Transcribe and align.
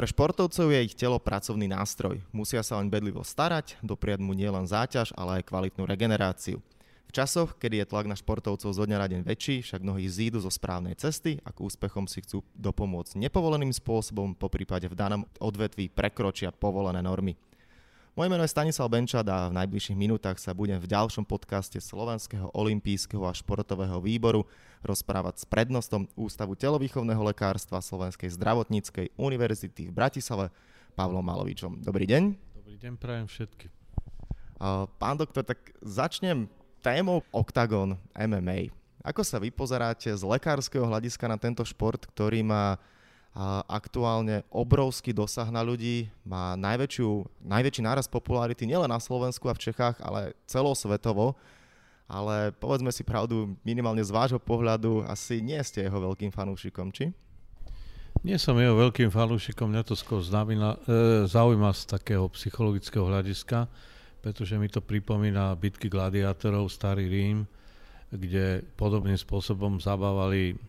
Pre 0.00 0.08
športovcov 0.08 0.72
je 0.72 0.80
ich 0.80 0.96
telo 0.96 1.20
pracovný 1.20 1.68
nástroj. 1.68 2.24
Musia 2.32 2.64
sa 2.64 2.80
oň 2.80 2.88
bedlivo 2.88 3.20
starať, 3.20 3.76
dopriať 3.84 4.24
mu 4.24 4.32
nielen 4.32 4.64
záťaž, 4.64 5.12
ale 5.12 5.44
aj 5.44 5.52
kvalitnú 5.52 5.84
regeneráciu. 5.84 6.64
V 7.04 7.12
časoch, 7.12 7.52
kedy 7.60 7.84
je 7.84 7.90
tlak 7.92 8.08
na 8.08 8.16
športovcov 8.16 8.72
zo 8.72 8.84
dňa 8.88 8.96
na 8.96 9.06
deň 9.12 9.20
väčší, 9.28 9.60
však 9.60 9.84
mnohí 9.84 10.08
zídu 10.08 10.40
zo 10.40 10.48
správnej 10.48 10.96
cesty 10.96 11.36
a 11.44 11.52
k 11.52 11.68
úspechom 11.68 12.08
si 12.08 12.24
chcú 12.24 12.40
dopomôcť 12.56 13.20
nepovoleným 13.20 13.76
spôsobom, 13.76 14.32
po 14.32 14.48
prípade 14.48 14.88
v 14.88 14.96
danom 14.96 15.28
odvetví 15.36 15.92
prekročia 15.92 16.48
povolené 16.48 17.04
normy. 17.04 17.36
Moje 18.18 18.26
meno 18.26 18.42
je 18.42 18.50
Stanislav 18.50 18.90
Benčad 18.90 19.22
a 19.30 19.46
v 19.46 19.54
najbližších 19.54 19.94
minútach 19.94 20.34
sa 20.42 20.50
budem 20.50 20.82
v 20.82 20.90
ďalšom 20.90 21.22
podcaste 21.22 21.78
Slovenského 21.78 22.50
olympijského 22.50 23.22
a 23.22 23.30
športového 23.30 24.02
výboru 24.02 24.50
rozprávať 24.82 25.38
s 25.38 25.44
prednostom 25.46 26.10
Ústavu 26.18 26.58
telovýchovného 26.58 27.22
lekárstva 27.22 27.78
Slovenskej 27.78 28.34
zdravotníckej 28.34 29.14
univerzity 29.14 29.86
v 29.86 29.92
Bratislave 29.94 30.50
Pavlom 30.98 31.22
Malovičom. 31.22 31.86
Dobrý 31.86 32.02
deň. 32.10 32.34
Dobrý 32.58 32.76
deň, 32.82 32.92
prajem 32.98 33.30
všetky. 33.30 33.70
Pán 34.98 35.14
doktor, 35.14 35.46
tak 35.46 35.70
začnem 35.78 36.50
témou 36.82 37.22
Octagon 37.30 37.94
MMA. 38.18 38.74
Ako 39.06 39.22
sa 39.22 39.38
vy 39.38 39.54
pozeráte 39.54 40.10
z 40.10 40.22
lekárskeho 40.26 40.82
hľadiska 40.82 41.30
na 41.30 41.38
tento 41.38 41.62
šport, 41.62 42.10
ktorý 42.10 42.42
má 42.42 42.74
aktuálne 43.70 44.42
obrovský 44.50 45.14
dosah 45.14 45.46
na 45.48 45.62
ľudí, 45.62 46.10
má 46.26 46.58
najväčšiu, 46.58 47.40
najväčší 47.46 47.82
náraz 47.86 48.10
popularity 48.10 48.66
nielen 48.66 48.90
na 48.90 48.98
Slovensku 48.98 49.46
a 49.46 49.54
v 49.54 49.70
Čechách, 49.70 50.02
ale 50.02 50.34
celosvetovo. 50.50 51.38
Ale 52.10 52.50
povedzme 52.58 52.90
si 52.90 53.06
pravdu, 53.06 53.54
minimálne 53.62 54.02
z 54.02 54.10
vášho 54.10 54.42
pohľadu 54.42 55.06
asi 55.06 55.38
nie 55.38 55.62
ste 55.62 55.86
jeho 55.86 56.10
veľkým 56.10 56.34
fanúšikom, 56.34 56.90
či? 56.90 57.14
Nie 58.26 58.34
som 58.34 58.58
jeho 58.58 58.74
veľkým 58.74 59.14
fanúšikom, 59.14 59.70
mňa 59.70 59.86
to 59.86 59.94
skôr 59.94 60.18
znamená, 60.18 60.74
e, 60.84 61.24
zaujíma 61.30 61.70
z 61.70 61.82
takého 61.86 62.26
psychologického 62.34 63.06
hľadiska 63.06 63.70
pretože 64.20 64.60
mi 64.60 64.68
to 64.68 64.84
pripomína 64.84 65.56
bitky 65.56 65.88
gladiátorov, 65.88 66.68
starý 66.68 67.08
Rím, 67.08 67.48
kde 68.12 68.60
podobným 68.76 69.16
spôsobom 69.16 69.80
zabávali 69.80 70.60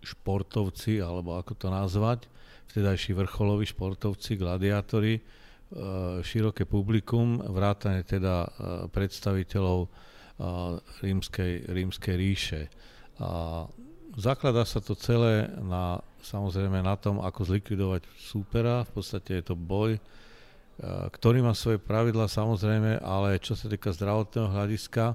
športovci, 0.00 1.00
alebo 1.00 1.36
ako 1.36 1.52
to 1.56 1.68
nazvať, 1.68 2.26
vtedajší 2.72 3.12
vrcholoví 3.18 3.66
športovci, 3.68 4.38
gladiátori, 4.38 5.18
e, 5.18 5.22
široké 6.22 6.64
publikum, 6.64 7.42
vrátane 7.42 8.06
teda 8.06 8.46
e, 8.46 8.48
predstaviteľov 8.88 9.78
e, 9.84 9.88
rímskej, 11.04 11.52
rímskej 11.68 12.14
ríše. 12.16 12.62
A 13.20 13.64
zakladá 14.16 14.64
sa 14.64 14.80
to 14.80 14.96
celé 14.96 15.50
na, 15.60 16.00
samozrejme 16.24 16.80
na 16.80 16.96
tom, 16.96 17.20
ako 17.20 17.44
zlikvidovať 17.44 18.08
súpera, 18.16 18.86
v 18.88 18.90
podstate 18.96 19.42
je 19.42 19.44
to 19.52 19.56
boj, 19.58 20.00
ktorý 21.12 21.44
má 21.44 21.52
svoje 21.52 21.76
pravidla 21.76 22.24
samozrejme, 22.24 23.04
ale 23.04 23.36
čo 23.36 23.52
sa 23.52 23.68
týka 23.68 23.92
zdravotného 23.92 24.48
hľadiska, 24.48 25.12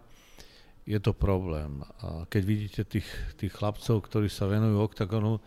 je 0.86 1.00
to 1.02 1.17
problém. 1.17 1.81
A 2.05 2.30
keď 2.30 2.41
vidíte 2.45 2.81
tých, 2.86 3.09
tých 3.41 3.52
chlapcov, 3.52 4.05
ktorí 4.05 4.30
sa 4.30 4.45
venujú 4.45 4.86
oktagonu, 4.86 5.41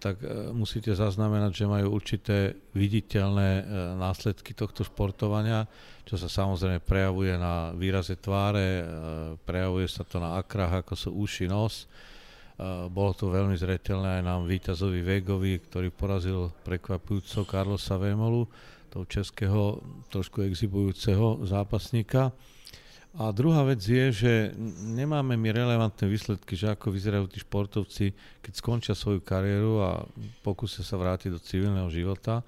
tak 0.00 0.24
e, 0.24 0.50
musíte 0.56 0.96
zaznamenať, 0.96 1.52
že 1.52 1.68
majú 1.68 1.92
určité 1.92 2.56
viditeľné 2.72 3.50
e, 3.60 3.62
následky 4.00 4.56
tohto 4.56 4.88
športovania, 4.88 5.68
čo 6.08 6.16
sa 6.16 6.32
samozrejme 6.32 6.80
prejavuje 6.80 7.36
na 7.36 7.76
výraze 7.76 8.16
tváre, 8.16 8.68
e, 8.80 8.84
prejavuje 9.44 9.86
sa 9.92 10.08
to 10.08 10.16
na 10.16 10.40
akrách, 10.40 10.82
ako 10.86 10.94
sú 10.96 11.10
uši, 11.12 11.46
nos. 11.46 11.86
Bolo 12.92 13.10
to 13.16 13.32
veľmi 13.32 13.58
zretelné 13.58 14.20
aj 14.20 14.22
nám 14.22 14.46
víťazovi 14.46 15.02
Vegovi, 15.02 15.58
ktorý 15.66 15.88
porazil 15.90 16.52
prekvapujúco 16.62 17.42
Carlosa 17.42 17.98
Vémolu 17.98 18.46
toho 18.92 19.02
českého 19.08 19.82
trošku 20.12 20.46
exibujúceho 20.46 21.42
zápasníka. 21.42 22.30
A 23.12 23.28
druhá 23.28 23.60
vec 23.68 23.84
je, 23.84 24.08
že 24.08 24.32
nemáme 24.80 25.36
mi 25.36 25.52
relevantné 25.52 26.08
výsledky, 26.08 26.56
že 26.56 26.72
ako 26.72 26.96
vyzerajú 26.96 27.28
tí 27.28 27.44
športovci, 27.44 28.16
keď 28.40 28.52
skončia 28.56 28.94
svoju 28.96 29.20
kariéru 29.20 29.84
a 29.84 29.90
pokúsia 30.40 30.80
sa 30.80 30.96
vrátiť 30.96 31.28
do 31.28 31.36
civilného 31.36 31.92
života. 31.92 32.40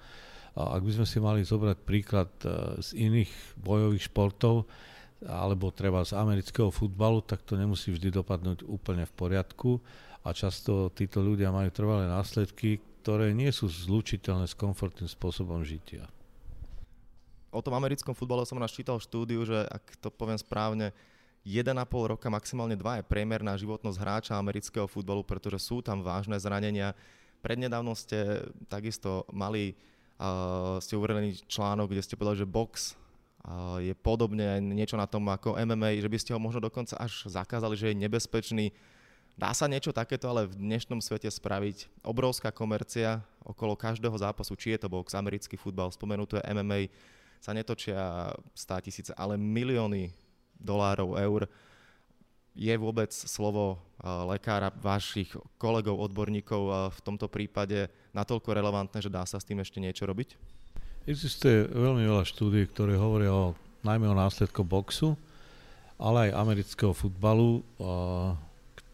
A 0.57 0.73
ak 0.73 0.81
by 0.81 0.91
sme 0.97 1.05
si 1.05 1.21
mali 1.21 1.45
zobrať 1.45 1.77
príklad 1.85 2.33
e, 2.41 2.81
z 2.81 2.97
iných 2.97 3.29
bojových 3.61 4.09
športov, 4.09 4.65
alebo 5.21 5.69
treba 5.69 6.01
z 6.01 6.17
amerického 6.17 6.73
futbalu, 6.73 7.21
tak 7.21 7.45
to 7.45 7.53
nemusí 7.53 7.93
vždy 7.93 8.09
dopadnúť 8.09 8.65
úplne 8.65 9.05
v 9.05 9.13
poriadku 9.13 9.77
a 10.25 10.33
často 10.33 10.89
títo 10.97 11.21
ľudia 11.21 11.53
majú 11.53 11.69
trvalé 11.69 12.09
následky, 12.09 12.81
ktoré 13.05 13.37
nie 13.37 13.53
sú 13.53 13.69
zlučiteľné 13.69 14.49
s 14.49 14.57
komfortným 14.57 15.05
spôsobom 15.05 15.61
žitia 15.61 16.09
o 17.55 17.63
tom 17.63 17.71
americkom 17.79 18.11
futbale 18.11 18.43
som 18.43 18.59
raz 18.59 18.75
čítal 18.75 18.99
štúdiu, 18.99 19.47
že 19.47 19.63
ak 19.71 19.95
to 20.03 20.11
poviem 20.11 20.35
správne, 20.35 20.91
1,5 21.47 21.71
roka, 22.11 22.27
maximálne 22.27 22.75
2 22.75 22.99
je 22.99 23.07
priemerná 23.07 23.53
životnosť 23.55 24.01
hráča 24.01 24.33
amerického 24.35 24.89
futbalu, 24.89 25.21
pretože 25.21 25.61
sú 25.61 25.79
tam 25.79 26.01
vážne 26.01 26.35
zranenia. 26.41 26.97
Prednedávno 27.45 27.93
ste 27.93 28.49
takisto 28.65 29.29
mali, 29.29 29.77
uh, 30.17 30.81
ste 30.81 30.97
uverejnili 30.97 31.45
článok, 31.45 31.93
kde 31.93 32.01
ste 32.01 32.17
povedali, 32.17 32.41
že 32.41 32.49
box 32.49 32.97
je 33.77 33.93
podobne 33.93 34.57
niečo 34.57 34.97
na 34.97 35.05
tom 35.05 35.21
ako 35.29 35.53
MMA, 35.53 36.01
že 36.01 36.09
by 36.09 36.17
ste 36.17 36.33
ho 36.33 36.41
možno 36.41 36.65
dokonca 36.65 36.97
až 36.97 37.29
zakázali, 37.29 37.77
že 37.77 37.93
je 37.93 38.01
nebezpečný. 38.01 38.73
Dá 39.35 39.51
sa 39.53 39.69
niečo 39.69 39.93
takéto 39.93 40.31
ale 40.31 40.47
v 40.49 40.57
dnešnom 40.57 41.03
svete 41.03 41.29
spraviť? 41.29 42.01
Obrovská 42.01 42.49
komercia 42.49 43.21
okolo 43.43 43.77
každého 43.77 44.15
zápasu, 44.17 44.57
či 44.57 44.73
je 44.73 44.87
to 44.87 44.89
box, 44.89 45.13
americký 45.13 45.59
futbal, 45.59 45.91
spomenuté 45.93 46.41
MMA, 46.41 46.89
sa 47.45 47.53
netočia 47.53 48.33
100 48.57 48.85
tisíce, 48.89 49.11
ale 49.13 49.37
milióny 49.37 50.09
dolárov, 50.57 51.13
eur. 51.21 51.45
Je 52.57 52.73
vôbec 52.73 53.13
slovo 53.13 53.77
lekára, 54.01 54.73
vašich 54.73 55.29
kolegov, 55.61 56.01
odborníkov 56.01 56.89
v 56.89 56.99
tomto 57.05 57.29
prípade 57.29 57.85
natoľko 58.17 58.49
relevantné, 58.49 58.97
že 58.97 59.13
dá 59.13 59.21
sa 59.29 59.37
s 59.37 59.45
tým 59.45 59.61
ešte 59.61 59.77
niečo 59.77 60.09
robiť? 60.09 60.33
Existuje 61.05 61.69
veľmi 61.69 62.01
veľa 62.09 62.25
štúdí, 62.25 62.65
ktoré 62.73 62.97
hovoria 62.97 63.29
o, 63.29 63.53
najmä 63.85 64.09
o 64.09 64.17
následkoch 64.17 64.65
boxu, 64.65 65.13
ale 66.01 66.31
aj 66.31 66.41
amerického 66.41 66.97
futbalu, 66.97 67.61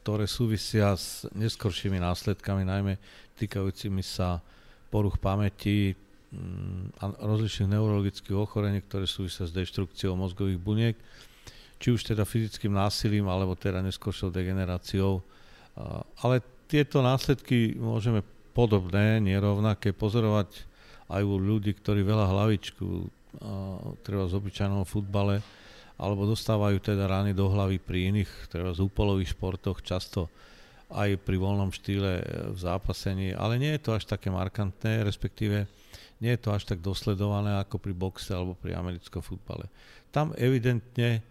ktoré 0.04 0.28
súvisia 0.28 0.92
s 0.92 1.24
neskoršími 1.32 2.04
následkami, 2.04 2.68
najmä 2.68 3.00
týkajúcimi 3.40 4.04
sa 4.04 4.44
poruch 4.92 5.16
pamäti, 5.22 5.96
rozličných 7.02 7.76
neurologických 7.76 8.38
ochorení, 8.40 8.80
ktoré 8.80 9.04
súvisia 9.04 9.44
s 9.44 9.52
deštrukciou 9.52 10.16
mozgových 10.16 10.60
buniek, 10.64 10.96
či 11.82 11.92
už 11.92 12.08
teda 12.08 12.24
fyzickým 12.24 12.72
násilím, 12.72 13.28
alebo 13.28 13.58
teda 13.58 13.84
neskôršou 13.84 14.32
degeneráciou. 14.32 15.20
Ale 16.24 16.40
tieto 16.72 17.04
následky 17.04 17.76
môžeme 17.76 18.24
podobné, 18.56 19.20
nerovnaké 19.20 19.92
pozorovať 19.92 20.68
aj 21.12 21.22
u 21.24 21.36
ľudí, 21.36 21.76
ktorí 21.76 22.06
veľa 22.08 22.32
hlavičku 22.32 22.86
treba 24.04 24.28
z 24.28 24.34
obyčajnom 24.40 24.88
futbale, 24.88 25.44
alebo 26.00 26.24
dostávajú 26.28 26.80
teda 26.80 27.12
rány 27.12 27.36
do 27.36 27.52
hlavy 27.52 27.78
pri 27.78 28.12
iných, 28.12 28.32
treba 28.48 28.72
z 28.72 28.82
úpolových 28.88 29.36
športoch, 29.36 29.84
často 29.84 30.32
aj 30.92 31.16
pri 31.24 31.36
voľnom 31.40 31.72
štýle 31.72 32.12
v 32.52 32.58
zápasení, 32.60 33.32
ale 33.32 33.56
nie 33.56 33.72
je 33.76 33.84
to 33.84 33.96
až 33.96 34.04
také 34.08 34.28
markantné, 34.28 35.08
respektíve 35.08 35.64
nie 36.22 36.38
je 36.38 36.42
to 36.46 36.54
až 36.54 36.70
tak 36.70 36.80
dosledované 36.86 37.58
ako 37.58 37.82
pri 37.82 37.98
boxe 37.98 38.32
alebo 38.32 38.54
pri 38.54 38.78
americkom 38.78 39.26
futbale. 39.26 39.68
Tam 40.14 40.38
evidentne 40.38 41.26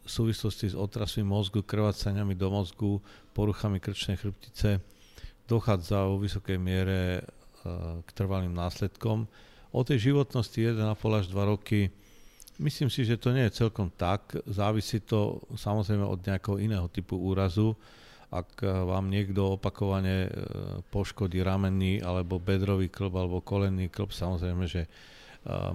v 0.00 0.08
súvislosti 0.08 0.72
s 0.72 0.74
otrasmi 0.74 1.22
mozgu, 1.22 1.60
krvácaniami 1.60 2.32
do 2.34 2.48
mozgu, 2.48 2.98
poruchami 3.36 3.78
krčnej 3.78 4.16
chrbtice 4.16 4.80
dochádza 5.44 6.08
vo 6.08 6.16
vysokej 6.18 6.56
miere 6.56 7.20
k 8.02 8.08
trvalým 8.16 8.56
následkom. 8.56 9.28
O 9.70 9.80
tej 9.84 10.10
životnosti 10.10 10.56
1,5 10.56 11.20
až 11.20 11.26
2 11.28 11.52
roky 11.52 11.92
myslím 12.58 12.88
si, 12.88 13.04
že 13.04 13.20
to 13.20 13.36
nie 13.36 13.44
je 13.50 13.60
celkom 13.60 13.92
tak. 13.92 14.34
Závisí 14.48 15.04
to 15.04 15.44
samozrejme 15.52 16.06
od 16.06 16.24
nejakého 16.24 16.56
iného 16.56 16.88
typu 16.88 17.20
úrazu 17.20 17.76
ak 18.30 18.62
eh, 18.62 18.70
vám 18.70 19.10
niekto 19.10 19.58
opakovane 19.58 20.16
eh, 20.26 20.30
poškodí 20.88 21.42
ramenný 21.42 21.98
alebo 21.98 22.38
bedrový 22.38 22.86
klb 22.86 23.14
alebo 23.18 23.42
kolenný 23.42 23.90
klb, 23.90 24.14
samozrejme, 24.14 24.64
že 24.70 24.86
eh, 24.86 24.90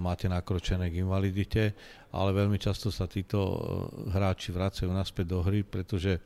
máte 0.00 0.26
nakročené 0.26 0.88
k 0.88 1.04
invalidite, 1.04 1.76
ale 2.16 2.32
veľmi 2.32 2.56
často 2.56 2.88
sa 2.88 3.04
títo 3.04 3.60
hráči 4.08 4.56
vracajú 4.56 4.88
naspäť 4.88 5.36
do 5.36 5.38
hry, 5.44 5.60
pretože 5.62 6.16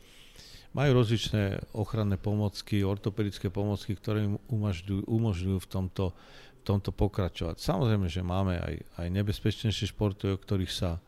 majú 0.70 1.02
rozličné 1.02 1.74
ochranné 1.74 2.14
pomocky, 2.14 2.86
ortopedické 2.86 3.50
pomocky, 3.50 3.98
ktoré 3.98 4.22
im 4.30 4.38
umožňujú, 4.46 5.02
umožňujú 5.02 5.58
v, 5.58 5.66
tomto, 5.66 6.14
v 6.14 6.62
tomto 6.62 6.94
pokračovať. 6.94 7.58
Samozrejme, 7.58 8.06
že 8.06 8.22
máme 8.22 8.54
aj, 8.54 8.74
aj 9.02 9.06
nebezpečnejšie 9.10 9.90
športy, 9.90 10.30
o 10.30 10.38
ktorých 10.38 10.70
sa 10.70 11.02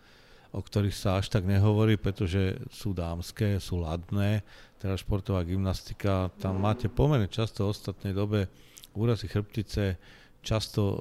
o 0.52 0.60
ktorých 0.60 0.96
sa 0.96 1.18
až 1.18 1.32
tak 1.32 1.48
nehovorí, 1.48 1.96
pretože 1.96 2.60
sú 2.68 2.92
dámske, 2.92 3.56
sú 3.56 3.80
ladné, 3.80 4.44
teda 4.76 5.00
športová 5.00 5.42
gymnastika, 5.48 6.28
tam 6.36 6.60
máte 6.60 6.92
pomerne 6.92 7.26
často 7.26 7.64
v 7.64 7.72
ostatnej 7.72 8.12
dobe 8.12 8.52
úrazy 8.92 9.26
chrbtice, 9.26 9.96
často 10.44 10.82
e, 10.92 10.96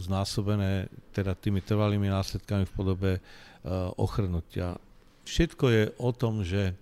znásobené 0.00 0.88
teda 1.12 1.36
tými 1.36 1.60
trvalými 1.60 2.08
následkami 2.08 2.64
v 2.64 2.76
podobe 2.76 3.12
ochrnutia. 3.96 4.76
Všetko 5.24 5.64
je 5.72 5.82
o 5.96 6.10
tom, 6.12 6.44
že 6.44 6.76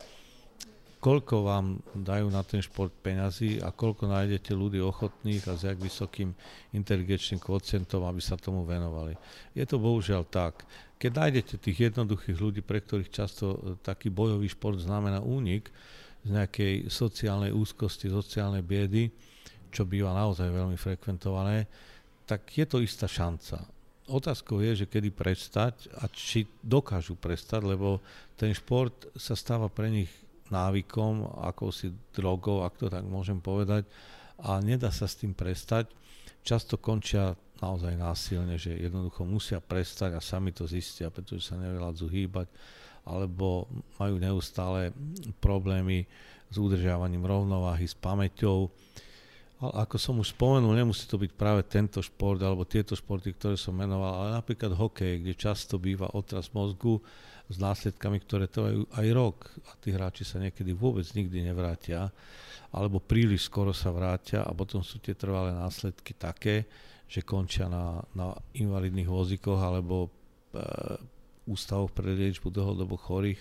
koľko 1.02 1.46
vám 1.46 1.66
dajú 1.98 2.30
na 2.30 2.46
ten 2.46 2.62
šport 2.62 2.94
peňazí 3.02 3.58
a 3.58 3.74
koľko 3.74 4.06
nájdete 4.06 4.54
ľudí 4.54 4.78
ochotných 4.78 5.42
a 5.50 5.58
s 5.58 5.66
jak 5.66 5.78
vysokým 5.78 6.30
inteligenčným 6.70 7.42
kvocientom, 7.42 8.06
aby 8.06 8.22
sa 8.22 8.38
tomu 8.38 8.62
venovali. 8.62 9.18
Je 9.54 9.66
to 9.66 9.82
bohužiaľ 9.82 10.26
tak. 10.30 10.62
Keď 11.02 11.10
nájdete 11.18 11.54
tých 11.58 11.90
jednoduchých 11.90 12.38
ľudí, 12.38 12.62
pre 12.62 12.78
ktorých 12.78 13.10
často 13.10 13.74
taký 13.82 14.06
bojový 14.06 14.46
šport 14.46 14.78
znamená 14.78 15.18
únik 15.18 15.66
z 16.22 16.30
nejakej 16.30 16.86
sociálnej 16.86 17.50
úzkosti, 17.50 18.06
sociálnej 18.06 18.62
biedy, 18.62 19.10
čo 19.74 19.82
býva 19.82 20.14
naozaj 20.14 20.46
veľmi 20.46 20.78
frekventované, 20.78 21.66
tak 22.22 22.46
je 22.54 22.62
to 22.70 22.78
istá 22.78 23.10
šanca. 23.10 23.66
Otázkou 24.14 24.62
je, 24.62 24.86
že 24.86 24.86
kedy 24.86 25.10
prestať 25.10 25.90
a 25.98 26.06
či 26.06 26.46
dokážu 26.62 27.18
prestať, 27.18 27.66
lebo 27.66 27.98
ten 28.38 28.54
šport 28.54 28.94
sa 29.18 29.34
stáva 29.34 29.66
pre 29.66 29.90
nich 29.90 30.10
návykom, 30.54 31.42
akousi 31.50 31.90
drogou, 32.14 32.62
ak 32.62 32.78
to 32.78 32.86
tak 32.86 33.02
môžem 33.02 33.42
povedať, 33.42 33.90
a 34.38 34.62
nedá 34.62 34.94
sa 34.94 35.10
s 35.10 35.18
tým 35.18 35.34
prestať. 35.34 35.90
Často 36.46 36.78
končia 36.78 37.34
naozaj 37.62 37.94
násilne, 37.94 38.58
že 38.58 38.74
jednoducho 38.74 39.22
musia 39.22 39.62
prestať 39.62 40.18
a 40.18 40.20
sami 40.20 40.50
to 40.50 40.66
zistia, 40.66 41.14
pretože 41.14 41.46
sa 41.46 41.54
nevyládzu 41.54 42.10
hýbať, 42.10 42.50
alebo 43.06 43.70
majú 44.02 44.18
neustále 44.18 44.90
problémy 45.38 46.10
s 46.50 46.56
udržiavaním 46.58 47.22
rovnováhy, 47.22 47.86
s 47.86 47.94
pamäťou, 47.94 48.66
ale 49.62 49.86
ako 49.86 49.94
som 49.94 50.18
už 50.18 50.34
spomenul, 50.34 50.74
nemusí 50.74 51.06
to 51.06 51.14
byť 51.14 51.32
práve 51.38 51.62
tento 51.70 52.02
šport 52.02 52.42
alebo 52.42 52.66
tieto 52.66 52.98
športy, 52.98 53.30
ktoré 53.38 53.54
som 53.54 53.78
menoval, 53.78 54.26
ale 54.26 54.28
napríklad 54.34 54.74
hokej, 54.74 55.22
kde 55.22 55.38
často 55.38 55.78
býva 55.78 56.10
otras 56.18 56.50
mozgu 56.50 56.98
s 57.46 57.62
následkami, 57.62 58.18
ktoré 58.26 58.50
trvajú 58.50 58.90
aj 58.90 59.06
rok 59.14 59.38
a 59.70 59.78
tí 59.78 59.94
hráči 59.94 60.26
sa 60.26 60.42
niekedy 60.42 60.74
vôbec 60.74 61.06
nikdy 61.14 61.46
nevrátia 61.46 62.10
alebo 62.72 62.98
príliš 62.98 63.46
skoro 63.46 63.76
sa 63.76 63.92
vrátia 63.92 64.42
a 64.42 64.50
potom 64.56 64.80
sú 64.80 64.96
tie 64.98 65.12
trvalé 65.12 65.52
následky 65.52 66.16
také, 66.16 66.64
že 67.12 67.20
končia 67.20 67.68
na, 67.68 68.00
na 68.16 68.32
invalidných 68.56 69.04
vozíkoch 69.04 69.60
alebo 69.60 70.08
e, 70.08 70.10
ústavoch 71.44 71.92
pre 71.92 72.08
liečbu 72.08 72.48
dlhodobo 72.48 72.96
chorých 72.96 73.40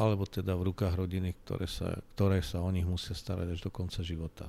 alebo 0.00 0.24
teda 0.24 0.56
v 0.56 0.72
rukách 0.72 0.96
rodiny, 0.96 1.36
ktoré 1.44 1.66
sa, 1.68 1.98
ktoré 2.16 2.40
sa 2.40 2.64
o 2.64 2.70
nich 2.72 2.86
musia 2.88 3.12
starať 3.12 3.52
až 3.52 3.60
do 3.60 3.70
konca 3.74 4.00
života. 4.00 4.48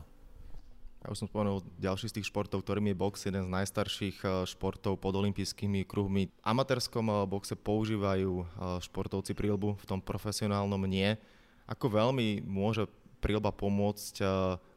Ja 1.02 1.10
už 1.10 1.26
som 1.26 1.30
spomenul 1.34 1.66
ďalší 1.82 2.14
z 2.14 2.16
tých 2.22 2.30
športov, 2.30 2.62
ktorým 2.62 2.94
je 2.94 2.96
box, 2.96 3.26
jeden 3.26 3.50
z 3.50 3.54
najstarších 3.54 4.18
eh, 4.22 4.32
športov 4.46 5.02
pod 5.02 5.18
olympijskými 5.18 5.82
kruhmi. 5.90 6.30
V 6.30 6.44
amatérskom 6.46 7.10
eh, 7.10 7.26
boxe 7.26 7.58
používajú 7.58 8.32
eh, 8.38 8.46
športovci 8.86 9.34
prílbu, 9.34 9.82
v 9.82 9.86
tom 9.90 9.98
profesionálnom 9.98 10.86
nie. 10.86 11.18
Ako 11.66 11.90
veľmi 11.90 12.46
môže 12.46 12.86
prílba 13.22 13.54
pomôcť 13.54 14.26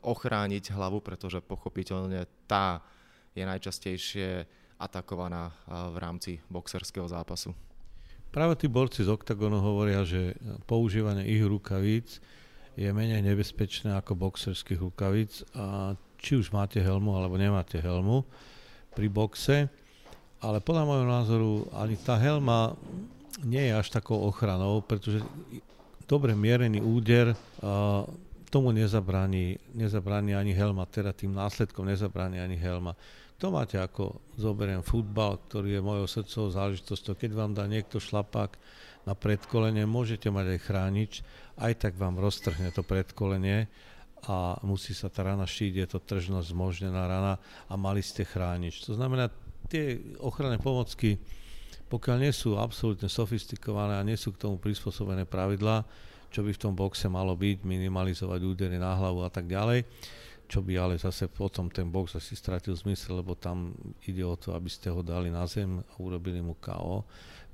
ochrániť 0.05 0.77
hlavu, 0.77 1.01
pretože 1.01 1.41
pochopiteľne 1.41 2.29
tá 2.45 2.85
je 3.35 3.43
najčastejšie 3.43 4.47
atakovaná 4.79 5.51
v 5.67 5.97
rámci 5.99 6.39
boxerského 6.47 7.07
zápasu. 7.11 7.55
Práve 8.35 8.59
tí 8.59 8.67
borci 8.67 9.07
z 9.07 9.15
OKTAGONu 9.15 9.63
hovoria, 9.63 10.03
že 10.03 10.35
používanie 10.67 11.23
ich 11.27 11.43
rukavíc 11.43 12.19
je 12.75 12.91
menej 12.91 13.23
nebezpečné 13.23 13.95
ako 13.95 14.19
boxerských 14.19 14.83
rukavíc 14.83 15.47
a 15.55 15.95
či 16.19 16.35
už 16.35 16.51
máte 16.51 16.83
helmu 16.83 17.15
alebo 17.15 17.39
nemáte 17.39 17.79
helmu 17.79 18.27
pri 18.95 19.07
boxe, 19.07 19.71
ale 20.43 20.59
podľa 20.59 20.83
môjho 20.83 21.07
názoru 21.07 21.53
ani 21.79 21.95
tá 21.95 22.19
helma 22.19 22.75
nie 23.47 23.71
je 23.71 23.75
až 23.79 23.95
takou 23.95 24.19
ochranou, 24.27 24.83
pretože 24.83 25.23
dobre 26.11 26.35
mierený 26.35 26.83
úder 26.83 27.39
a 27.63 28.03
tomu 28.51 28.71
nezabráni, 28.71 29.59
nezabráni 29.75 30.35
ani 30.39 30.55
helma, 30.55 30.87
teda 30.87 31.11
tým 31.11 31.35
následkom 31.35 31.91
nezabráni 31.91 32.39
ani 32.39 32.55
helma. 32.55 32.95
To 33.43 33.51
máte 33.51 33.77
ako, 33.77 34.23
zoberiem 34.39 34.87
futbal, 34.87 35.43
ktorý 35.51 35.79
je 35.79 35.83
mojou 35.83 36.07
srdcovou 36.07 36.51
záležitosťou. 36.55 37.19
Keď 37.19 37.31
vám 37.35 37.53
dá 37.53 37.67
niekto 37.67 37.99
šlapák 37.99 38.55
na 39.05 39.13
predkolenie, 39.19 39.85
môžete 39.85 40.31
mať 40.31 40.55
aj 40.55 40.61
chránič, 40.65 41.13
aj 41.59 41.73
tak 41.77 41.93
vám 41.99 42.17
roztrhne 42.17 42.71
to 42.71 42.87
predkolenie 42.87 43.67
a 44.25 44.57
musí 44.65 44.97
sa 44.97 45.13
tá 45.13 45.27
rana 45.27 45.45
šiť, 45.45 45.73
je 45.85 45.87
to 45.91 45.99
tržnosť 46.01 46.57
zmožnená 46.57 47.05
rana 47.05 47.37
a 47.69 47.75
mali 47.77 48.01
ste 48.01 48.25
chrániť. 48.25 48.89
To 48.89 48.97
znamená, 48.97 49.29
tie 49.69 50.01
ochranné 50.23 50.57
pomocky, 50.57 51.21
pokiaľ 51.93 52.17
nie 52.25 52.33
sú 52.33 52.57
absolútne 52.57 53.13
sofistikované 53.13 54.01
a 54.01 54.07
nie 54.07 54.17
sú 54.17 54.33
k 54.33 54.49
tomu 54.49 54.57
prispôsobené 54.57 55.29
pravidlá, 55.29 55.85
čo 56.33 56.41
by 56.41 56.51
v 56.51 56.63
tom 56.63 56.73
boxe 56.73 57.07
malo 57.13 57.37
byť, 57.37 57.63
minimalizovať 57.63 58.41
údery 58.41 58.77
na 58.81 58.97
hlavu 58.97 59.23
a 59.23 59.31
tak 59.31 59.47
ďalej, 59.47 59.85
čo 60.45 60.61
by 60.61 60.73
ale 60.77 60.95
zase 61.01 61.27
potom 61.27 61.73
ten 61.73 61.89
box 61.89 62.21
asi 62.21 62.37
stratil 62.37 62.77
zmysel, 62.77 63.25
lebo 63.25 63.35
tam 63.35 63.73
ide 64.05 64.23
o 64.23 64.37
to, 64.37 64.53
aby 64.53 64.69
ste 64.69 64.93
ho 64.93 65.01
dali 65.01 65.33
na 65.33 65.49
zem 65.49 65.81
a 65.81 65.95
urobili 65.99 66.41
mu 66.45 66.55
KO. 66.61 67.05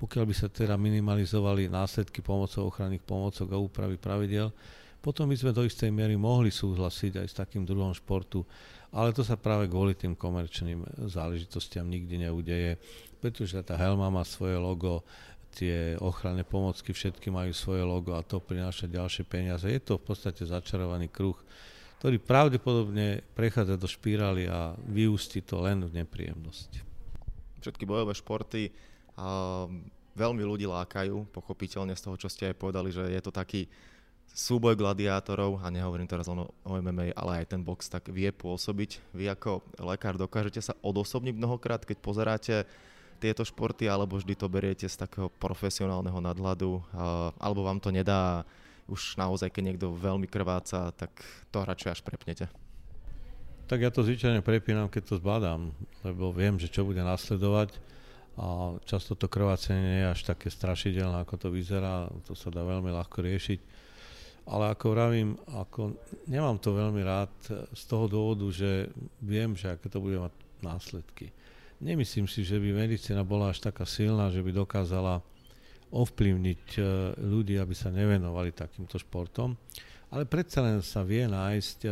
Pokiaľ 0.01 0.25
by 0.27 0.35
sa 0.35 0.49
teda 0.49 0.75
minimalizovali 0.81 1.69
následky 1.69 2.25
pomocou 2.25 2.67
ochranných 2.67 3.05
pomocok 3.05 3.49
a 3.53 3.61
úpravy 3.61 3.97
pravidel, 4.01 4.51
potom 5.01 5.33
by 5.33 5.37
sme 5.37 5.57
do 5.57 5.65
istej 5.65 5.89
miery 5.89 6.21
mohli 6.21 6.53
súhlasiť 6.53 7.25
aj 7.25 7.27
s 7.27 7.35
takým 7.41 7.65
druhom 7.65 7.97
športu, 7.97 8.45
ale 8.93 9.17
to 9.17 9.25
sa 9.25 9.41
práve 9.41 9.65
kvôli 9.71 9.97
tým 9.97 10.13
komerčným 10.13 11.09
záležitostiam 11.09 11.89
nikdy 11.89 12.29
neudeje, 12.29 12.77
pretože 13.17 13.57
tá 13.65 13.81
helma 13.81 14.13
má 14.13 14.27
svoje 14.29 14.61
logo, 14.61 15.01
tie 15.57 15.99
ochranné 15.99 16.47
pomocky 16.47 16.95
všetky 16.95 17.33
majú 17.33 17.51
svoje 17.51 17.83
logo 17.83 18.15
a 18.15 18.23
to 18.23 18.39
prináša 18.39 18.87
ďalšie 18.87 19.27
peniaze. 19.27 19.67
Je 19.67 19.81
to 19.83 19.99
v 19.99 20.05
podstate 20.05 20.47
začarovaný 20.47 21.11
kruh, 21.11 21.37
ktorý 22.01 22.17
pravdepodobne 22.17 23.21
prechádza 23.37 23.77
do 23.77 23.85
špirály 23.85 24.49
a 24.49 24.73
vyústi 24.89 25.45
to 25.45 25.61
len 25.61 25.85
v 25.85 26.01
nepríjemnosť. 26.01 26.81
Všetky 27.61 27.85
bojové 27.85 28.17
športy 28.17 28.73
uh, 28.73 29.69
veľmi 30.17 30.41
ľudí 30.41 30.65
lákajú, 30.65 31.29
pochopiteľne 31.29 31.93
z 31.93 32.09
toho, 32.09 32.17
čo 32.17 32.33
ste 32.33 32.49
aj 32.49 32.57
povedali, 32.57 32.89
že 32.89 33.05
je 33.05 33.21
to 33.21 33.29
taký 33.29 33.69
súboj 34.33 34.81
gladiátorov, 34.81 35.61
a 35.61 35.69
nehovorím 35.69 36.09
teraz 36.09 36.25
len 36.25 36.41
o 36.41 36.71
MMA, 36.73 37.13
ale 37.13 37.45
aj 37.45 37.53
ten 37.53 37.61
box 37.61 37.93
tak 37.93 38.09
vie 38.09 38.33
pôsobiť. 38.33 39.13
Vy 39.13 39.37
ako 39.37 39.61
lekár 39.85 40.17
dokážete 40.17 40.65
sa 40.65 40.73
odosobniť 40.81 41.37
mnohokrát, 41.37 41.85
keď 41.85 42.01
pozeráte 42.01 42.57
tieto 43.21 43.45
športy, 43.45 43.93
alebo 43.93 44.17
vždy 44.17 44.33
to 44.41 44.49
beriete 44.49 44.89
z 44.89 44.97
takého 44.97 45.29
profesionálneho 45.29 46.17
nadhľadu, 46.17 46.81
alebo 47.37 47.61
vám 47.61 47.77
to 47.77 47.93
nedá 47.93 48.49
už 48.91 49.17
naozaj, 49.17 49.55
keď 49.55 49.63
niekto 49.73 49.95
veľmi 49.95 50.27
krváca, 50.27 50.91
tak 50.93 51.15
to 51.55 51.63
radšej 51.63 51.91
až 51.95 52.01
prepnete. 52.03 52.47
Tak 53.71 53.79
ja 53.79 53.95
to 53.95 54.03
zvyčajne 54.03 54.43
prepínam, 54.43 54.91
keď 54.91 55.15
to 55.15 55.15
zbadám, 55.23 55.71
lebo 56.03 56.35
viem, 56.35 56.59
že 56.59 56.67
čo 56.67 56.83
bude 56.83 57.01
nasledovať 57.07 57.79
a 58.35 58.75
často 58.83 59.15
to 59.15 59.31
krvácenie 59.31 59.79
nie 59.79 59.99
je 60.03 60.11
až 60.11 60.21
také 60.35 60.51
strašidelné, 60.51 61.23
ako 61.23 61.35
to 61.39 61.49
vyzerá, 61.55 62.11
to 62.27 62.35
sa 62.35 62.51
dá 62.51 62.67
veľmi 62.67 62.91
ľahko 62.91 63.23
riešiť 63.23 63.61
ale 64.51 64.75
ako 64.75 64.87
vravím, 64.91 65.39
ako 65.47 65.95
nemám 66.27 66.59
to 66.59 66.75
veľmi 66.75 67.03
rád 67.07 67.31
z 67.71 67.83
toho 67.87 68.11
dôvodu, 68.11 68.51
že 68.51 68.91
viem, 69.23 69.55
že 69.55 69.71
aké 69.71 69.87
to 69.87 70.03
bude 70.03 70.19
mať 70.19 70.35
následky. 70.59 71.31
Nemyslím 71.79 72.29
si, 72.29 72.45
že 72.45 72.59
by 72.59 72.75
medicína 72.75 73.25
bola 73.25 73.55
až 73.55 73.63
taká 73.63 73.87
silná, 73.87 74.29
že 74.29 74.43
by 74.43 74.53
dokázala 74.53 75.23
ovplyvniť 75.91 76.65
e, 76.79 76.83
ľudí, 77.19 77.59
aby 77.59 77.75
sa 77.75 77.91
nevenovali 77.91 78.55
takýmto 78.55 78.99
športom. 78.99 79.59
Ale 80.11 80.27
predsa 80.27 80.67
len 80.67 80.83
sa 80.83 81.07
vie 81.07 81.23
nájsť 81.27 81.79
e, 81.87 81.91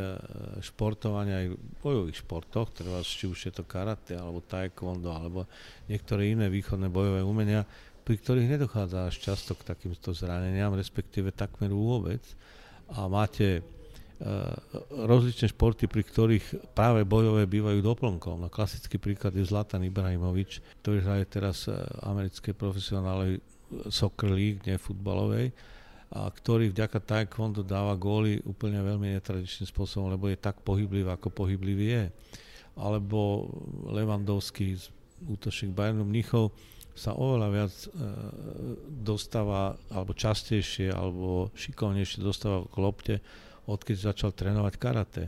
športovanie 0.59 1.35
aj 1.35 1.47
v 1.55 1.57
bojových 1.79 2.19
športoch, 2.27 2.75
treba, 2.75 2.99
či 3.03 3.31
už 3.31 3.39
je 3.51 3.53
to 3.55 3.63
karate, 3.63 4.19
alebo 4.19 4.43
taekwondo, 4.43 5.11
alebo 5.11 5.47
niektoré 5.87 6.35
iné 6.35 6.51
východné 6.51 6.91
bojové 6.91 7.23
umenia, 7.23 7.63
pri 8.03 8.19
ktorých 8.19 8.59
nedochádza 8.59 9.07
až 9.07 9.15
často 9.23 9.55
k 9.55 9.71
takýmto 9.71 10.11
zraneniam, 10.11 10.75
respektíve 10.75 11.31
takmer 11.31 11.71
vôbec. 11.71 12.23
A 12.91 13.07
máte 13.07 13.47
e, 13.59 13.61
rozličné 14.91 15.55
športy, 15.55 15.87
pri 15.87 16.03
ktorých 16.03 16.75
práve 16.75 17.07
bojové 17.07 17.47
bývajú 17.47 17.79
doplnkom. 17.83 18.43
No, 18.43 18.51
klasický 18.51 18.99
príklad 18.99 19.35
je 19.39 19.47
Zlatan 19.47 19.87
Ibrahimovič, 19.87 20.59
ktorý 20.83 21.07
hraje 21.07 21.25
teraz 21.31 21.71
americké 22.03 22.51
profesionále 22.51 23.39
Soccer 23.89 24.33
League, 24.33 24.65
nie 24.65 24.81
futbalovej, 24.81 25.53
a 26.09 26.33
ktorý 26.33 26.73
vďaka 26.73 27.05
taekwondo 27.05 27.61
dáva 27.61 27.93
góly 27.93 28.41
úplne 28.49 28.81
veľmi 28.81 29.13
netradičným 29.21 29.69
spôsobom, 29.69 30.09
lebo 30.09 30.33
je 30.33 30.41
tak 30.41 30.65
pohyblivý, 30.65 31.05
ako 31.13 31.29
pohyblivý 31.29 31.87
je. 31.93 32.05
Alebo 32.81 33.51
Levandovský, 33.93 34.81
útočník 35.29 35.77
Bayernu 35.77 36.09
Mnichov, 36.09 36.57
sa 36.99 37.15
oveľa 37.15 37.49
viac 37.53 37.75
e, 37.77 37.87
dostáva, 39.05 39.79
alebo 39.93 40.17
častejšie, 40.17 40.91
alebo 40.91 41.55
šikovnejšie 41.55 42.25
dostáva 42.25 42.67
k 42.67 42.77
lopte, 42.81 43.15
odkedy 43.69 44.01
začal 44.01 44.33
trénovať 44.33 44.75
karate. 44.81 45.25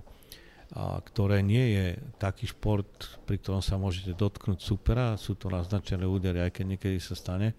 a 0.71 1.03
ktoré 1.03 1.43
nie 1.43 1.75
je 1.75 1.87
taký 2.23 2.47
šport, 2.47 3.19
pri 3.27 3.43
ktorom 3.43 3.59
sa 3.59 3.75
môžete 3.75 4.15
dotknúť 4.15 4.63
supera, 4.63 5.19
sú 5.19 5.35
to 5.35 5.51
naznačené 5.51 6.07
údery, 6.07 6.47
aj 6.47 6.55
keď 6.55 6.65
niekedy 6.75 6.99
sa 7.03 7.19
stane. 7.19 7.59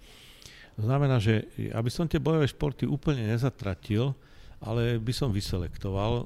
To 0.79 0.87
znamená, 0.87 1.19
že 1.19 1.47
aby 1.75 1.89
som 1.91 2.07
tie 2.07 2.21
bojové 2.21 2.47
športy 2.47 2.87
úplne 2.87 3.27
nezatratil, 3.27 4.15
ale 4.61 5.01
by 5.01 5.13
som 5.13 5.33
vyselektoval 5.33 6.11
e, 6.21 6.25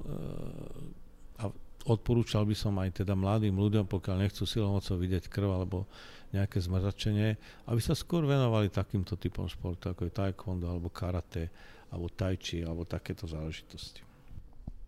a 1.40 1.46
odporúčal 1.88 2.44
by 2.44 2.56
som 2.58 2.76
aj 2.78 3.02
teda 3.02 3.16
mladým 3.16 3.56
ľuďom, 3.56 3.88
pokiaľ 3.88 4.28
nechcú 4.28 4.44
silomocou 4.44 5.00
vidieť 5.00 5.32
krv 5.32 5.50
alebo 5.50 5.88
nejaké 6.36 6.60
zmrzačenie, 6.60 7.40
aby 7.72 7.80
sa 7.80 7.96
skôr 7.96 8.28
venovali 8.28 8.68
takýmto 8.68 9.16
typom 9.16 9.48
športu, 9.48 9.88
ako 9.88 10.10
je 10.10 10.12
taekwondo 10.12 10.68
alebo 10.68 10.92
karate 10.92 11.48
alebo 11.94 12.12
tai 12.12 12.36
chi 12.36 12.60
alebo 12.66 12.84
takéto 12.84 13.24
záležitosti. 13.24 14.04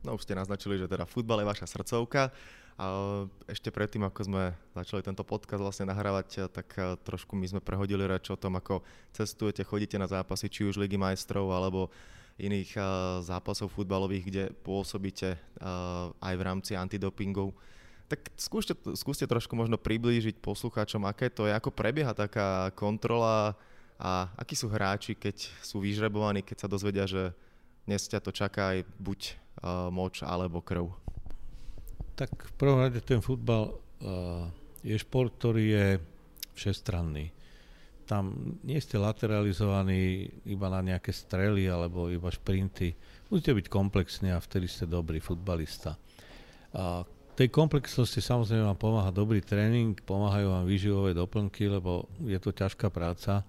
No 0.04 0.20
už 0.20 0.28
ste 0.28 0.36
naznačili, 0.36 0.76
že 0.76 0.92
teda 0.92 1.08
futbal 1.08 1.42
je 1.42 1.48
vaša 1.48 1.68
srdcovka. 1.68 2.30
A 2.78 3.26
ešte 3.50 3.74
predtým, 3.74 4.06
ako 4.06 4.22
sme 4.30 4.44
začali 4.78 5.02
tento 5.02 5.26
podcast 5.26 5.66
vlastne 5.66 5.90
nahrávať, 5.90 6.46
tak 6.54 6.78
e, 6.78 6.94
trošku 7.02 7.34
my 7.34 7.50
sme 7.50 7.62
prehodili 7.62 8.06
reč 8.06 8.30
o 8.30 8.38
tom, 8.38 8.54
ako 8.54 8.86
cestujete, 9.18 9.66
chodíte 9.66 9.98
na 9.98 10.06
zápasy, 10.06 10.46
či 10.46 10.62
už 10.62 10.78
Ligy 10.78 10.94
majstrov, 10.94 11.50
alebo 11.50 11.90
iných 12.38 12.78
uh, 12.78 12.86
zápasov 13.26 13.74
futbalových, 13.74 14.26
kde 14.30 14.44
pôsobíte 14.62 15.34
uh, 15.34 16.14
aj 16.22 16.34
v 16.38 16.46
rámci 16.46 16.72
antidopingov. 16.78 17.50
Tak 18.08 18.30
skúste, 18.38 18.78
skúste 18.94 19.26
trošku 19.26 19.58
možno 19.58 19.76
priblížiť 19.76 20.38
poslucháčom, 20.40 21.04
aké 21.10 21.34
to 21.34 21.50
je, 21.50 21.54
ako 21.58 21.74
prebieha 21.74 22.14
taká 22.14 22.70
kontrola 22.78 23.58
a 23.98 24.30
akí 24.38 24.54
sú 24.54 24.70
hráči, 24.70 25.18
keď 25.18 25.50
sú 25.66 25.82
vyžrebovaní, 25.82 26.46
keď 26.46 26.58
sa 26.62 26.72
dozvedia, 26.72 27.10
že 27.10 27.34
dnes 27.90 28.06
ťa 28.06 28.22
to 28.22 28.30
čaká 28.30 28.78
aj 28.78 28.86
buď 29.02 29.20
moč 29.90 30.22
alebo 30.22 30.62
krv? 30.62 30.94
Tak 32.18 32.34
v 32.34 32.54
prvom 32.58 32.82
rade 32.82 32.98
ten 33.06 33.22
futbal 33.22 33.78
uh, 33.78 34.50
je 34.82 34.98
šport, 34.98 35.38
ktorý 35.38 35.64
je 35.70 35.88
všestranný. 36.58 37.30
Tam 38.10 38.58
nie 38.66 38.82
ste 38.82 38.98
lateralizovaní 38.98 40.26
iba 40.50 40.68
na 40.74 40.82
nejaké 40.82 41.14
strely 41.14 41.70
alebo 41.70 42.10
iba 42.10 42.34
šprinty. 42.34 42.98
Musíte 43.30 43.54
byť 43.54 43.68
komplexní 43.70 44.34
a 44.34 44.42
vtedy 44.42 44.66
ste 44.66 44.90
dobrý 44.90 45.22
futbalista. 45.22 45.94
A 46.74 47.06
tej 47.38 47.54
komplexnosti 47.54 48.18
samozrejme 48.18 48.66
vám 48.66 48.80
pomáha 48.82 49.14
dobrý 49.14 49.46
tréning, 49.46 49.94
pomáhajú 50.02 50.48
vám 50.50 50.66
výživové 50.66 51.14
doplnky, 51.14 51.70
lebo 51.70 52.10
je 52.26 52.40
to 52.42 52.50
ťažká 52.50 52.90
práca 52.90 53.46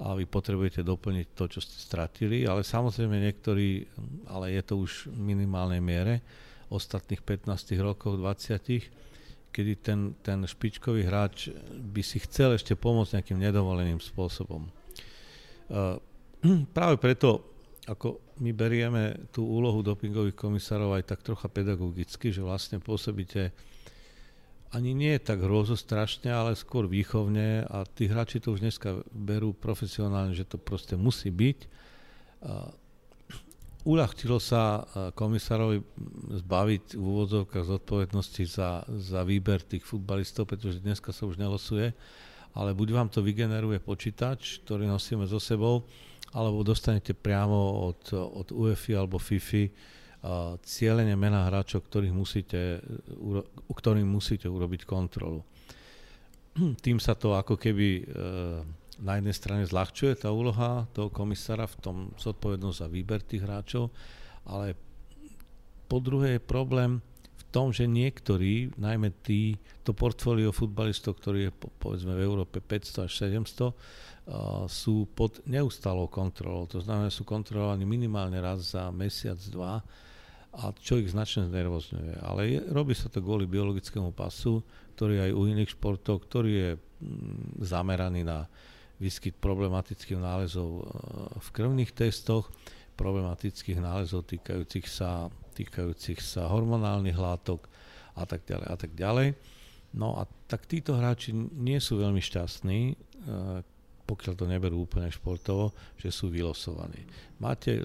a 0.00 0.16
vy 0.18 0.26
potrebujete 0.26 0.82
doplniť 0.82 1.26
to, 1.38 1.46
čo 1.46 1.60
ste 1.62 1.76
stratili, 1.78 2.42
ale 2.48 2.66
samozrejme 2.66 3.20
niektorí, 3.22 3.86
ale 4.26 4.56
je 4.58 4.62
to 4.66 4.82
už 4.82 5.12
v 5.12 5.18
minimálnej 5.36 5.78
miere, 5.78 6.24
ostatných 6.70 7.20
15 7.22 7.74
rokov, 7.82 8.16
20 8.18 9.10
kedy 9.50 9.72
ten, 9.82 10.00
ten 10.22 10.46
špičkový 10.46 11.04
hráč 11.04 11.50
by 11.74 12.02
si 12.06 12.22
chcel 12.22 12.54
ešte 12.54 12.78
pomôcť 12.78 13.18
nejakým 13.18 13.38
nedovoleným 13.42 13.98
spôsobom. 13.98 14.70
Uh, 15.66 15.98
práve 16.76 16.96
preto, 17.02 17.42
ako 17.90 18.38
my 18.40 18.54
berieme 18.54 19.28
tú 19.34 19.42
úlohu 19.42 19.82
dopingových 19.82 20.38
komisárov 20.38 20.94
aj 20.94 21.10
tak 21.10 21.20
trocha 21.26 21.50
pedagogicky, 21.50 22.30
že 22.30 22.46
vlastne 22.46 22.78
pôsobíte 22.78 23.50
ani 24.70 24.94
nie 24.94 25.18
tak 25.18 25.42
hrozostrašne, 25.42 26.30
ale 26.30 26.54
skôr 26.54 26.86
výchovne 26.86 27.66
a 27.66 27.82
tí 27.82 28.06
hráči 28.06 28.38
to 28.38 28.54
už 28.54 28.62
dneska 28.62 29.02
berú 29.10 29.50
profesionálne, 29.50 30.30
že 30.30 30.46
to 30.46 30.62
proste 30.62 30.94
musí 30.94 31.26
byť. 31.34 31.58
Uľahčilo 33.80 34.36
sa 34.36 34.84
komisárovi 35.16 35.80
zbaviť 36.44 37.00
v 37.00 37.04
úvodzovkách 37.04 37.64
zodpovednosti 37.64 38.44
za, 38.44 38.84
za 38.84 39.24
výber 39.24 39.64
tých 39.64 39.88
futbalistov, 39.88 40.44
pretože 40.44 40.84
dneska 40.84 41.16
sa 41.16 41.24
už 41.24 41.40
nelosuje, 41.40 41.96
ale 42.52 42.76
buď 42.76 42.88
vám 42.92 43.08
to 43.08 43.24
vygeneruje 43.24 43.80
počítač, 43.80 44.60
ktorý 44.68 44.84
nosíme 44.84 45.24
so 45.24 45.40
sebou, 45.40 45.88
alebo 46.36 46.60
dostanete 46.60 47.16
priamo 47.16 47.88
od, 47.88 48.12
od 48.12 48.52
UEFI 48.52 49.00
alebo 49.00 49.16
FIFI 49.16 49.72
cieľenie 50.60 51.16
mena 51.16 51.48
hráčov, 51.48 51.88
ktorých 51.88 52.12
musíte, 52.12 52.84
ktorým 53.72 54.04
musíte 54.04 54.44
urobiť 54.44 54.84
kontrolu. 54.84 55.40
Tým 56.84 57.00
sa 57.00 57.16
to 57.16 57.32
ako 57.32 57.56
keby 57.56 58.04
na 59.00 59.16
jednej 59.18 59.34
strane 59.34 59.64
zľahčuje 59.64 60.24
tá 60.24 60.28
úloha 60.28 60.84
toho 60.92 61.08
komisára 61.08 61.64
v 61.64 61.76
tom 61.80 61.96
zodpovednosť 62.20 62.76
za 62.76 62.88
výber 62.88 63.20
tých 63.24 63.42
hráčov, 63.44 63.88
ale 64.44 64.76
po 65.90 65.98
druhé 65.98 66.38
je 66.38 66.42
problém 66.42 67.02
v 67.34 67.44
tom, 67.50 67.74
že 67.74 67.88
niektorí, 67.88 68.76
najmä 68.78 69.10
tí, 69.26 69.58
to 69.82 69.90
portfólio 69.90 70.54
futbalistov, 70.54 71.18
ktorý 71.18 71.50
je 71.50 71.52
povedzme 71.82 72.14
v 72.14 72.22
Európe 72.22 72.62
500 72.62 73.08
až 73.10 73.12
700, 73.26 74.70
sú 74.70 75.10
pod 75.10 75.42
neustálou 75.50 76.06
kontrolou. 76.06 76.70
To 76.70 76.78
znamená, 76.78 77.10
sú 77.10 77.26
kontrolovaní 77.26 77.82
minimálne 77.82 78.38
raz 78.38 78.78
za 78.78 78.94
mesiac, 78.94 79.40
dva 79.50 79.82
a 80.50 80.74
čo 80.74 80.98
ich 80.98 81.10
značne 81.10 81.46
znervozňuje. 81.46 82.22
Ale 82.22 82.40
je, 82.46 82.58
robí 82.74 82.94
sa 82.94 83.06
to 83.06 83.22
kvôli 83.22 83.46
biologickému 83.46 84.10
pasu, 84.14 84.62
ktorý 84.98 85.30
aj 85.30 85.30
u 85.34 85.42
iných 85.46 85.74
športov, 85.78 86.26
ktorý 86.26 86.50
je 86.50 86.70
mm, 86.74 87.62
zameraný 87.62 88.26
na 88.26 88.50
výskyt 89.00 89.34
problematických 89.40 90.20
nálezov 90.20 90.68
e, 90.68 90.82
v 91.40 91.48
krvných 91.50 91.92
testoch, 91.96 92.52
problematických 92.94 93.80
nálezov 93.80 94.28
týkajúcich 94.28 94.86
sa, 94.86 95.32
týkajúcich 95.56 96.20
sa 96.20 96.52
hormonálnych 96.52 97.16
látok 97.16 97.64
a 98.14 98.28
tak 98.28 98.44
ďalej 98.44 98.66
a 98.68 98.76
tak 98.76 98.92
ďalej. 98.92 99.28
No 99.96 100.20
a 100.20 100.28
tak 100.46 100.68
títo 100.68 100.94
hráči 100.94 101.32
nie 101.34 101.80
sú 101.80 101.98
veľmi 101.98 102.20
šťastní, 102.20 102.80
e, 102.92 102.94
pokiaľ 104.04 104.34
to 104.34 104.46
neberú 104.46 104.84
úplne 104.84 105.06
športovo, 105.08 105.72
že 105.96 106.10
sú 106.10 106.28
vylosovaní. 106.28 107.06
Máte, 107.38 107.78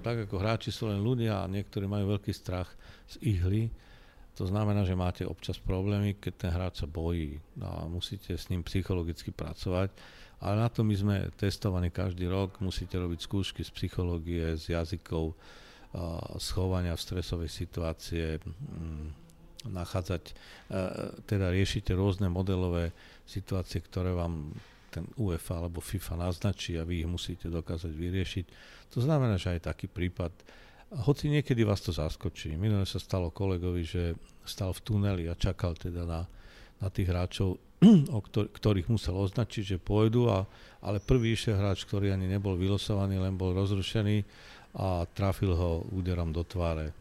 tak 0.00 0.26
ako 0.26 0.40
hráči 0.40 0.72
sú 0.72 0.88
len 0.88 1.04
ľudia 1.04 1.44
a 1.44 1.50
niektorí 1.50 1.84
majú 1.84 2.16
veľký 2.16 2.32
strach 2.32 2.72
z 3.04 3.20
ihly, 3.20 3.68
to 4.38 4.46
znamená, 4.46 4.86
že 4.86 4.94
máte 4.94 5.26
občas 5.26 5.58
problémy, 5.58 6.14
keď 6.14 6.32
ten 6.38 6.50
hráč 6.54 6.78
sa 6.78 6.86
bojí 6.86 7.42
a 7.58 7.90
musíte 7.90 8.38
s 8.38 8.46
ním 8.54 8.62
psychologicky 8.62 9.34
pracovať. 9.34 9.90
Ale 10.38 10.54
na 10.54 10.70
to 10.70 10.86
my 10.86 10.94
sme 10.94 11.16
testovaní 11.34 11.90
každý 11.90 12.30
rok, 12.30 12.62
musíte 12.62 12.94
robiť 12.94 13.20
skúšky 13.26 13.66
z 13.66 13.70
psychológie, 13.74 14.54
z 14.54 14.78
jazykov, 14.78 15.34
schovania 16.38 16.94
v 16.94 17.02
stresovej 17.02 17.50
situácie, 17.50 18.38
nachádzať, 19.66 20.22
teda 21.26 21.50
riešite 21.50 21.90
rôzne 21.96 22.30
modelové 22.30 22.94
situácie, 23.26 23.82
ktoré 23.82 24.14
vám 24.14 24.54
ten 24.94 25.04
UEFA 25.18 25.64
alebo 25.64 25.82
FIFA 25.82 26.30
naznačí 26.30 26.78
a 26.78 26.86
vy 26.86 27.02
ich 27.04 27.10
musíte 27.10 27.50
dokázať 27.50 27.92
vyriešiť. 27.92 28.46
To 28.94 29.02
znamená, 29.02 29.36
že 29.36 29.58
aj 29.58 29.68
taký 29.68 29.90
prípad, 29.90 30.32
hoci 31.04 31.28
niekedy 31.28 31.66
vás 31.66 31.84
to 31.84 31.92
zaskočí. 31.92 32.56
Minulé 32.56 32.88
sa 32.88 32.96
stalo 32.96 33.28
kolegovi, 33.28 33.84
že 33.84 34.16
stal 34.46 34.72
v 34.72 34.80
tuneli 34.80 35.24
a 35.28 35.36
čakal 35.36 35.76
teda 35.76 36.08
na, 36.08 36.24
na 36.78 36.88
tých 36.90 37.08
hráčov, 37.10 37.58
o 38.16 38.20
ktor- 38.22 38.50
ktorých 38.50 38.90
musel 38.90 39.18
označiť, 39.18 39.76
že 39.76 39.76
pôjdu, 39.82 40.30
a, 40.30 40.46
ale 40.82 41.02
prvý 41.02 41.34
išiel 41.34 41.58
hráč, 41.58 41.86
ktorý 41.86 42.14
ani 42.14 42.26
nebol 42.26 42.54
vylosovaný, 42.58 43.18
len 43.18 43.34
bol 43.34 43.54
rozrušený 43.54 44.22
a 44.78 45.06
trafil 45.10 45.54
ho 45.54 45.86
úderom 45.90 46.30
do 46.30 46.44
tváre 46.44 46.94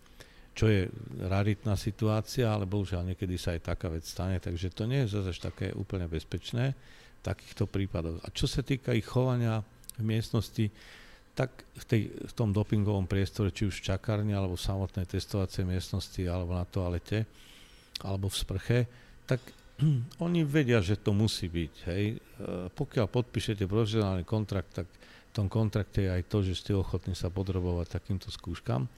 čo 0.58 0.66
je 0.66 0.90
raritná 1.30 1.78
situácia, 1.78 2.50
ale 2.50 2.66
bohužiaľ 2.66 3.14
niekedy 3.14 3.38
sa 3.38 3.54
aj 3.54 3.78
taká 3.78 3.94
vec 3.94 4.02
stane, 4.10 4.42
takže 4.42 4.74
to 4.74 4.90
nie 4.90 5.06
je 5.06 5.22
zase 5.22 5.38
také 5.38 5.70
úplne 5.70 6.10
bezpečné 6.10 6.74
takýchto 7.22 7.70
prípadoch. 7.70 8.18
A 8.26 8.34
čo 8.34 8.50
sa 8.50 8.66
týka 8.66 8.90
ich 8.98 9.06
chovania 9.06 9.62
v 10.02 10.04
miestnosti, 10.10 10.74
tak 11.38 11.54
v, 11.78 11.84
tej, 11.86 12.02
v 12.10 12.34
tom 12.34 12.50
dopingovom 12.50 13.06
priestore, 13.06 13.54
či 13.54 13.70
už 13.70 13.78
v 13.78 13.94
čakárni, 13.94 14.34
alebo 14.34 14.58
v 14.58 14.66
samotnej 14.66 15.06
testovacej 15.06 15.70
miestnosti, 15.70 16.26
alebo 16.26 16.58
na 16.58 16.66
toalete, 16.66 17.30
alebo 18.02 18.26
v 18.26 18.40
sprche, 18.42 18.80
tak 19.30 19.38
oni 20.26 20.42
vedia, 20.44 20.82
že 20.82 20.98
to 20.98 21.14
musí 21.14 21.48
byť. 21.50 21.74
Hej. 21.90 22.04
E, 22.14 22.18
pokiaľ 22.74 23.06
podpíšete 23.10 23.70
profesionálny 23.70 24.26
kontrakt, 24.26 24.74
tak 24.74 24.88
v 24.90 25.32
tom 25.34 25.48
kontrakte 25.48 26.02
je 26.02 26.12
aj 26.12 26.24
to, 26.30 26.42
že 26.42 26.54
ste 26.58 26.72
ochotní 26.74 27.14
sa 27.14 27.30
podrobovať 27.30 27.94
takýmto 27.94 28.34
skúškam. 28.34 28.90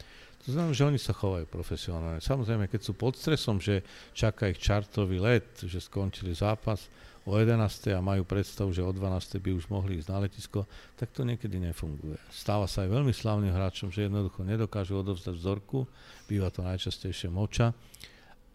To 0.47 0.55
znamená, 0.55 0.71
že 0.71 0.87
oni 0.87 0.99
sa 0.99 1.11
chovajú 1.11 1.43
profesionálne. 1.51 2.23
Samozrejme, 2.23 2.71
keď 2.71 2.81
sú 2.87 2.95
pod 2.95 3.19
stresom, 3.19 3.59
že 3.59 3.83
čaká 4.15 4.47
ich 4.47 4.59
čartový 4.63 5.19
let, 5.19 5.67
že 5.67 5.83
skončili 5.83 6.31
zápas, 6.31 6.87
o 7.27 7.35
11. 7.37 7.59
a 7.93 8.01
majú 8.01 8.25
predstavu, 8.25 8.73
že 8.73 8.81
o 8.81 8.89
12. 8.89 9.37
by 9.37 9.51
už 9.53 9.69
mohli 9.69 10.01
ísť 10.01 10.09
na 10.09 10.17
letisko, 10.25 10.65
tak 10.97 11.13
to 11.13 11.21
niekedy 11.21 11.61
nefunguje. 11.61 12.17
Stáva 12.33 12.65
sa 12.65 12.87
aj 12.87 12.89
veľmi 12.89 13.13
slavným 13.13 13.53
hráčom, 13.53 13.93
že 13.93 14.09
jednoducho 14.09 14.41
nedokážu 14.41 14.97
odovzdať 14.97 15.35
vzorku, 15.37 15.85
býva 16.25 16.49
to 16.49 16.65
najčastejšie 16.65 17.29
moča 17.29 17.75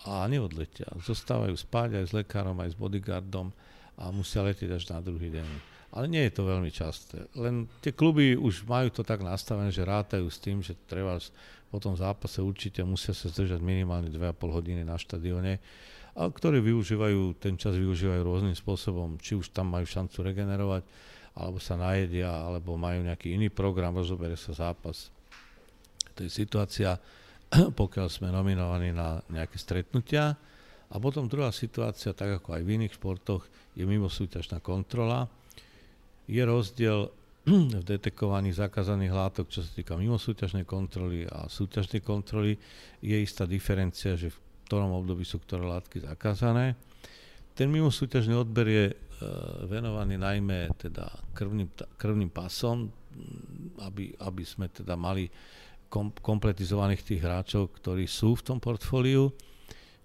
a 0.03 0.27
neodletia. 0.27 0.91
Zostávajú 0.99 1.55
spať 1.55 2.03
aj 2.03 2.05
s 2.11 2.13
lekárom, 2.13 2.59
aj 2.59 2.75
s 2.75 2.77
bodyguardom 2.77 3.55
a 3.95 4.11
musia 4.11 4.43
letieť 4.43 4.75
až 4.75 4.85
na 4.91 4.99
druhý 4.99 5.31
deň. 5.31 5.49
Ale 5.95 6.11
nie 6.11 6.27
je 6.27 6.35
to 6.35 6.43
veľmi 6.43 6.75
časté. 6.75 7.31
Len 7.39 7.71
tie 7.79 7.95
kluby 7.95 8.35
už 8.35 8.67
majú 8.67 8.91
to 8.91 9.07
tak 9.07 9.23
nastavené, 9.23 9.71
že 9.71 9.87
rátajú 9.87 10.27
s 10.27 10.43
tým, 10.43 10.59
že 10.59 10.75
treba 10.91 11.15
po 11.71 11.79
tom 11.79 11.95
zápase 11.95 12.43
určite 12.43 12.83
musia 12.83 13.15
sa 13.15 13.31
zdržať 13.31 13.63
minimálne 13.63 14.11
2,5 14.11 14.35
hodiny 14.51 14.83
na 14.83 14.99
štadióne, 14.99 15.63
a 16.15 16.31
ktorí 16.31 16.63
využívajú, 16.63 17.43
ten 17.43 17.59
čas 17.59 17.75
využívajú 17.75 18.23
rôznym 18.23 18.55
spôsobom, 18.55 19.19
či 19.19 19.35
už 19.35 19.51
tam 19.51 19.75
majú 19.75 19.83
šancu 19.83 20.23
regenerovať, 20.23 20.87
alebo 21.35 21.59
sa 21.59 21.75
najedia, 21.75 22.31
alebo 22.31 22.79
majú 22.79 23.03
nejaký 23.03 23.35
iný 23.35 23.51
program, 23.51 23.99
rozoberie 23.99 24.39
sa 24.39 24.55
zápas. 24.55 25.11
To 26.15 26.23
je 26.23 26.31
situácia, 26.31 26.95
pokiaľ 27.81 28.09
sme 28.11 28.35
nominovaní 28.35 28.91
na 28.91 29.23
nejaké 29.31 29.57
stretnutia. 29.59 30.35
A 30.91 30.95
potom 31.03 31.27
druhá 31.27 31.51
situácia, 31.51 32.15
tak 32.15 32.39
ako 32.43 32.55
aj 32.55 32.63
v 32.63 32.73
iných 32.79 32.95
športoch, 32.99 33.43
je 33.75 33.83
mimo 33.83 34.07
súťažná 34.07 34.63
kontrola. 34.63 35.27
Je 36.31 36.43
rozdiel 36.43 37.11
v 37.81 37.83
detekovaní 37.83 38.55
zakázaných 38.55 39.13
látok, 39.13 39.47
čo 39.51 39.61
sa 39.63 39.71
týka 39.71 39.99
mimo 39.99 40.19
súťažnej 40.19 40.63
kontroly 40.67 41.27
a 41.27 41.51
súťažnej 41.51 42.03
kontroly. 42.03 42.57
Je 43.03 43.17
istá 43.19 43.45
diferencia, 43.45 44.15
že 44.15 44.31
v 44.31 44.39
ktorom 44.71 44.97
období 44.97 45.27
sú 45.27 45.43
ktoré 45.43 45.67
látky 45.67 46.05
zakázané. 46.07 46.79
Ten 47.55 47.71
mimo 47.71 47.93
súťažný 47.93 48.35
odber 48.35 48.67
je 48.67 48.85
e, 48.91 48.95
venovaný 49.71 50.19
najmä 50.19 50.75
teda 50.75 51.07
krvným, 51.31 51.71
krvným 51.95 52.33
pasom, 52.33 52.91
aby, 53.79 54.11
aby 54.19 54.43
sme 54.43 54.67
teda 54.67 54.99
mali 54.99 55.31
kom, 55.89 56.11
kompletizovaných 56.11 57.03
tých 57.03 57.21
hráčov, 57.23 57.75
ktorí 57.81 58.05
sú 58.09 58.39
v 58.39 58.45
tom 58.45 58.59
portfóliu, 58.61 59.33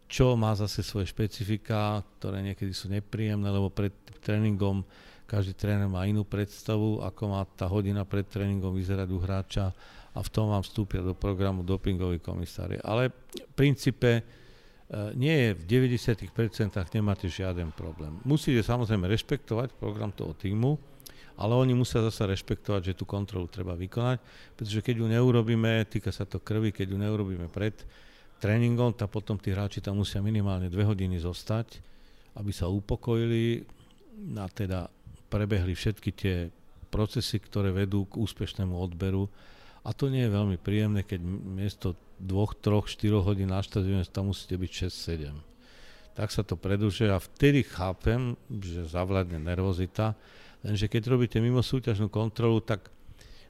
čo 0.10 0.34
má 0.34 0.58
zase 0.58 0.82
svoje 0.82 1.10
špecifika, 1.10 2.02
ktoré 2.18 2.42
niekedy 2.42 2.74
sú 2.74 2.90
nepríjemné, 2.90 3.46
lebo 3.46 3.70
pred 3.70 3.94
tréningom 4.20 4.82
každý 5.30 5.54
tréner 5.54 5.86
má 5.86 6.10
inú 6.10 6.26
predstavu, 6.26 7.06
ako 7.06 7.22
má 7.30 7.46
tá 7.54 7.70
hodina 7.70 8.02
pred 8.02 8.26
tréningom 8.26 8.74
vyzerať 8.74 9.08
u 9.14 9.20
hráča 9.22 9.66
a 10.10 10.20
v 10.26 10.30
tom 10.34 10.50
vám 10.50 10.66
vstúpia 10.66 11.06
do 11.06 11.14
programu 11.14 11.62
dopingový 11.62 12.18
komisári. 12.18 12.82
Ale 12.82 13.14
v 13.30 13.54
princípe 13.54 14.26
Eh, 14.90 15.14
nie 15.14 15.36
je 15.38 15.50
v 15.54 15.86
90% 15.86 16.34
nemáte 16.98 17.30
žiaden 17.30 17.70
problém. 17.78 18.18
Musíte 18.26 18.66
samozrejme 18.66 19.06
rešpektovať 19.06 19.78
program 19.78 20.10
toho 20.10 20.34
týmu, 20.34 20.82
ale 21.40 21.56
oni 21.56 21.72
musia 21.72 22.04
zase 22.04 22.28
rešpektovať, 22.28 22.92
že 22.92 22.98
tú 23.00 23.08
kontrolu 23.08 23.48
treba 23.48 23.72
vykonať, 23.80 24.20
pretože 24.60 24.84
keď 24.84 24.96
ju 25.00 25.08
neurobíme, 25.08 25.88
týka 25.88 26.12
sa 26.12 26.28
to 26.28 26.44
krvi, 26.44 26.76
keď 26.76 26.92
ju 26.92 26.98
neurobíme 27.00 27.48
pred 27.48 27.80
tréningom, 28.44 28.92
tak 28.92 29.08
potom 29.08 29.40
tí 29.40 29.56
hráči 29.56 29.80
tam 29.80 30.04
musia 30.04 30.20
minimálne 30.20 30.68
dve 30.68 30.84
hodiny 30.84 31.16
zostať, 31.24 31.80
aby 32.36 32.52
sa 32.52 32.68
upokojili 32.68 33.64
a 34.36 34.52
teda 34.52 34.92
prebehli 35.32 35.72
všetky 35.72 36.10
tie 36.12 36.36
procesy, 36.92 37.40
ktoré 37.40 37.72
vedú 37.72 38.04
k 38.04 38.20
úspešnému 38.20 38.76
odberu 38.76 39.32
a 39.88 39.96
to 39.96 40.12
nie 40.12 40.28
je 40.28 40.36
veľmi 40.36 40.58
príjemné, 40.60 41.08
keď 41.08 41.24
miesto 41.56 41.96
dvoch, 42.20 42.52
troch, 42.60 42.92
štyroch 42.92 43.24
hodín 43.24 43.48
na 43.48 43.64
štadióne 43.64 44.04
tam 44.12 44.36
musíte 44.36 44.60
byť 44.60 44.92
6-7. 44.92 45.40
Tak 46.20 46.36
sa 46.36 46.44
to 46.44 46.60
predlžuje 46.60 47.08
a 47.08 47.24
vtedy 47.24 47.64
chápem, 47.64 48.36
že 48.52 48.92
zavládne 48.92 49.40
nervozita, 49.40 50.20
lenže 50.66 50.92
keď 50.92 51.04
robíte 51.16 51.38
mimo 51.40 51.64
súťažnú 51.64 52.12
kontrolu, 52.12 52.60
tak 52.64 52.92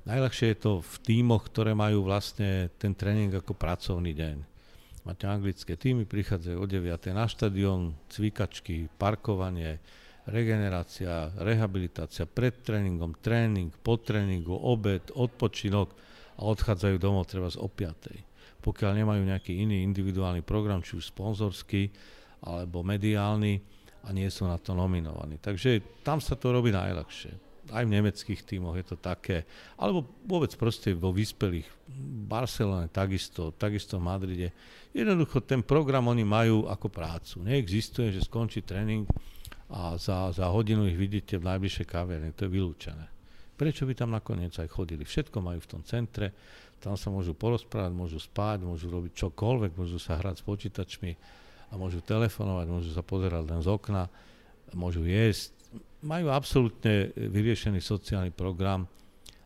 najľahšie 0.05 0.53
je 0.53 0.57
to 0.59 0.71
v 0.81 0.95
tímoch, 1.05 1.49
ktoré 1.49 1.77
majú 1.77 2.05
vlastne 2.05 2.69
ten 2.79 2.93
tréning 2.93 3.33
ako 3.33 3.53
pracovný 3.53 4.13
deň. 4.15 4.37
Máte 5.07 5.25
anglické 5.25 5.79
týmy, 5.79 6.05
prichádzajú 6.05 6.57
o 6.59 6.67
9. 6.67 7.15
na 7.15 7.25
štadión, 7.25 7.97
cvikačky, 8.11 8.91
parkovanie, 8.99 9.79
regenerácia, 10.29 11.33
rehabilitácia, 11.39 12.29
pred 12.29 12.61
tréningom, 12.61 13.17
tréning, 13.17 13.73
po 13.81 13.97
tréningu, 13.97 14.53
obed, 14.53 15.09
odpočinok 15.15 15.89
a 16.37 16.41
odchádzajú 16.45 16.95
domov 17.01 17.25
treba 17.25 17.49
z 17.49 17.57
o 17.57 17.65
5 17.65 18.29
pokiaľ 18.59 18.91
nemajú 19.03 19.23
nejaký 19.23 19.55
iný 19.55 19.87
individuálny 19.87 20.43
program, 20.43 20.83
či 20.83 20.99
už 20.99 21.15
sponzorský 21.15 21.91
alebo 22.43 22.83
mediálny 22.83 23.78
a 24.03 24.09
nie 24.15 24.27
sú 24.31 24.47
na 24.47 24.55
to 24.55 24.71
nominovaní. 24.71 25.41
Takže 25.41 26.03
tam 26.05 26.23
sa 26.23 26.39
to 26.39 26.55
robí 26.55 26.71
najľahšie. 26.71 27.49
Aj 27.69 27.85
v 27.85 27.93
nemeckých 27.93 28.41
tímoch 28.49 28.73
je 28.81 28.85
to 28.87 28.97
také, 28.97 29.45
alebo 29.77 30.01
vôbec 30.25 30.49
proste 30.57 30.89
vo 30.97 31.13
vyspelých, 31.13 31.69
Barcelone 32.25 32.89
takisto, 32.89 33.53
takisto 33.53 34.01
v 34.01 34.07
Madride. 34.09 34.49
Jednoducho 34.89 35.45
ten 35.45 35.61
program 35.61 36.09
oni 36.09 36.25
majú 36.25 36.65
ako 36.65 36.89
prácu. 36.89 37.45
Neexistuje, 37.45 38.09
že 38.09 38.25
skončí 38.25 38.65
tréning 38.65 39.05
a 39.69 39.93
za, 40.01 40.33
za 40.33 40.49
hodinu 40.49 40.89
ich 40.89 40.97
vidíte 40.97 41.37
v 41.37 41.45
najbližšej 41.45 41.85
kaverne. 41.85 42.33
To 42.33 42.49
je 42.49 42.53
vylúčené. 42.57 43.05
Prečo 43.53 43.85
by 43.85 43.93
tam 43.93 44.15
nakoniec 44.15 44.55
aj 44.57 44.71
chodili? 44.71 45.05
Všetko 45.05 45.37
majú 45.37 45.61
v 45.61 45.69
tom 45.69 45.81
centre, 45.85 46.33
tam 46.79 46.95
sa 46.95 47.11
môžu 47.11 47.35
porozprávať, 47.35 47.91
môžu 47.91 48.17
spať, 48.17 48.63
môžu 48.63 48.87
robiť 48.87 49.13
čokoľvek, 49.13 49.75
môžu 49.75 49.99
sa 49.99 50.15
hrať 50.15 50.41
s 50.41 50.43
počítačmi 50.47 51.11
a 51.69 51.73
môžu 51.77 52.01
telefonovať, 52.01 52.65
môžu 52.69 52.89
sa 52.91 53.05
pozerať 53.05 53.45
len 53.45 53.61
z 53.61 53.69
okna, 53.69 54.09
môžu 54.73 55.05
jesť. 55.05 55.53
Majú 56.01 56.33
absolútne 56.33 57.13
vyriešený 57.13 57.79
sociálny 57.79 58.33
program 58.33 58.89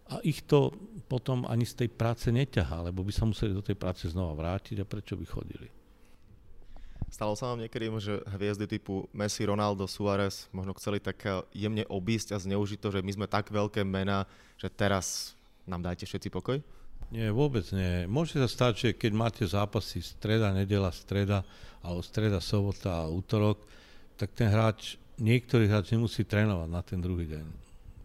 a 0.08 0.20
ich 0.24 0.44
to 0.46 0.72
potom 1.12 1.44
ani 1.50 1.68
z 1.68 1.84
tej 1.86 1.90
práce 1.92 2.30
neťahá, 2.32 2.88
lebo 2.88 3.04
by 3.04 3.12
sa 3.12 3.28
museli 3.28 3.52
do 3.52 3.66
tej 3.66 3.76
práce 3.76 4.06
znova 4.08 4.38
vrátiť 4.38 4.84
a 4.84 4.88
prečo 4.88 5.18
by 5.18 5.26
chodili. 5.26 5.68
Stalo 7.14 7.38
sa 7.38 7.54
vám 7.54 7.62
niekedy, 7.62 7.94
že 8.02 8.26
hviezdy 8.26 8.66
typu 8.66 9.06
Messi, 9.14 9.46
Ronaldo, 9.46 9.86
Suárez 9.86 10.50
možno 10.50 10.74
chceli 10.82 10.98
tak 10.98 11.22
jemne 11.54 11.86
obísť 11.86 12.34
a 12.34 12.42
zneužiť 12.42 12.82
to, 12.82 12.90
že 12.90 13.06
my 13.06 13.12
sme 13.14 13.28
tak 13.30 13.54
veľké 13.54 13.86
mená, 13.86 14.26
že 14.58 14.66
teraz 14.66 15.38
nám 15.70 15.86
dajte 15.86 16.10
všetci 16.10 16.34
pokoj? 16.34 16.58
Nie, 17.12 17.34
vôbec 17.34 17.68
nie. 17.76 18.08
Môže 18.08 18.40
sa 18.40 18.48
stať, 18.48 18.74
že 18.78 18.90
keď 18.96 19.12
máte 19.12 19.44
zápasy 19.44 20.00
streda, 20.00 20.54
nedela, 20.56 20.94
streda, 20.94 21.44
alebo 21.84 22.00
streda, 22.00 22.40
sobota 22.40 23.04
a 23.04 23.12
útorok, 23.12 23.60
tak 24.16 24.32
ten 24.38 24.48
hráč, 24.48 24.96
niektorý 25.20 25.68
hráč 25.68 25.92
nemusí 25.92 26.24
trénovať 26.24 26.70
na 26.72 26.82
ten 26.86 27.02
druhý 27.04 27.28
deň. 27.28 27.46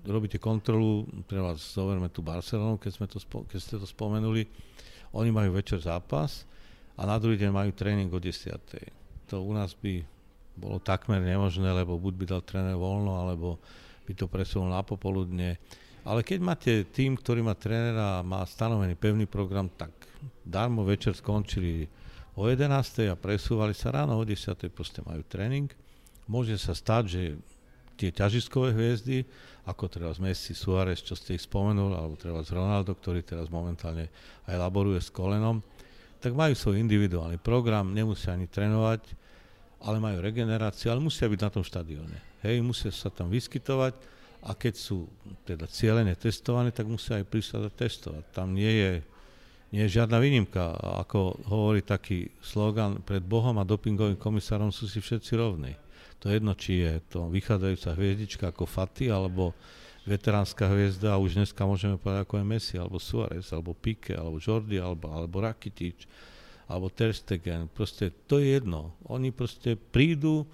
Robíte 0.09 0.41
kontrolu, 0.41 1.05
pre 1.29 1.39
vás 1.39 1.61
zoberme 1.61 2.09
tu 2.09 2.25
Barcelonu, 2.25 2.81
keď, 2.81 2.93
sme 2.97 3.07
to, 3.07 3.21
keď 3.23 3.59
ste 3.61 3.77
to 3.77 3.87
spomenuli, 3.87 4.49
oni 5.13 5.31
majú 5.33 5.57
večer 5.57 5.81
zápas 5.81 6.49
a 6.99 7.07
na 7.07 7.17
druhý 7.21 7.39
deň 7.39 7.51
majú 7.53 7.71
tréning 7.73 8.11
o 8.11 8.19
10. 8.19 8.59
To 9.29 9.45
u 9.45 9.53
nás 9.53 9.77
by 9.77 10.03
bolo 10.59 10.83
takmer 10.83 11.23
nemožné, 11.23 11.71
lebo 11.71 11.97
buď 12.01 12.15
by 12.19 12.25
dal 12.27 12.43
tréner 12.43 12.75
voľno, 12.75 13.15
alebo 13.15 13.63
by 14.09 14.13
to 14.17 14.27
presunul 14.27 14.73
na 14.73 14.83
popoludne. 14.83 15.61
Ale 16.09 16.25
keď 16.25 16.39
máte 16.41 16.73
tým, 16.89 17.21
ktorý 17.21 17.45
má 17.45 17.53
trénera 17.53 18.25
má 18.25 18.41
stanovený 18.49 18.97
pevný 18.97 19.29
program, 19.29 19.69
tak 19.69 19.93
darmo 20.41 20.81
večer 20.81 21.13
skončili 21.13 21.85
o 22.33 22.49
11. 22.49 23.13
a 23.13 23.15
presúvali 23.21 23.77
sa 23.77 23.93
ráno 23.93 24.17
o 24.17 24.25
10. 24.25 24.57
proste 24.73 25.05
majú 25.05 25.21
tréning. 25.29 25.69
Môže 26.25 26.57
sa 26.57 26.73
stať, 26.73 27.03
že 27.13 27.21
tie 28.01 28.09
ťažiskové 28.09 28.73
hviezdy, 28.73 29.29
ako 29.69 29.85
teraz 29.93 30.17
Messi, 30.17 30.57
Suárez, 30.57 31.05
čo 31.05 31.13
ste 31.13 31.37
ich 31.37 31.45
spomenul, 31.45 31.93
alebo 31.93 32.17
teraz 32.17 32.49
Ronaldo, 32.49 32.97
ktorý 32.97 33.21
teraz 33.21 33.53
momentálne 33.53 34.09
aj 34.49 34.57
laboruje 34.57 35.05
s 35.05 35.13
kolenom, 35.13 35.61
tak 36.25 36.33
majú 36.33 36.57
svoj 36.57 36.81
individuálny 36.89 37.37
program, 37.37 37.93
nemusia 37.93 38.33
ani 38.33 38.49
trénovať, 38.49 39.13
ale 39.85 40.01
majú 40.01 40.25
regeneráciu, 40.25 40.89
ale 40.89 41.05
musia 41.05 41.29
byť 41.29 41.41
na 41.45 41.51
tom 41.53 41.65
štadióne. 41.67 42.17
Hej, 42.41 42.65
musia 42.65 42.89
sa 42.89 43.13
tam 43.13 43.29
vyskytovať, 43.29 44.18
a 44.43 44.55
keď 44.55 44.75
sú 44.79 45.11
teda 45.43 45.67
cieľene 45.67 46.15
testované, 46.15 46.71
tak 46.71 46.87
musia 46.87 47.19
aj 47.19 47.27
prísť 47.27 47.59
a 47.59 47.71
testovať. 47.71 48.25
Tam 48.31 48.55
nie 48.55 48.71
je, 48.71 48.93
nie 49.75 49.83
je 49.87 49.99
žiadna 49.99 50.23
výnimka. 50.23 50.79
Ako 51.07 51.43
hovorí 51.51 51.83
taký 51.83 52.31
slogan, 52.39 53.03
pred 53.03 53.21
Bohom 53.21 53.59
a 53.59 53.67
dopingovým 53.67 54.17
komisárom 54.17 54.71
sú 54.71 54.87
si 54.87 55.03
všetci 55.03 55.33
rovní. 55.35 55.75
To 56.23 56.31
je 56.31 56.39
jedno, 56.39 56.53
či 56.55 56.83
je 56.83 56.93
to 57.11 57.31
vychádzajúca 57.31 57.95
hviezdička 57.95 58.45
ako 58.51 58.67
Fati, 58.67 59.07
alebo 59.11 59.55
veteránska 60.09 60.67
hviezda, 60.73 61.15
a 61.15 61.21
už 61.21 61.37
dneska 61.37 61.63
môžeme 61.69 62.01
povedať 62.01 62.25
ako 62.25 62.35
je 62.41 62.45
Messi, 62.47 62.75
alebo 62.81 62.99
Suarez, 62.99 63.47
alebo 63.53 63.77
Pique, 63.77 64.17
alebo 64.17 64.41
Jordi, 64.41 64.81
alebo, 64.81 65.13
alebo 65.13 65.45
Rakitic, 65.45 66.09
alebo 66.67 66.89
Ter 66.89 67.13
Stegen. 67.13 67.69
Proste 67.69 68.11
to 68.27 68.41
je 68.41 68.57
jedno. 68.57 68.97
Oni 69.07 69.31
proste 69.31 69.77
prídu, 69.77 70.49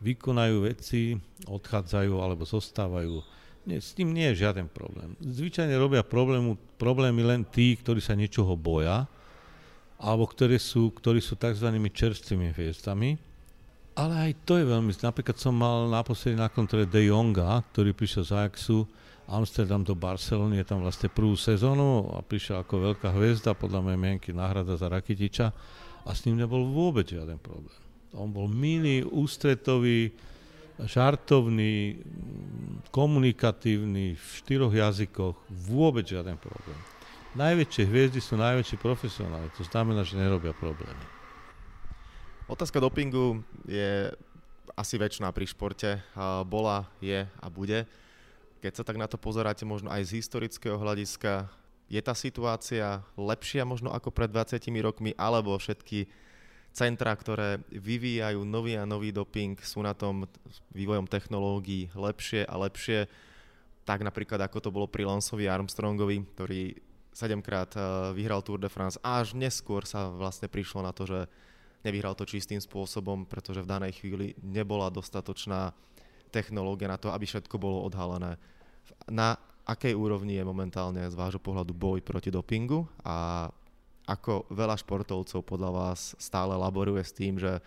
vykonajú 0.00 0.56
veci, 0.68 1.16
odchádzajú 1.48 2.14
alebo 2.20 2.44
zostávajú. 2.44 3.22
Nie, 3.66 3.82
s 3.82 3.96
tým 3.98 4.14
nie 4.14 4.30
je 4.30 4.46
žiaden 4.46 4.70
problém. 4.70 5.18
Zvyčajne 5.18 5.74
robia 5.74 6.06
problému, 6.06 6.54
problémy 6.78 7.26
len 7.26 7.42
tí, 7.42 7.74
ktorí 7.74 7.98
sa 7.98 8.14
niečoho 8.14 8.54
boja, 8.54 9.10
alebo 9.98 10.28
ktorí 10.28 10.60
sú, 10.60 10.94
ktorí 10.94 11.18
sú 11.18 11.34
tzv. 11.34 11.66
čerstvými 11.74 12.54
hviezdami. 12.54 13.18
Ale 13.96 14.14
aj 14.28 14.32
to 14.44 14.60
je 14.60 14.68
veľmi... 14.68 14.92
Napríklad 14.92 15.40
som 15.40 15.56
mal 15.56 15.88
naposledy 15.88 16.36
na 16.36 16.52
kontrole 16.52 16.84
De 16.84 17.08
Jonga, 17.08 17.64
ktorý 17.72 17.96
prišiel 17.96 18.22
z 18.28 18.32
Ajaxu, 18.44 18.84
Amsterdam 19.26 19.82
do 19.82 19.98
Barcelony, 19.98 20.62
je 20.62 20.66
tam 20.70 20.86
vlastne 20.86 21.10
prvú 21.10 21.34
sezónu 21.34 22.14
a 22.14 22.22
prišiel 22.22 22.62
ako 22.62 22.94
veľká 22.94 23.10
hviezda, 23.10 23.58
podľa 23.58 23.82
mojej 23.82 23.98
mienky 23.98 24.30
náhrada 24.30 24.78
za 24.78 24.86
Rakitiča 24.86 25.50
a 26.06 26.10
s 26.14 26.22
ním 26.28 26.38
nebol 26.38 26.62
vôbec 26.70 27.10
žiaden 27.10 27.40
problém. 27.42 27.85
On 28.16 28.32
bol 28.32 28.48
milý, 28.48 29.04
ústretový, 29.04 30.10
žartovný, 30.80 32.00
komunikatívny, 32.88 34.16
v 34.16 34.26
štyroch 34.40 34.72
jazykoch, 34.72 35.36
vôbec 35.52 36.08
žiaden 36.08 36.40
problém. 36.40 36.80
Najväčšie 37.36 37.84
hviezdy 37.84 38.20
sú 38.24 38.40
najväčší 38.40 38.80
profesionáli, 38.80 39.52
to 39.56 39.64
znamená, 39.68 40.00
že 40.04 40.16
nerobia 40.16 40.56
problémy. 40.56 41.04
Otázka 42.48 42.80
dopingu 42.80 43.44
je 43.68 44.08
asi 44.72 44.94
väčšiná 44.96 45.28
pri 45.32 45.44
športe. 45.48 46.00
Bola, 46.48 46.88
je 47.04 47.28
a 47.28 47.46
bude. 47.52 47.84
Keď 48.64 48.72
sa 48.72 48.84
tak 48.84 48.96
na 48.96 49.04
to 49.04 49.20
pozeráte 49.20 49.68
možno 49.68 49.92
aj 49.92 50.08
z 50.08 50.24
historického 50.24 50.80
hľadiska, 50.80 51.52
je 51.92 52.00
tá 52.00 52.16
situácia 52.16 53.04
lepšia 53.14 53.68
možno 53.68 53.92
ako 53.92 54.08
pred 54.12 54.32
20 54.32 54.56
rokmi, 54.80 55.12
alebo 55.16 55.56
všetky 55.56 56.08
centra, 56.76 57.16
ktoré 57.16 57.64
vyvíjajú 57.72 58.44
nový 58.44 58.76
a 58.76 58.84
nový 58.84 59.08
doping, 59.08 59.56
sú 59.64 59.80
na 59.80 59.96
tom 59.96 60.28
vývojom 60.76 61.08
technológií 61.08 61.88
lepšie 61.96 62.44
a 62.44 62.54
lepšie, 62.60 63.08
tak 63.88 64.04
napríklad 64.04 64.44
ako 64.44 64.60
to 64.60 64.68
bolo 64.68 64.84
pri 64.84 65.08
Lanceovi 65.08 65.48
Armstrongovi, 65.48 66.20
ktorý 66.36 66.76
sedemkrát 67.16 67.72
eh, 67.72 67.82
vyhral 68.12 68.44
Tour 68.44 68.60
de 68.60 68.68
France 68.68 69.00
až 69.00 69.32
neskôr 69.32 69.88
sa 69.88 70.12
vlastne 70.12 70.52
prišlo 70.52 70.84
na 70.84 70.92
to, 70.92 71.08
že 71.08 71.24
nevyhral 71.80 72.12
to 72.12 72.28
čistým 72.28 72.60
spôsobom, 72.60 73.24
pretože 73.24 73.64
v 73.64 73.70
danej 73.72 73.96
chvíli 73.96 74.36
nebola 74.44 74.92
dostatočná 74.92 75.72
technológia 76.28 76.92
na 76.92 77.00
to, 77.00 77.08
aby 77.08 77.24
všetko 77.24 77.56
bolo 77.56 77.86
odhalené. 77.86 78.36
Na 79.08 79.38
akej 79.64 79.94
úrovni 79.94 80.36
je 80.36 80.44
momentálne 80.44 81.06
z 81.08 81.14
vášho 81.14 81.40
pohľadu 81.40 81.72
boj 81.72 82.02
proti 82.02 82.28
dopingu 82.28 82.84
a 83.06 83.48
ako 84.06 84.46
veľa 84.54 84.78
športovcov 84.78 85.42
podľa 85.42 85.70
vás 85.74 86.14
stále 86.16 86.54
laboruje 86.54 87.02
s 87.02 87.12
tým, 87.12 87.42
že 87.42 87.58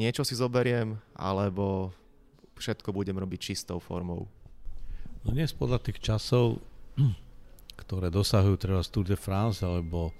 niečo 0.00 0.24
si 0.24 0.32
zoberiem, 0.32 0.96
alebo 1.12 1.92
všetko 2.56 2.96
budem 2.96 3.20
robiť 3.20 3.52
čistou 3.52 3.76
formou? 3.76 4.24
No 5.22 5.36
dnes 5.36 5.52
podľa 5.52 5.84
tých 5.84 6.00
časov, 6.00 6.64
ktoré 7.84 8.08
dosahujú 8.08 8.56
treba 8.56 8.80
z 8.80 8.88
Tour 8.88 9.04
de 9.04 9.20
France 9.20 9.60
alebo 9.60 10.16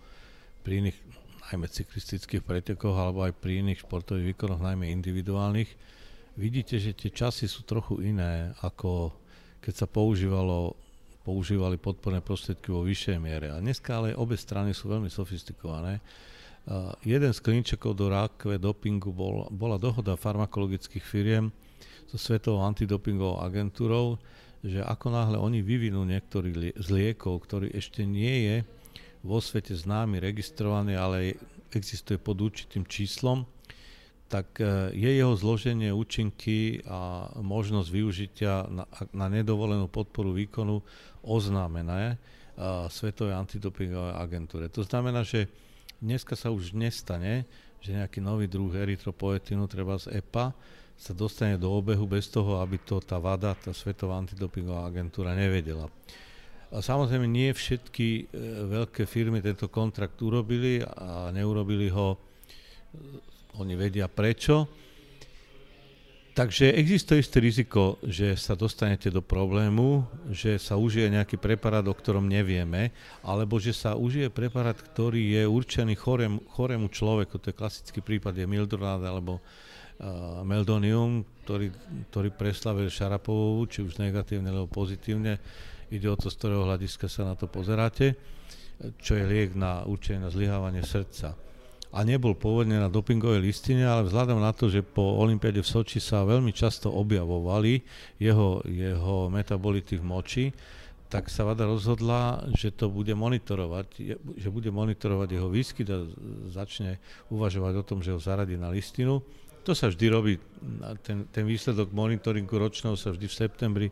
pri 0.60 0.84
iných 0.84 0.98
najmä 1.46 1.66
cyklistických 1.70 2.42
pretekoch 2.42 2.98
alebo 2.98 3.24
aj 3.24 3.32
pri 3.38 3.64
iných 3.64 3.86
športových 3.86 4.34
výkonoch, 4.34 4.60
najmä 4.60 4.90
individuálnych, 4.92 5.70
vidíte, 6.36 6.76
že 6.76 6.92
tie 6.92 7.08
časy 7.08 7.48
sú 7.48 7.64
trochu 7.64 8.02
iné, 8.02 8.52
ako 8.60 9.14
keď 9.62 9.74
sa 9.74 9.86
používalo, 9.88 10.76
používali 11.26 11.74
podporné 11.74 12.22
prostriedky 12.22 12.70
vo 12.70 12.86
vyššej 12.86 13.18
miere. 13.18 13.50
A 13.50 13.58
dneska 13.58 13.98
ale 13.98 14.14
obe 14.14 14.38
strany 14.38 14.70
sú 14.70 14.86
veľmi 14.86 15.10
sofistikované. 15.10 15.98
Uh, 16.66 16.94
jeden 17.02 17.34
z 17.34 17.42
klinčekov 17.42 17.98
do 17.98 18.06
rákve 18.06 18.62
dopingu 18.62 19.10
bol, 19.10 19.50
bola 19.50 19.74
dohoda 19.74 20.14
farmakologických 20.14 21.02
firiem 21.02 21.50
so 22.06 22.14
Svetovou 22.14 22.62
antidopingovou 22.62 23.42
agentúrou, 23.42 24.22
že 24.62 24.78
ako 24.86 25.10
náhle 25.10 25.38
oni 25.38 25.66
vyvinú 25.66 26.06
niektorý 26.06 26.74
z 26.78 26.88
liekov, 26.94 27.42
ktorý 27.42 27.74
ešte 27.74 28.06
nie 28.06 28.46
je 28.46 28.56
vo 29.26 29.42
svete 29.42 29.74
známy, 29.74 30.22
registrovaný, 30.22 30.94
ale 30.94 31.34
existuje 31.74 32.22
pod 32.22 32.38
určitým 32.38 32.86
číslom, 32.86 33.42
tak 34.26 34.58
e, 34.58 34.90
je 34.94 35.10
jeho 35.10 35.34
zloženie, 35.38 35.94
účinky 35.94 36.82
a 36.86 37.30
možnosť 37.38 37.88
využitia 37.88 38.66
na, 38.66 38.84
na 39.14 39.26
nedovolenú 39.30 39.86
podporu 39.86 40.34
výkonu 40.34 40.82
oznámené 41.26 42.18
Svetovej 42.88 43.36
antidopingovej 43.36 44.16
agentúre. 44.16 44.72
To 44.72 44.80
znamená, 44.80 45.20
že 45.20 45.44
dneska 46.00 46.32
sa 46.32 46.48
už 46.48 46.72
nestane, 46.72 47.44
že 47.84 47.92
nejaký 47.92 48.24
nový 48.24 48.48
druh 48.48 48.72
erytropoetínu, 48.72 49.68
treba 49.68 50.00
z 50.00 50.24
EPA, 50.24 50.56
sa 50.96 51.12
dostane 51.12 51.60
do 51.60 51.68
obehu 51.68 52.08
bez 52.08 52.32
toho, 52.32 52.64
aby 52.64 52.80
to 52.80 53.04
tá 53.04 53.20
VADA, 53.20 53.52
tá 53.52 53.76
Svetová 53.76 54.16
antidopingová 54.16 54.88
agentúra 54.88 55.36
nevedela. 55.36 55.92
A 56.72 56.80
samozrejme 56.80 57.28
nie 57.28 57.52
všetky 57.52 58.08
e, 58.08 58.22
veľké 58.66 59.04
firmy 59.04 59.44
tento 59.44 59.68
kontrakt 59.68 60.18
urobili 60.24 60.82
a 60.82 61.28
neurobili 61.30 61.92
ho, 61.92 62.16
e, 62.16 62.18
oni 63.58 63.74
vedia 63.74 64.06
prečo. 64.06 64.68
Takže 66.36 66.76
existuje 66.76 67.24
isté 67.24 67.40
riziko, 67.40 67.96
že 68.04 68.36
sa 68.36 68.52
dostanete 68.52 69.08
do 69.08 69.24
problému, 69.24 70.04
že 70.28 70.60
sa 70.60 70.76
užije 70.76 71.08
nejaký 71.08 71.40
preparát, 71.40 71.80
o 71.88 71.96
ktorom 71.96 72.28
nevieme, 72.28 72.92
alebo 73.24 73.56
že 73.56 73.72
sa 73.72 73.96
užije 73.96 74.28
preparát, 74.28 74.76
ktorý 74.76 75.32
je 75.32 75.42
určený 75.48 75.96
chorem, 75.96 76.36
chorému 76.52 76.92
človeku. 76.92 77.40
To 77.40 77.48
je 77.48 77.56
klasický 77.56 78.04
prípad, 78.04 78.36
je 78.36 78.44
Mildronát 78.44 79.00
alebo 79.00 79.40
uh, 79.40 80.44
Meldonium, 80.44 81.24
ktorý, 81.48 81.72
ktorý 82.12 82.28
preslavil 82.36 82.92
Šarapovú, 82.92 83.64
či 83.64 83.80
už 83.80 83.96
negatívne 83.96 84.52
alebo 84.52 84.68
pozitívne 84.68 85.40
Ide 85.86 86.10
o 86.10 86.18
to, 86.18 86.26
z 86.26 86.38
ktorého 86.42 86.66
hľadiska 86.66 87.06
sa 87.06 87.22
na 87.22 87.38
to 87.38 87.46
pozeráte, 87.46 88.18
čo 88.98 89.14
je 89.14 89.22
liek 89.22 89.54
na 89.54 89.86
určenie 89.86 90.18
na 90.18 90.34
zlyhávanie 90.34 90.82
srdca. 90.82 91.38
A 91.94 92.02
nebol 92.02 92.34
pôvodne 92.34 92.76
na 92.76 92.90
dopingovej 92.90 93.40
listine, 93.40 93.86
ale 93.86 94.06
vzhľadom 94.06 94.42
na 94.42 94.50
to, 94.50 94.66
že 94.66 94.82
po 94.82 95.22
Olympiade 95.22 95.62
v 95.62 95.70
Soči 95.70 96.02
sa 96.02 96.26
veľmi 96.26 96.50
často 96.50 96.90
objavovali 96.90 97.80
jeho, 98.18 98.60
jeho 98.66 99.30
metabolity 99.30 99.96
v 99.96 100.04
moči, 100.04 100.44
tak 101.06 101.30
sa 101.30 101.46
Vada 101.46 101.62
rozhodla, 101.62 102.42
že 102.58 102.74
to 102.74 102.90
bude 102.90 103.14
monitorovať, 103.14 103.86
že 104.34 104.48
bude 104.50 104.74
monitorovať 104.74 105.28
jeho 105.30 105.48
výskyt 105.48 105.88
a 105.94 106.02
začne 106.50 106.98
uvažovať 107.30 107.74
o 107.78 107.86
tom, 107.86 107.98
že 108.02 108.10
ho 108.10 108.18
zaradí 108.18 108.58
na 108.58 108.74
listinu. 108.74 109.22
To 109.62 109.74
sa 109.74 109.90
vždy 109.90 110.06
robí, 110.10 110.34
ten, 111.02 111.26
ten 111.30 111.46
výsledok 111.46 111.94
monitoringu 111.94 112.54
ročného 112.54 112.94
sa 112.98 113.14
vždy 113.14 113.26
v 113.26 113.38
septembri 113.38 113.88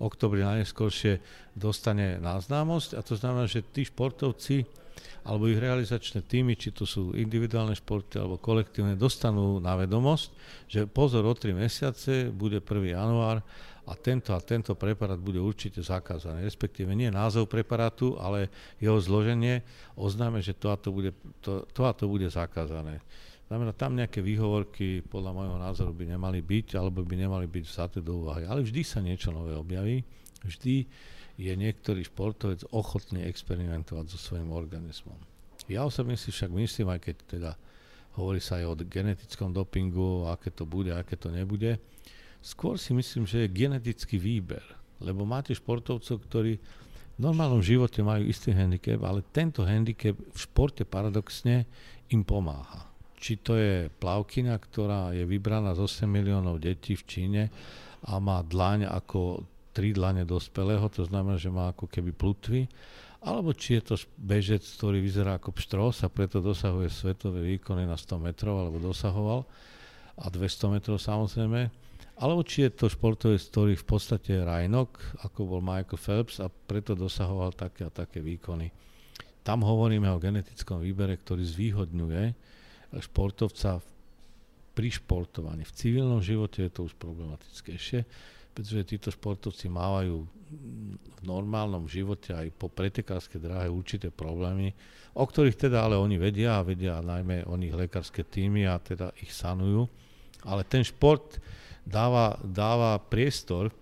oktobri 0.00 0.44
najneskôršie 0.44 1.20
dostane 1.54 2.18
na 2.18 2.40
známosť 2.40 2.96
a 2.96 3.00
to 3.04 3.14
znamená, 3.16 3.46
že 3.46 3.64
tí 3.64 3.86
športovci 3.86 4.83
alebo 5.24 5.48
ich 5.48 5.60
realizačné 5.60 6.24
týmy, 6.24 6.58
či 6.58 6.72
to 6.72 6.84
sú 6.84 7.16
individuálne 7.16 7.72
športy 7.72 8.20
alebo 8.20 8.36
kolektívne, 8.36 8.98
dostanú 8.98 9.58
na 9.58 9.76
vedomosť, 9.76 10.28
že 10.68 10.80
pozor 10.84 11.24
o 11.24 11.34
3 11.34 11.56
mesiace 11.56 12.28
bude 12.28 12.60
1. 12.60 12.96
január 12.96 13.40
a 13.84 13.92
tento 13.96 14.32
a 14.32 14.40
tento 14.40 14.72
preparát 14.72 15.20
bude 15.20 15.36
určite 15.36 15.84
zakázaný. 15.84 16.44
Respektíve 16.44 16.96
nie 16.96 17.12
názov 17.12 17.52
preparátu, 17.52 18.16
ale 18.16 18.48
jeho 18.80 18.96
zloženie 18.96 19.60
oznáme, 19.96 20.40
že 20.40 20.56
to 20.56 20.72
a 20.72 20.76
to 20.80 20.88
bude, 20.88 21.12
to, 21.44 21.68
to, 21.68 21.84
a 21.84 21.92
to 21.92 22.08
bude 22.08 22.24
zakázané. 22.32 23.04
Znamená, 23.44 23.76
tam 23.76 23.92
nejaké 23.92 24.24
výhovorky 24.24 25.04
podľa 25.04 25.36
môjho 25.36 25.58
názoru 25.60 25.92
by 25.92 26.16
nemali 26.16 26.40
byť, 26.40 26.80
alebo 26.80 27.04
by 27.04 27.28
nemali 27.28 27.44
byť 27.44 27.64
vzaté 27.68 27.98
do 28.00 28.24
úvahy. 28.24 28.48
Ale 28.48 28.64
vždy 28.64 28.80
sa 28.80 29.04
niečo 29.04 29.36
nové 29.36 29.52
objaví, 29.52 30.00
vždy 30.40 30.88
je 31.34 31.52
niektorý 31.52 32.06
športovec 32.06 32.62
ochotný 32.70 33.26
experimentovať 33.26 34.06
so 34.10 34.18
svojím 34.18 34.54
organizmom. 34.54 35.18
Ja 35.66 35.82
osobne 35.82 36.14
si 36.14 36.30
však 36.30 36.50
myslím, 36.54 36.92
aj 36.92 37.00
keď 37.00 37.16
teda 37.26 37.50
hovorí 38.14 38.38
sa 38.38 38.62
aj 38.62 38.64
o 38.70 38.74
genetickom 38.78 39.50
dopingu, 39.50 40.30
aké 40.30 40.54
to 40.54 40.62
bude, 40.68 40.94
aké 40.94 41.18
to 41.18 41.34
nebude, 41.34 41.80
skôr 42.38 42.78
si 42.78 42.94
myslím, 42.94 43.26
že 43.26 43.44
je 43.44 43.54
genetický 43.54 44.20
výber. 44.20 44.62
Lebo 45.02 45.26
máte 45.26 45.50
športovcov, 45.56 46.22
ktorí 46.30 46.60
v 47.14 47.18
normálnom 47.18 47.62
živote 47.62 48.02
majú 48.06 48.26
istý 48.26 48.54
handicap, 48.54 49.02
ale 49.02 49.26
tento 49.34 49.66
handicap 49.66 50.14
v 50.14 50.38
športe 50.38 50.86
paradoxne 50.86 51.66
im 52.14 52.22
pomáha 52.22 52.94
či 53.24 53.40
to 53.40 53.56
je 53.56 53.88
plavkina, 53.88 54.52
ktorá 54.60 55.16
je 55.16 55.24
vybraná 55.24 55.72
z 55.72 56.04
8 56.04 56.04
miliónov 56.04 56.60
detí 56.60 56.92
v 56.92 57.08
Číne 57.08 57.42
a 58.04 58.20
má 58.20 58.44
dlaň 58.44 58.84
ako 58.84 59.48
tri 59.74 59.90
dlane 59.90 60.22
dospelého, 60.22 60.86
to 60.86 61.02
znamená, 61.02 61.34
že 61.34 61.50
má 61.50 61.74
ako 61.74 61.90
keby 61.90 62.14
plutvy, 62.14 62.70
alebo 63.24 63.50
či 63.50 63.82
je 63.82 63.82
to 63.90 63.94
bežec, 64.14 64.62
ktorý 64.62 65.02
vyzerá 65.02 65.42
ako 65.42 65.50
pštros 65.50 66.06
a 66.06 66.08
preto 66.12 66.38
dosahuje 66.38 66.92
svetové 66.92 67.42
výkony 67.58 67.82
na 67.82 67.98
100 67.98 68.22
metrov, 68.22 68.62
alebo 68.62 68.78
dosahoval, 68.78 69.42
a 70.14 70.30
200 70.30 70.74
metrov 70.78 71.02
samozrejme, 71.02 71.74
alebo 72.14 72.46
či 72.46 72.70
je 72.70 72.70
to 72.70 72.86
športovec, 72.86 73.42
ktorý 73.50 73.74
v 73.74 73.86
podstate 73.90 74.38
je 74.38 74.46
rajnok, 74.46 74.94
ako 75.26 75.50
bol 75.50 75.60
Michael 75.64 75.98
Phelps 75.98 76.38
a 76.38 76.46
preto 76.46 76.94
dosahoval 76.94 77.50
také 77.58 77.82
a 77.82 77.90
také 77.90 78.22
výkony. 78.22 78.70
Tam 79.42 79.66
hovoríme 79.66 80.06
o 80.14 80.22
genetickom 80.22 80.78
výbere, 80.78 81.18
ktorý 81.18 81.42
zvýhodňuje 81.42 82.24
športovca 83.02 83.82
pri 84.74 84.88
športovaní. 84.94 85.66
V 85.66 85.74
civilnom 85.74 86.22
živote 86.22 86.62
je 86.62 86.70
to 86.70 86.86
už 86.86 86.94
problematickejšie, 87.02 88.06
pretože 88.54 88.96
títo 88.96 89.10
športovci 89.10 89.66
mávajú 89.66 90.22
v 90.22 91.20
normálnom 91.26 91.90
živote 91.90 92.30
aj 92.30 92.54
po 92.54 92.70
pretekárskej 92.70 93.42
dráhe 93.42 93.66
určité 93.66 94.14
problémy, 94.14 94.70
o 95.18 95.26
ktorých 95.26 95.66
teda 95.66 95.82
ale 95.82 95.98
oni 95.98 96.14
vedia 96.14 96.62
a 96.62 96.66
vedia 96.66 97.02
najmä 97.02 97.50
o 97.50 97.58
nich 97.58 97.74
lekárske 97.74 98.22
týmy 98.22 98.70
a 98.70 98.78
teda 98.78 99.10
ich 99.18 99.34
sanujú. 99.34 99.90
Ale 100.46 100.62
ten 100.62 100.86
šport 100.86 101.42
dáva, 101.82 102.38
dáva 102.46 103.02
priestor, 103.02 103.74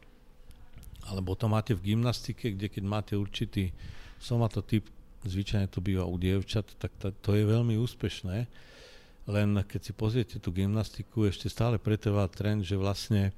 alebo 1.04 1.36
to 1.36 1.50
máte 1.52 1.76
v 1.76 1.92
gymnastike, 1.92 2.56
kde 2.56 2.72
keď 2.72 2.84
máte 2.88 3.12
určitý 3.18 3.68
somatotyp, 4.16 4.88
zvyčajne 5.28 5.68
to 5.68 5.84
býva 5.84 6.08
u 6.08 6.16
dievčat, 6.16 6.64
tak 6.80 6.94
to, 6.96 7.12
to 7.12 7.36
je 7.36 7.44
veľmi 7.44 7.76
úspešné 7.76 8.48
len 9.30 9.54
keď 9.62 9.80
si 9.80 9.92
pozriete 9.94 10.36
tú 10.42 10.50
gymnastiku, 10.50 11.30
ešte 11.30 11.46
stále 11.46 11.78
pretrvá 11.78 12.26
trend, 12.26 12.66
že 12.66 12.74
vlastne 12.74 13.30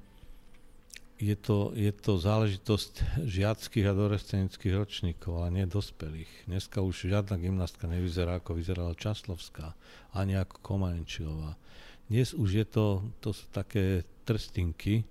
je 1.15 1.35
to, 1.39 1.71
je 1.71 1.91
to 1.95 2.19
záležitosť 2.19 3.23
žiackých 3.23 3.85
a 3.87 3.93
dorestenických 3.95 4.73
ročníkov, 4.75 5.31
ale 5.39 5.63
nie 5.63 5.65
dospelých. 5.65 6.27
Dneska 6.51 6.83
už 6.83 7.07
žiadna 7.07 7.39
gymnastka 7.39 7.87
nevyzerá 7.87 8.43
ako 8.43 8.59
vyzerala 8.59 8.99
Časlovská, 8.99 9.71
ani 10.11 10.35
ako 10.35 10.59
Komančiová. 10.59 11.55
Dnes 12.11 12.35
už 12.35 12.49
je 12.61 12.65
to, 12.67 12.85
to 13.23 13.31
sú 13.31 13.47
také 13.49 14.03
trstinky, 14.27 15.07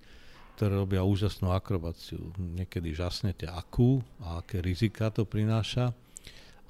ktoré 0.54 0.76
robia 0.76 1.02
úžasnú 1.02 1.50
akrobáciu. 1.50 2.30
Niekedy 2.36 2.94
žasnete 2.94 3.48
akú 3.48 4.04
a 4.22 4.44
aké 4.44 4.60
rizika 4.60 5.10
to 5.10 5.26
prináša, 5.26 5.90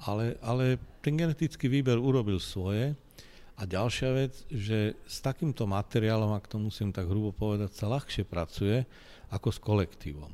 ale, 0.07 0.39
ale 0.41 0.81
ten 1.03 1.13
genetický 1.13 1.67
výber 1.67 1.99
urobil 1.99 2.39
svoje 2.41 2.95
a 3.55 3.63
ďalšia 3.63 4.09
vec, 4.11 4.33
že 4.51 4.99
s 5.07 5.23
takýmto 5.23 5.63
materiálom, 5.63 6.35
ak 6.35 6.51
to 6.51 6.59
musím 6.59 6.91
tak 6.91 7.07
hrubo 7.07 7.31
povedať, 7.31 7.71
sa 7.71 7.87
ľahšie 7.87 8.27
pracuje 8.27 8.83
ako 9.31 9.47
s 9.51 9.59
kolektívom. 9.63 10.31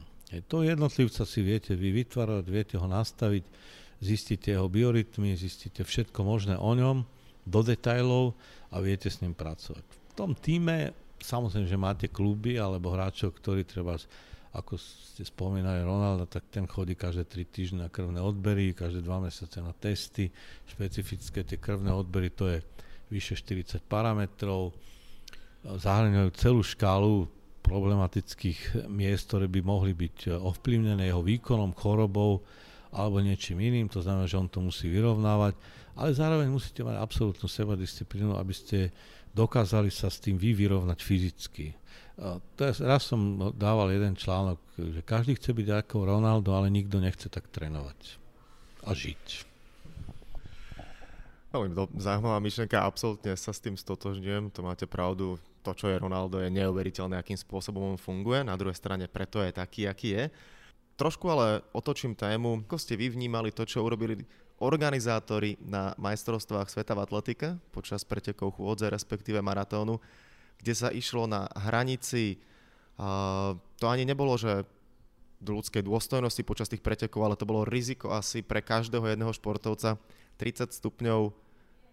To 0.49 0.63
jednotlivca 0.65 1.27
si 1.27 1.43
viete 1.43 1.77
vy 1.77 1.91
vytvárať, 2.01 2.45
viete 2.49 2.75
ho 2.81 2.87
nastaviť, 2.89 3.43
zistíte 4.01 4.55
jeho 4.55 4.65
biorytmy, 4.65 5.37
zistíte 5.37 5.85
všetko 5.85 6.23
možné 6.25 6.55
o 6.57 6.71
ňom 6.73 7.05
do 7.45 7.61
detajlov 7.61 8.33
a 8.73 8.81
viete 8.81 9.11
s 9.11 9.21
ním 9.21 9.37
pracovať. 9.37 9.85
V 9.85 10.13
tom 10.17 10.33
týme 10.33 10.95
samozrejme, 11.21 11.67
že 11.69 11.77
máte 11.77 12.07
kluby 12.09 12.57
alebo 12.57 12.89
hráčov, 12.95 13.37
ktorí 13.37 13.69
treba 13.69 14.01
ako 14.51 14.75
ste 14.75 15.23
spomínali 15.23 15.79
Ronaldo, 15.79 16.27
tak 16.27 16.51
ten 16.51 16.67
chodí 16.67 16.91
každé 16.91 17.23
3 17.23 17.55
týždne 17.55 17.79
na 17.87 17.89
krvné 17.91 18.19
odbery, 18.19 18.75
každé 18.75 18.99
2 18.99 19.27
mesiace 19.31 19.63
na 19.63 19.71
testy, 19.71 20.27
špecifické 20.67 21.47
tie 21.47 21.55
krvné 21.55 21.87
odbery, 21.95 22.27
to 22.35 22.51
je 22.51 22.59
vyše 23.11 23.35
40 23.35 23.83
parametrov, 23.85 24.71
zahrňujú 25.61 26.29
celú 26.39 26.63
škálu 26.63 27.27
problematických 27.61 28.89
miest, 28.89 29.29
ktoré 29.29 29.45
by 29.45 29.61
mohli 29.61 29.93
byť 29.93 30.33
ovplyvnené 30.33 31.11
jeho 31.11 31.21
výkonom, 31.21 31.77
chorobou 31.77 32.41
alebo 32.91 33.23
niečím 33.23 33.61
iným, 33.61 33.87
to 33.87 34.03
znamená, 34.03 34.27
že 34.27 34.35
on 34.35 34.51
to 34.51 34.59
musí 34.59 34.91
vyrovnávať, 34.91 35.55
ale 35.95 36.11
zároveň 36.11 36.51
musíte 36.51 36.83
mať 36.83 36.99
absolútnu 36.99 37.47
sebadisciplínu, 37.47 38.35
aby 38.35 38.51
ste 38.51 38.91
dokázali 39.31 39.87
sa 39.87 40.11
s 40.11 40.19
tým 40.19 40.35
vy 40.35 40.51
vyrovnať 40.51 40.99
fyzicky. 40.99 41.71
Raz 42.59 43.07
som 43.07 43.53
dával 43.55 43.95
jeden 43.95 44.19
článok, 44.19 44.59
že 44.75 45.01
každý 45.07 45.39
chce 45.39 45.55
byť 45.55 45.67
ako 45.87 46.03
Ronaldo, 46.03 46.51
ale 46.51 46.67
nikto 46.67 46.99
nechce 46.99 47.31
tak 47.31 47.47
trénovať 47.47 48.19
a 48.83 48.91
žiť. 48.91 49.50
Veľmi 51.51 51.75
do, 51.75 51.83
zaujímavá 51.99 52.39
myšlenka, 52.39 52.79
absolútne 52.79 53.35
sa 53.35 53.51
s 53.51 53.59
tým 53.59 53.75
stotožňujem, 53.75 54.55
to 54.55 54.63
máte 54.63 54.87
pravdu, 54.87 55.35
to, 55.67 55.75
čo 55.75 55.91
je 55.91 55.99
Ronaldo, 55.99 56.39
je 56.39 56.47
neuveriteľné, 56.47 57.19
akým 57.19 57.35
spôsobom 57.35 57.91
on 57.91 57.99
funguje, 57.99 58.39
na 58.47 58.55
druhej 58.55 58.79
strane 58.79 59.11
preto 59.11 59.43
je 59.43 59.51
taký, 59.51 59.83
aký 59.91 60.09
je. 60.15 60.23
Trošku 60.95 61.27
ale 61.27 61.59
otočím 61.75 62.15
tému, 62.15 62.63
ako 62.63 62.79
ste 62.79 62.95
vy 62.95 63.11
vnímali 63.11 63.51
to, 63.51 63.67
čo 63.67 63.83
urobili 63.83 64.23
organizátori 64.63 65.59
na 65.59 65.91
majstrovstvách 65.99 66.71
sveta 66.71 66.95
v 66.95 67.03
atletike 67.03 67.47
počas 67.75 68.07
pretekov 68.07 68.55
chôdze, 68.55 68.87
respektíve 68.87 69.43
maratónu, 69.43 69.99
kde 70.55 70.71
sa 70.71 70.87
išlo 70.87 71.27
na 71.27 71.51
hranici, 71.51 72.39
to 73.75 73.85
ani 73.91 74.07
nebolo, 74.07 74.39
že 74.39 74.63
do 75.41 75.57
ľudskej 75.57 75.83
dôstojnosti 75.83 76.45
počas 76.45 76.69
tých 76.69 76.85
pretekov, 76.85 77.25
ale 77.25 77.35
to 77.35 77.49
bolo 77.49 77.65
riziko 77.65 78.13
asi 78.13 78.45
pre 78.45 78.61
každého 78.61 79.09
jedného 79.09 79.33
športovca, 79.33 79.97
30 80.37 80.69
stupňov, 80.69 81.33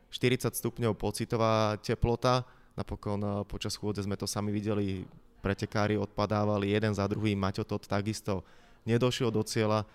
40 0.09 0.53
stupňov 0.53 0.97
pocitová 0.97 1.77
teplota. 1.81 2.44
Napokon 2.75 3.21
eh, 3.21 3.33
počas 3.44 3.77
chôdze 3.77 4.05
sme 4.05 4.16
to 4.16 4.25
sami 4.25 4.53
videli, 4.53 5.05
pretekári 5.40 5.94
odpadávali 5.94 6.75
jeden 6.75 6.92
za 6.92 7.07
druhým, 7.07 7.38
Maťo 7.38 7.62
Tot 7.62 7.87
takisto 7.87 8.42
nedošiel 8.88 9.31
do 9.31 9.44
cieľa. 9.44 9.87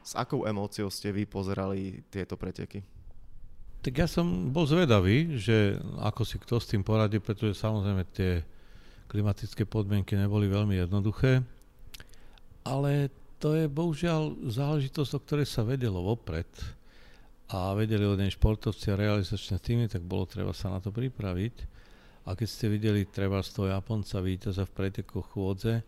S 0.00 0.16
akou 0.16 0.48
emóciou 0.48 0.88
ste 0.88 1.12
vy 1.12 1.28
pozerali 1.28 2.00
tieto 2.08 2.38
preteky? 2.38 2.80
Tak 3.78 3.94
ja 3.94 4.08
som 4.10 4.50
bol 4.50 4.66
zvedavý, 4.66 5.38
že 5.38 5.78
ako 6.02 6.22
si 6.26 6.36
kto 6.40 6.58
s 6.58 6.66
tým 6.66 6.82
poradí, 6.82 7.22
pretože 7.22 7.60
samozrejme 7.60 8.02
tie 8.10 8.42
klimatické 9.06 9.62
podmienky 9.64 10.18
neboli 10.18 10.50
veľmi 10.50 10.82
jednoduché, 10.82 11.40
ale 12.66 13.08
to 13.38 13.54
je 13.54 13.70
bohužiaľ 13.70 14.50
záležitosť, 14.50 15.10
o 15.14 15.22
ktorej 15.22 15.46
sa 15.48 15.62
vedelo 15.62 16.02
vopred 16.02 16.46
a 17.48 17.72
vedeli 17.72 18.04
o 18.04 18.12
nej 18.12 18.28
športovci 18.28 18.92
a 18.92 19.00
realizačné 19.00 19.56
týmy, 19.56 19.88
tak 19.88 20.04
bolo 20.04 20.28
treba 20.28 20.52
sa 20.52 20.68
na 20.68 20.84
to 20.84 20.92
pripraviť. 20.92 21.54
A 22.28 22.36
keď 22.36 22.48
ste 22.48 22.68
videli 22.68 23.08
treba 23.08 23.40
z 23.40 23.56
toho 23.56 23.72
Japonca 23.72 24.20
víťaza 24.20 24.68
v 24.68 24.74
pretekoch 24.76 25.32
chôdze, 25.32 25.80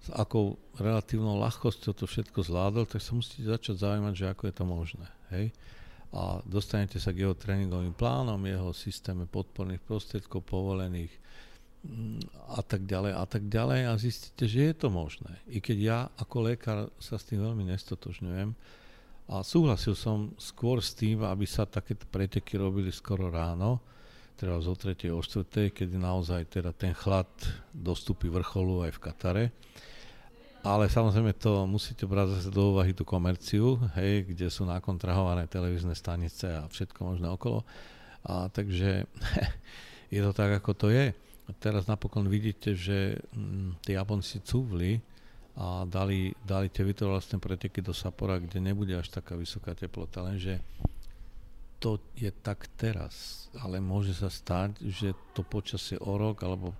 s 0.00 0.08
akou 0.16 0.56
relatívnou 0.78 1.36
ľahkosťou 1.42 1.92
to 1.92 2.06
všetko 2.06 2.46
zvládol, 2.46 2.86
tak 2.86 3.02
sa 3.04 3.12
musíte 3.12 3.44
začať 3.44 3.84
zaujímať, 3.84 4.14
že 4.16 4.26
ako 4.30 4.42
je 4.48 4.54
to 4.54 4.64
možné. 4.64 5.06
Hej? 5.34 5.52
A 6.14 6.40
dostanete 6.46 6.96
sa 7.02 7.12
k 7.12 7.26
jeho 7.26 7.36
tréningovým 7.36 7.92
plánom, 7.92 8.40
jeho 8.46 8.72
systéme 8.72 9.28
podporných 9.28 9.82
prostriedkov 9.84 10.46
povolených 10.46 11.12
mm, 11.84 12.48
a 12.54 12.62
tak 12.64 12.88
ďalej 12.88 13.12
a 13.12 13.24
tak 13.28 13.42
ďalej 13.50 13.80
a 13.90 13.92
zistíte, 14.00 14.48
že 14.48 14.72
je 14.72 14.74
to 14.74 14.88
možné. 14.88 15.36
I 15.52 15.60
keď 15.60 15.78
ja 15.78 15.98
ako 16.16 16.36
lekár 16.48 16.78
sa 16.96 17.20
s 17.20 17.26
tým 17.28 17.44
veľmi 17.44 17.68
nestotožňujem, 17.68 18.56
a 19.30 19.46
súhlasil 19.46 19.94
som 19.94 20.34
skôr 20.34 20.82
s 20.82 20.90
tým, 20.90 21.22
aby 21.22 21.46
sa 21.46 21.62
takéto 21.62 22.02
preteky 22.10 22.58
robili 22.58 22.90
skoro 22.90 23.30
ráno, 23.30 23.78
teda 24.34 24.58
zo 24.58 24.74
3. 24.74 25.06
o 25.14 25.22
4. 25.22 25.70
kedy 25.70 25.94
naozaj 25.94 26.50
teda 26.50 26.74
ten 26.74 26.90
chlad 26.90 27.30
dostupí 27.70 28.26
vrcholu 28.26 28.90
aj 28.90 28.90
v 28.98 29.02
Katare. 29.06 29.44
Ale 30.66 30.90
samozrejme 30.90 31.32
to 31.38 31.64
musíte 31.64 32.04
brať 32.04 32.36
zase 32.36 32.50
do 32.50 32.74
úvahy 32.74 32.92
tú 32.92 33.06
komerciu, 33.06 33.80
hej, 33.96 34.28
kde 34.28 34.50
sú 34.50 34.66
nakontrahované 34.66 35.46
televízne 35.46 35.94
stanice 35.94 36.50
a 36.50 36.68
všetko 36.68 36.98
možné 37.00 37.30
okolo. 37.30 37.62
A 38.26 38.50
takže 38.50 39.06
je 40.14 40.20
to 40.20 40.32
tak, 40.34 40.58
ako 40.58 40.74
to 40.74 40.86
je. 40.90 41.14
Teraz 41.62 41.86
napokon 41.86 42.26
vidíte, 42.26 42.74
že 42.74 43.14
hm, 43.30 43.78
tí 43.80 43.94
Japonci 43.94 44.42
cúvli 44.42 44.98
a 45.60 45.84
dali, 45.84 46.32
dali 46.40 46.72
tie 46.72 46.88
vytrvalostné 46.88 47.36
preteky 47.36 47.84
do 47.84 47.92
Sapora, 47.92 48.40
kde 48.40 48.64
nebude 48.64 48.96
až 48.96 49.12
taká 49.12 49.36
vysoká 49.36 49.76
teplota, 49.76 50.24
lenže 50.24 50.56
to 51.76 52.00
je 52.16 52.32
tak 52.32 52.64
teraz, 52.80 53.48
ale 53.60 53.80
môže 53.80 54.16
sa 54.16 54.32
stať, 54.32 54.80
že 54.88 55.12
to 55.36 55.44
počasie 55.44 56.00
o 56.00 56.16
rok 56.16 56.40
alebo, 56.44 56.72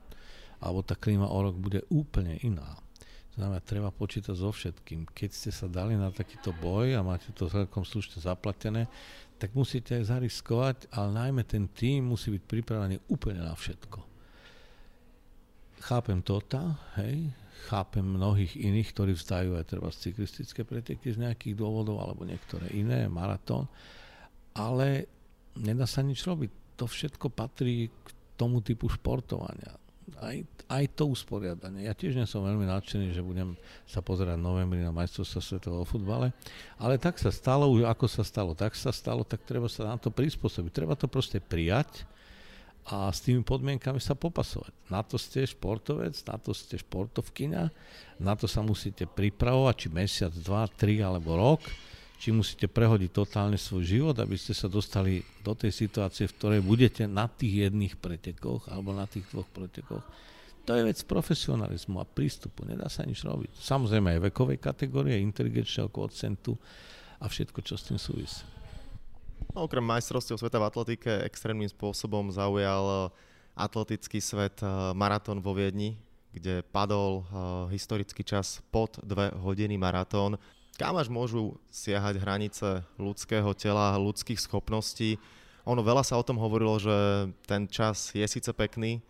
alebo 0.61 0.81
tá 0.81 0.97
klíma 0.97 1.29
o 1.29 1.39
rok 1.45 1.57
bude 1.57 1.85
úplne 1.93 2.41
iná. 2.41 2.77
Znamená, 3.37 3.61
treba 3.65 3.89
počítať 3.89 4.37
so 4.37 4.53
všetkým. 4.53 5.09
Keď 5.09 5.31
ste 5.33 5.51
sa 5.53 5.71
dali 5.71 5.97
na 5.97 6.13
takýto 6.13 6.53
boj 6.53 6.97
a 6.97 7.01
máte 7.01 7.33
to 7.33 7.49
celkom 7.49 7.85
slušne 7.89 8.21
zaplatené, 8.21 8.85
tak 9.41 9.57
musíte 9.57 9.97
aj 9.97 10.13
zariskovať, 10.13 10.77
ale 10.93 11.09
najmä 11.17 11.43
ten 11.49 11.65
tým 11.73 12.13
musí 12.13 12.29
byť 12.37 12.45
pripravený 12.45 13.01
úplne 13.09 13.41
na 13.41 13.57
všetko. 13.57 14.05
Chápem 15.81 16.21
Tota, 16.21 16.77
hej, 17.01 17.33
chápem 17.69 18.05
mnohých 18.05 18.57
iných, 18.57 18.89
ktorí 18.97 19.13
vzdajú 19.13 19.61
aj 19.61 19.65
treba 19.69 19.93
cyklistické 19.93 20.65
preteky 20.65 21.13
z 21.13 21.21
nejakých 21.21 21.59
dôvodov, 21.59 22.01
alebo 22.01 22.25
niektoré 22.25 22.73
iné, 22.73 23.07
maratón, 23.07 23.69
ale 24.57 25.07
nedá 25.57 25.85
sa 25.85 26.01
nič 26.01 26.25
robiť. 26.25 26.79
To 26.81 26.89
všetko 26.89 27.29
patrí 27.29 27.93
k 27.93 28.09
tomu 28.41 28.65
typu 28.65 28.89
športovania. 28.89 29.77
Aj, 30.19 30.37
aj 30.73 30.85
to 30.99 31.07
usporiadanie. 31.07 31.87
Ja 31.87 31.95
tiež 31.95 32.19
nie 32.19 32.27
som 32.27 32.43
veľmi 32.43 32.67
nadšený, 32.67 33.15
že 33.15 33.23
budem 33.23 33.55
sa 33.87 34.03
pozerať 34.03 34.41
novembri 34.43 34.83
na 34.83 34.91
majstrovstvo 34.91 35.39
svetového 35.39 35.87
futbale, 35.87 36.35
ale 36.83 36.99
tak 36.99 37.21
sa 37.21 37.31
stalo, 37.31 37.71
ako 37.87 38.07
sa 38.11 38.27
stalo, 38.27 38.57
tak 38.59 38.75
sa 38.75 38.91
stalo, 38.91 39.23
tak 39.23 39.47
treba 39.47 39.71
sa 39.71 39.87
na 39.87 39.97
to 40.01 40.11
prispôsobiť. 40.11 40.73
Treba 40.75 40.99
to 40.99 41.07
proste 41.07 41.39
prijať, 41.39 42.03
a 42.89 43.13
s 43.13 43.21
tými 43.21 43.45
podmienkami 43.45 44.01
sa 44.01 44.17
popasovať. 44.17 44.73
Na 44.89 45.05
to 45.05 45.21
ste 45.21 45.45
športovec, 45.45 46.17
na 46.25 46.37
to 46.41 46.57
ste 46.57 46.81
športovkyňa, 46.81 47.65
na 48.25 48.35
to 48.35 48.49
sa 48.49 48.65
musíte 48.65 49.05
pripravovať, 49.05 49.75
či 49.77 49.89
mesiac, 49.93 50.33
dva, 50.33 50.65
tri 50.67 51.05
alebo 51.05 51.37
rok, 51.37 51.61
či 52.21 52.33
musíte 52.37 52.69
prehodiť 52.69 53.11
totálne 53.13 53.57
svoj 53.57 53.85
život, 53.85 54.17
aby 54.21 54.37
ste 54.37 54.53
sa 54.53 54.69
dostali 54.69 55.25
do 55.41 55.57
tej 55.57 55.73
situácie, 55.73 56.29
v 56.29 56.37
ktorej 56.37 56.61
budete 56.61 57.09
na 57.09 57.29
tých 57.29 57.69
jedných 57.69 57.97
pretekoch 57.97 58.69
alebo 58.69 58.93
na 58.93 59.09
tých 59.09 59.25
dvoch 59.33 59.49
pretekoch. 59.49 60.05
To 60.69 60.77
je 60.77 60.85
vec 60.85 61.01
profesionalizmu 61.09 61.97
a 61.97 62.05
prístupu, 62.05 62.69
nedá 62.69 62.93
sa 62.93 63.09
nič 63.09 63.25
robiť. 63.25 63.57
Samozrejme 63.57 64.21
aj 64.21 64.25
vekovej 64.29 64.61
kategórie, 64.61 65.17
inteligenčného 65.17 65.89
koeficientu 65.89 66.61
a 67.21 67.25
všetko, 67.25 67.65
čo 67.65 67.81
s 67.81 67.89
tým 67.89 67.97
súvisí. 67.97 68.45
No, 69.51 69.67
okrem 69.67 69.83
majstrovstiev 69.83 70.39
sveta 70.39 70.61
v 70.61 70.69
atletike 70.69 71.13
extrémnym 71.27 71.69
spôsobom 71.69 72.31
zaujal 72.31 72.85
eh, 72.87 73.01
atletický 73.59 74.23
svet 74.23 74.61
eh, 74.63 74.69
maratón 74.95 75.43
vo 75.43 75.57
Viedni, 75.57 75.99
kde 76.31 76.63
padol 76.71 77.23
eh, 77.23 77.25
historický 77.75 78.23
čas 78.23 78.63
pod 78.71 79.01
2 79.03 79.41
hodiny 79.41 79.81
maratón. 79.81 80.39
Kam 80.79 80.97
až 80.97 81.13
môžu 81.13 81.61
siahať 81.69 82.23
hranice 82.23 82.81
ľudského 82.97 83.53
tela, 83.53 84.01
ľudských 84.01 84.41
schopností? 84.41 85.21
Ono 85.69 85.85
veľa 85.85 86.01
sa 86.01 86.17
o 86.17 86.25
tom 86.25 86.41
hovorilo, 86.41 86.81
že 86.81 87.29
ten 87.45 87.69
čas 87.69 88.17
je 88.17 88.25
síce 88.25 88.49
pekný, 88.57 89.05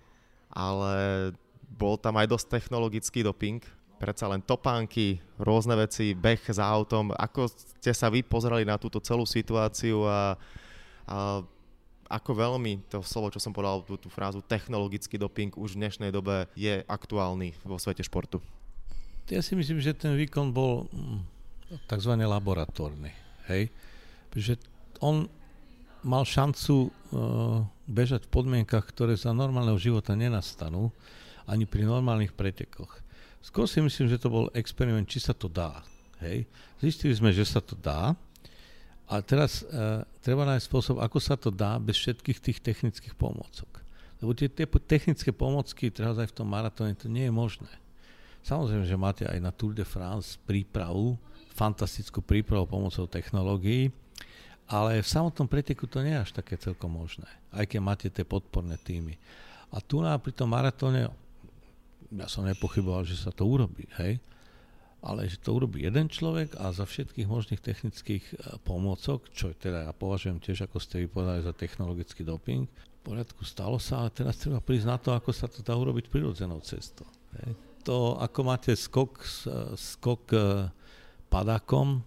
ale 0.51 1.31
bol 1.71 1.95
tam 1.95 2.19
aj 2.19 2.27
dosť 2.27 2.47
technologický 2.59 3.23
doping. 3.23 3.63
Predsa 4.01 4.33
len 4.33 4.41
topánky, 4.41 5.21
rôzne 5.37 5.77
veci, 5.77 6.17
beh 6.17 6.41
za 6.49 6.65
autom. 6.65 7.13
Ako 7.13 7.53
ste 7.53 7.93
sa 7.93 8.09
vy 8.09 8.25
pozerali 8.25 8.65
na 8.65 8.81
túto 8.81 8.97
celú 9.05 9.29
situáciu 9.29 10.09
a, 10.09 10.41
a 11.05 11.45
ako 12.09 12.31
veľmi 12.33 12.89
to 12.89 13.05
slovo, 13.05 13.29
čo 13.29 13.39
som 13.39 13.53
povedal, 13.53 13.85
tú, 13.85 14.01
tú 14.01 14.09
frázu 14.09 14.41
technologický 14.41 15.21
doping 15.21 15.53
už 15.55 15.77
v 15.77 15.85
dnešnej 15.85 16.11
dobe 16.11 16.49
je 16.57 16.81
aktuálny 16.89 17.55
vo 17.63 17.77
svete 17.77 18.01
športu? 18.01 18.41
Ja 19.31 19.45
si 19.45 19.55
myslím, 19.55 19.79
že 19.79 19.95
ten 19.95 20.17
výkon 20.19 20.51
bol 20.51 20.91
mm, 20.91 21.21
tzv. 21.87 22.13
laboratórny. 22.19 23.15
Hej? 23.47 23.71
Že 24.35 24.59
on 24.99 25.31
mal 26.03 26.27
šancu 26.27 26.89
uh, 26.89 27.63
bežať 27.87 28.27
v 28.27 28.33
podmienkach, 28.33 28.91
ktoré 28.91 29.15
za 29.15 29.31
normálneho 29.31 29.79
života 29.79 30.17
nenastanú, 30.19 30.91
ani 31.47 31.69
pri 31.69 31.87
normálnych 31.87 32.35
pretekoch. 32.35 32.91
Skôr 33.41 33.65
si 33.65 33.81
myslím, 33.81 34.07
že 34.09 34.21
to 34.21 34.29
bol 34.29 34.47
experiment, 34.53 35.09
či 35.09 35.21
sa 35.21 35.33
to 35.33 35.49
dá. 35.49 35.81
Hej? 36.21 36.45
Zistili 36.81 37.17
sme, 37.17 37.33
že 37.33 37.45
sa 37.49 37.65
to 37.65 37.73
dá, 37.73 38.13
a 39.11 39.19
teraz 39.27 39.67
uh, 39.67 40.07
treba 40.23 40.47
nájsť 40.47 40.71
spôsob, 40.71 40.97
ako 41.03 41.19
sa 41.19 41.35
to 41.35 41.51
dá 41.51 41.83
bez 41.83 41.99
všetkých 41.99 42.39
tých 42.39 42.59
technických 42.63 43.19
pomôcok. 43.19 43.83
Lebo 44.23 44.39
tie, 44.39 44.47
tie 44.47 44.71
technické 44.87 45.35
pomocky, 45.35 45.91
teraz 45.91 46.15
aj 46.15 46.31
v 46.31 46.37
tom 46.39 46.47
maratóne, 46.47 46.95
to 46.95 47.11
nie 47.11 47.27
je 47.27 47.35
možné. 47.35 47.73
Samozrejme, 48.47 48.87
že 48.87 48.95
máte 48.95 49.25
aj 49.27 49.43
na 49.43 49.51
Tour 49.51 49.75
de 49.75 49.83
France 49.83 50.39
prípravu, 50.47 51.19
fantastickú 51.51 52.23
prípravu 52.23 52.71
pomocou 52.71 53.11
technológií, 53.11 53.91
ale 54.71 55.03
v 55.03 55.11
samotnom 55.11 55.51
preteku 55.51 55.91
to 55.91 56.07
nie 56.07 56.15
je 56.15 56.23
až 56.23 56.31
také 56.31 56.55
celkom 56.55 56.95
možné, 56.95 57.27
aj 57.51 57.67
keď 57.67 57.81
máte 57.83 58.07
tie 58.07 58.23
podporné 58.23 58.79
týmy. 58.79 59.19
A 59.75 59.83
tu 59.83 59.99
na 59.99 60.15
pri 60.23 60.31
tom 60.31 60.55
maratóne, 60.55 61.11
ja 62.15 62.27
som 62.27 62.47
nepochyboval, 62.47 63.07
že 63.07 63.19
sa 63.19 63.31
to 63.31 63.47
urobí, 63.47 63.87
hej, 64.03 64.19
ale 65.01 65.31
že 65.31 65.41
to 65.41 65.57
urobí 65.57 65.81
jeden 65.87 66.13
človek 66.13 66.61
a 66.61 66.75
za 66.77 66.85
všetkých 66.85 67.25
možných 67.25 67.63
technických 67.65 68.25
e, 68.29 68.35
pomôcok, 68.67 69.33
čo 69.33 69.57
teda 69.57 69.89
ja 69.89 69.93
považujem 69.97 70.43
tiež, 70.43 70.69
ako 70.69 70.77
ste 70.77 71.09
vypovedali, 71.09 71.41
za 71.41 71.57
technologický 71.57 72.21
doping, 72.21 72.69
v 72.69 73.01
poriadku 73.01 73.49
stalo 73.49 73.81
sa, 73.81 74.05
ale 74.05 74.13
teraz 74.13 74.37
treba 74.37 74.61
prísť 74.61 74.87
na 74.87 75.01
to, 75.01 75.17
ako 75.17 75.33
sa 75.33 75.49
to 75.49 75.65
dá 75.65 75.73
urobiť 75.73 76.13
prirodzenou 76.13 76.61
cestou. 76.61 77.09
Hej. 77.41 77.57
To, 77.89 78.21
ako 78.21 78.41
máte 78.45 78.77
skok, 78.77 79.25
skok 79.73 80.25
e, 80.37 80.69
padákom 81.33 82.05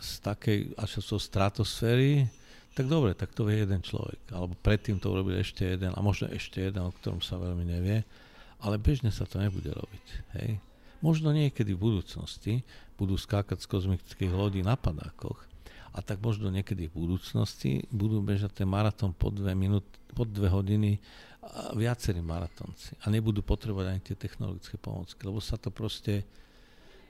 z 0.00 0.10
takej 0.24 0.58
až 0.80 1.04
zo 1.04 1.20
stratosféry, 1.20 2.24
tak 2.72 2.86
dobre, 2.86 3.12
tak 3.12 3.34
to 3.36 3.44
vie 3.44 3.60
jeden 3.66 3.82
človek. 3.82 4.30
Alebo 4.32 4.56
predtým 4.56 4.96
to 4.96 5.12
urobil 5.12 5.36
ešte 5.36 5.76
jeden 5.76 5.92
a 5.92 6.00
možno 6.00 6.30
ešte 6.30 6.70
jeden, 6.70 6.80
o 6.80 6.94
ktorom 6.94 7.20
sa 7.20 7.36
veľmi 7.36 7.66
nevie. 7.66 8.00
Ale 8.60 8.76
bežne 8.76 9.08
sa 9.08 9.24
to 9.24 9.40
nebude 9.40 9.68
robiť. 9.68 10.06
Hej. 10.36 10.60
Možno 11.00 11.32
niekedy 11.32 11.72
v 11.72 11.80
budúcnosti 11.80 12.60
budú 13.00 13.16
skákať 13.16 13.64
z 13.64 13.70
kozmických 13.72 14.32
lodí 14.36 14.60
na 14.60 14.76
padákoch 14.76 15.48
a 15.90 15.98
tak 16.04 16.22
možno 16.22 16.52
niekedy 16.52 16.86
v 16.86 16.96
budúcnosti 17.02 17.88
budú 17.90 18.20
bežať 18.22 18.62
ten 18.62 18.68
maratón 18.68 19.16
po 19.16 19.32
dve, 19.32 19.56
minút, 19.56 19.88
po 20.12 20.22
dve 20.28 20.46
hodiny 20.46 21.00
a 21.40 21.72
viacerí 21.72 22.20
maratónci 22.20 22.94
a 23.00 23.08
nebudú 23.08 23.40
potrebovať 23.40 23.86
ani 23.88 24.00
tie 24.04 24.14
technologické 24.14 24.76
pomocky, 24.76 25.18
lebo 25.24 25.40
sa 25.40 25.56
to 25.56 25.72
proste 25.72 26.22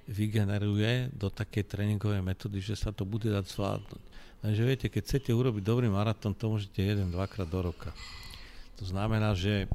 vygeneruje 0.07 1.13
do 1.13 1.29
takej 1.29 1.67
tréningovej 1.67 2.23
metódy, 2.23 2.63
že 2.63 2.79
sa 2.79 2.95
to 2.95 3.03
bude 3.05 3.27
dať 3.27 3.45
zvládnuť. 3.47 4.03
Lenže 4.41 4.63
viete, 4.65 4.87
keď 4.89 5.03
chcete 5.05 5.31
urobiť 5.35 5.63
dobrý 5.67 5.93
maratón, 5.93 6.33
to 6.33 6.49
môžete 6.49 6.81
jeden, 6.81 7.13
dvakrát 7.13 7.51
do 7.51 7.61
roka. 7.61 7.93
To 8.81 8.89
znamená, 8.89 9.37
že 9.37 9.69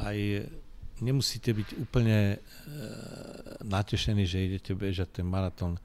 aj 0.00 0.48
nemusíte 1.00 1.52
byť 1.52 1.68
úplne 1.80 2.36
e, 2.36 2.38
natešení, 3.64 4.24
že 4.24 4.46
idete 4.46 4.72
bežať 4.72 5.20
ten 5.20 5.26
maratón 5.28 5.76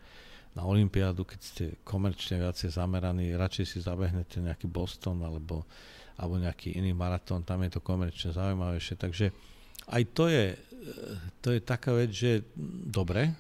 na 0.52 0.67
Olympiádu, 0.67 1.24
keď 1.24 1.39
ste 1.39 1.63
komerčne 1.88 2.43
viacej 2.43 2.76
zameraní, 2.76 3.36
radšej 3.36 3.65
si 3.65 3.78
zabehnete 3.80 4.43
nejaký 4.43 4.67
Boston 4.67 5.24
alebo, 5.24 5.63
alebo 6.19 6.36
nejaký 6.36 6.76
iný 6.76 6.91
maratón, 6.91 7.47
tam 7.47 7.63
je 7.63 7.71
to 7.76 7.82
komerčne 7.84 8.36
zaujímavejšie. 8.36 8.95
Takže 9.00 9.26
aj 9.91 10.04
to 10.12 10.28
je, 10.28 10.45
e, 10.52 10.58
to 11.39 11.47
je 11.56 11.60
taká 11.63 11.95
vec, 11.95 12.12
že 12.12 12.43
dobre, 12.88 13.32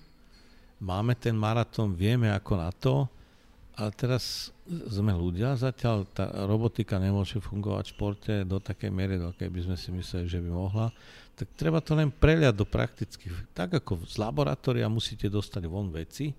máme 0.81 1.15
ten 1.19 1.35
maratón, 1.35 1.95
vieme 1.95 2.31
ako 2.31 2.53
na 2.57 2.71
to, 2.71 3.07
ale 3.79 3.91
teraz 3.95 4.51
sme 4.67 5.15
ľudia, 5.15 5.55
zatiaľ 5.55 6.03
tá 6.11 6.27
robotika 6.45 6.99
nemôže 6.99 7.39
fungovať 7.39 7.85
v 7.87 7.93
športe 7.95 8.33
do 8.43 8.59
takej 8.59 8.91
miery, 8.91 9.15
do 9.15 9.31
akej 9.31 9.47
by 9.47 9.61
sme 9.67 9.77
si 9.79 9.89
mysleli, 9.95 10.27
že 10.27 10.39
by 10.43 10.49
mohla 10.51 10.91
tak 11.35 11.47
treba 11.57 11.81
to 11.81 11.97
len 11.97 12.11
preliať 12.13 12.53
do 12.53 12.65
praktických. 12.67 13.53
Tak 13.55 13.81
ako 13.81 14.05
z 14.05 14.15
laboratória 14.21 14.85
musíte 14.91 15.31
dostať 15.31 15.63
von 15.65 15.89
veci, 15.89 16.31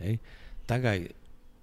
hej, 0.00 0.16
tak 0.64 0.80
aj 0.86 0.98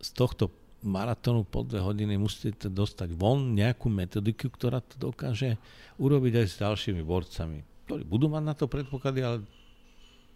z 0.04 0.10
tohto 0.14 0.52
maratónu 0.84 1.48
po 1.48 1.64
dve 1.64 1.80
hodiny 1.80 2.20
musíte 2.20 2.68
dostať 2.68 3.16
von 3.16 3.56
nejakú 3.56 3.88
metodiku, 3.88 4.52
ktorá 4.52 4.84
to 4.84 5.00
dokáže 5.00 5.56
urobiť 5.96 6.44
aj 6.44 6.48
s 6.48 6.60
ďalšími 6.60 7.02
borcami, 7.02 7.64
ktorí 7.88 8.04
budú 8.04 8.28
mať 8.28 8.44
na 8.44 8.54
to 8.54 8.68
predpoklady, 8.68 9.20
ale 9.24 9.38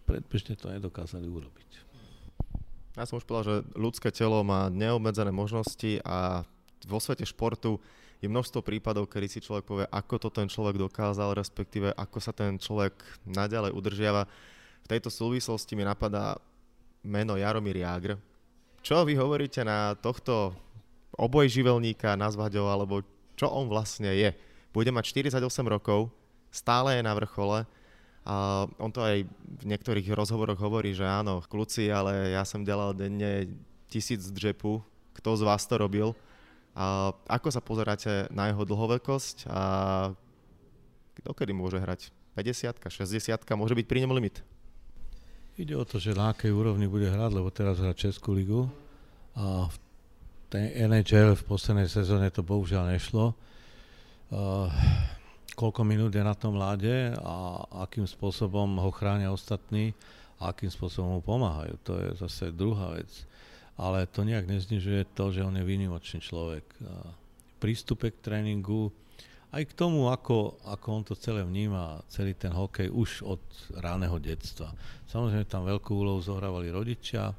predbežne 0.07 0.55
to 0.55 0.71
nedokázali 0.71 1.27
urobiť. 1.27 1.69
Ja 2.95 3.05
som 3.05 3.21
už 3.21 3.27
povedal, 3.29 3.45
že 3.45 3.55
ľudské 3.77 4.09
telo 4.09 4.41
má 4.41 4.71
neobmedzené 4.73 5.29
možnosti 5.29 6.01
a 6.01 6.47
vo 6.87 6.97
svete 6.97 7.27
športu 7.27 7.77
je 8.17 8.27
množstvo 8.27 8.65
prípadov, 8.65 9.05
kedy 9.09 9.27
si 9.29 9.39
človek 9.43 9.65
povie, 9.65 9.85
ako 9.93 10.15
to 10.17 10.29
ten 10.33 10.49
človek 10.49 10.81
dokázal, 10.81 11.37
respektíve 11.37 11.93
ako 11.93 12.17
sa 12.17 12.33
ten 12.33 12.57
človek 12.57 12.97
naďalej 13.29 13.71
udržiava. 13.77 14.25
V 14.85 14.87
tejto 14.89 15.13
súvislosti 15.13 15.77
mi 15.77 15.85
napadá 15.85 16.41
meno 17.05 17.37
Jaromír 17.37 17.85
Jágr. 17.85 18.17
Čo 18.81 19.05
vy 19.05 19.13
hovoríte 19.19 19.61
na 19.61 19.93
tohto 19.99 20.55
obojživelníka, 21.13 22.17
nazvať 22.17 22.57
ho, 22.61 22.65
alebo 22.69 23.05
čo 23.37 23.49
on 23.53 23.69
vlastne 23.69 24.09
je? 24.13 24.33
Bude 24.73 24.89
mať 24.89 25.13
48 25.13 25.43
rokov, 25.65 26.09
stále 26.49 26.97
je 26.97 27.03
na 27.05 27.13
vrchole, 27.13 27.69
a 28.27 28.67
on 28.75 28.91
to 28.91 28.99
aj 28.99 29.23
v 29.23 29.63
niektorých 29.63 30.11
rozhovoroch 30.11 30.59
hovorí, 30.59 30.91
že 30.91 31.07
áno, 31.07 31.39
kľúci, 31.47 31.87
ale 31.87 32.35
ja 32.35 32.43
som 32.43 32.59
delal 32.59 32.91
denne 32.91 33.47
tisíc 33.87 34.19
džepu, 34.35 34.83
kto 35.15 35.29
z 35.39 35.47
vás 35.47 35.63
to 35.63 35.79
robil? 35.79 36.11
A 36.77 37.09
ako 37.25 37.49
sa 37.49 37.57
pozeráte 37.57 38.29
na 38.29 38.53
jeho 38.53 38.61
dlhovekosť 38.61 39.49
a 39.49 39.61
dokedy 41.25 41.49
môže 41.49 41.81
hrať? 41.81 42.13
50 42.37 42.77
60 42.77 43.57
môže 43.57 43.73
byť 43.73 43.85
pri 43.89 44.05
ňom 44.05 44.13
limit? 44.13 44.45
Ide 45.57 45.73
o 45.73 45.81
to, 45.81 45.97
že 45.97 46.13
na 46.13 46.29
akej 46.29 46.53
úrovni 46.53 46.85
bude 46.85 47.09
hrať, 47.09 47.33
lebo 47.33 47.49
teraz 47.49 47.81
hrá 47.81 47.97
Českú 47.97 48.37
ligu 48.37 48.69
a 49.33 49.65
v 49.65 49.75
tej 50.53 50.85
NHL 50.85 51.33
v 51.33 51.47
poslednej 51.49 51.89
sezóne 51.89 52.29
to 52.29 52.45
bohužiaľ 52.45 52.93
nešlo. 52.93 53.33
Uh, 54.29 54.69
koľko 55.57 55.81
minút 55.81 56.13
je 56.13 56.21
na 56.21 56.37
tom 56.37 56.61
láde 56.61 57.09
a 57.17 57.65
akým 57.89 58.05
spôsobom 58.05 58.77
ho 58.77 58.93
chránia 58.93 59.33
ostatní 59.33 59.97
a 60.37 60.53
akým 60.53 60.69
spôsobom 60.69 61.17
mu 61.17 61.21
pomáhajú. 61.25 61.73
To 61.89 61.97
je 61.97 62.07
zase 62.21 62.53
druhá 62.53 62.93
vec 62.93 63.09
ale 63.77 64.09
to 64.09 64.25
nejak 64.25 64.49
neznižuje 64.49 65.13
to, 65.13 65.29
že 65.29 65.45
on 65.45 65.53
je 65.53 65.65
výnimočný 65.65 66.19
človek. 66.19 66.65
Prístupe 67.61 68.09
k 68.09 68.21
tréningu, 68.21 68.89
aj 69.53 69.63
k 69.63 69.77
tomu, 69.77 70.11
ako, 70.11 70.59
ako 70.67 70.87
on 70.91 71.03
to 71.07 71.15
celé 71.15 71.45
vníma, 71.45 72.03
celý 72.11 72.35
ten 72.35 72.51
hokej 72.51 72.91
už 72.91 73.23
od 73.23 73.41
ráneho 73.79 74.19
detstva. 74.19 74.73
Samozrejme 75.07 75.47
tam 75.47 75.63
veľkú 75.63 75.93
úlohu 75.93 76.19
zohrávali 76.19 76.67
rodičia, 76.67 77.31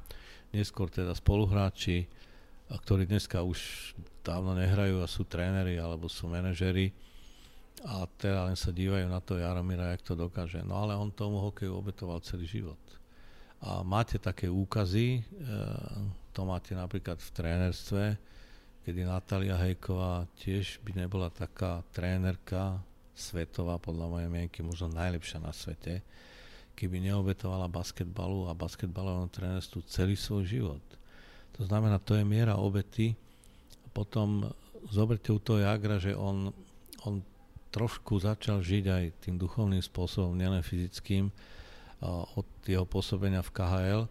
neskôr 0.49 0.89
teda 0.89 1.13
spoluhráči, 1.13 2.09
ktorí 2.69 3.05
dneska 3.05 3.45
už 3.45 3.93
dávno 4.25 4.57
nehrajú 4.57 5.01
a 5.01 5.11
sú 5.11 5.25
tréneri 5.25 5.77
alebo 5.77 6.09
sú 6.09 6.29
manažeri 6.29 6.89
a 7.87 8.03
teda 8.19 8.51
len 8.51 8.57
sa 8.59 8.75
dívajú 8.75 9.07
na 9.07 9.23
to 9.23 9.39
Jaromíra, 9.39 9.95
jak 9.95 10.03
to 10.03 10.13
dokáže. 10.17 10.59
No 10.67 10.83
ale 10.83 10.99
on 10.99 11.15
tomu 11.15 11.39
hokeju 11.39 11.71
obetoval 11.71 12.19
celý 12.19 12.43
život. 12.43 12.79
A 13.63 13.83
máte 13.83 14.19
také 14.19 14.51
úkazy, 14.51 15.19
e, 15.19 15.21
to 16.33 16.45
máte 16.45 16.77
napríklad 16.77 17.17
v 17.17 17.29
trénerstve, 17.33 18.03
kedy 18.85 19.05
Natália 19.05 19.57
Hejková 19.57 20.25
tiež 20.39 20.81
by 20.81 20.97
nebola 20.97 21.29
taká 21.29 21.85
trénerka 21.93 22.79
svetová, 23.13 23.75
podľa 23.77 24.07
mojej 24.07 24.29
mienky 24.31 24.63
možno 24.63 24.89
najlepšia 24.95 25.43
na 25.43 25.51
svete, 25.51 25.99
keby 26.79 27.03
neobetovala 27.03 27.67
basketbalu 27.67 28.47
a 28.47 28.55
basketbalovému 28.55 29.27
trénerstvu 29.27 29.83
celý 29.91 30.15
svoj 30.15 30.47
život. 30.47 30.83
To 31.59 31.67
znamená, 31.67 31.99
to 31.99 32.15
je 32.15 32.23
miera 32.23 32.55
obety. 32.55 33.19
Potom 33.91 34.47
zoberte 34.87 35.35
u 35.35 35.43
toho 35.43 35.59
Jagra, 35.59 35.99
že 35.99 36.15
on, 36.15 36.55
on 37.03 37.19
trošku 37.75 38.23
začal 38.23 38.63
žiť 38.63 38.85
aj 38.87 39.03
tým 39.27 39.35
duchovným 39.35 39.83
spôsobom, 39.83 40.39
nielen 40.39 40.63
fyzickým, 40.63 41.27
od 42.39 42.47
jeho 42.63 42.87
pôsobenia 42.87 43.43
v 43.43 43.51
KHL, 43.51 44.03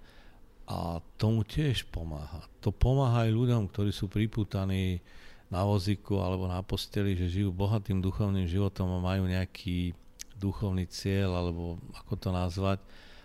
a 0.69 1.01
tomu 1.17 1.49
tiež 1.49 1.89
pomáha. 1.89 2.45
To 2.61 2.69
pomáha 2.69 3.25
aj 3.25 3.33
ľuďom, 3.33 3.73
ktorí 3.73 3.89
sú 3.89 4.05
pripútaní 4.05 5.01
na 5.49 5.65
vozíku 5.65 6.21
alebo 6.21 6.45
na 6.45 6.61
posteli, 6.61 7.17
že 7.17 7.41
žijú 7.41 7.49
bohatým 7.49 8.05
duchovným 8.05 8.45
životom 8.45 9.01
a 9.01 9.01
majú 9.01 9.25
nejaký 9.25 9.97
duchovný 10.37 10.85
cieľ, 10.87 11.41
alebo 11.41 11.81
ako 11.97 12.15
to 12.21 12.31
nazvať. 12.31 12.79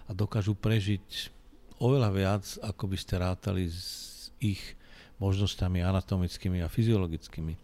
a 0.03 0.11
dokážu 0.11 0.51
prežiť 0.51 1.31
oveľa 1.79 2.09
viac, 2.11 2.43
ako 2.59 2.91
by 2.91 2.97
ste 2.99 3.15
rátali 3.19 3.71
s 3.71 4.31
ich 4.43 4.75
možnosťami 5.23 5.79
anatomickými 5.79 6.59
a 6.59 6.67
fyziologickými. 6.67 7.55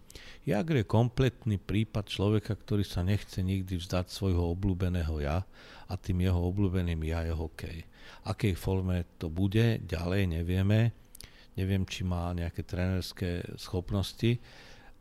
Jagr 0.47 0.82
je 0.82 0.86
kompletný 0.88 1.59
prípad 1.59 2.07
človeka, 2.07 2.55
ktorý 2.55 2.88
sa 2.88 3.03
nechce 3.03 3.43
nikdy 3.43 3.75
vzdať 3.75 4.07
svojho 4.07 4.55
obľúbeného 4.55 5.19
ja 5.19 5.43
a 5.91 5.93
tým 5.99 6.23
jeho 6.23 6.39
obľúbeným 6.39 7.03
ja 7.03 7.27
je 7.27 7.34
hokej. 7.36 7.88
Akej 8.28 8.53
forme 8.55 9.05
to 9.18 9.32
bude, 9.32 9.84
ďalej 9.84 10.39
nevieme. 10.39 10.91
Neviem, 11.55 11.84
či 11.84 12.07
má 12.07 12.32
nejaké 12.32 12.64
trénerské 12.64 13.43
schopnosti, 13.60 14.39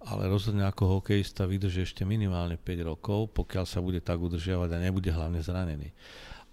ale 0.07 0.31
rozhodne 0.31 0.63
ako 0.67 0.99
hokejista 0.99 1.47
vydrží 1.47 1.83
ešte 1.83 2.07
minimálne 2.07 2.55
5 2.55 2.91
rokov, 2.91 3.35
pokiaľ 3.35 3.65
sa 3.67 3.83
bude 3.83 3.99
tak 3.99 4.19
udržiavať 4.23 4.71
a 4.75 4.83
nebude 4.83 5.11
hlavne 5.11 5.43
zranený. 5.43 5.91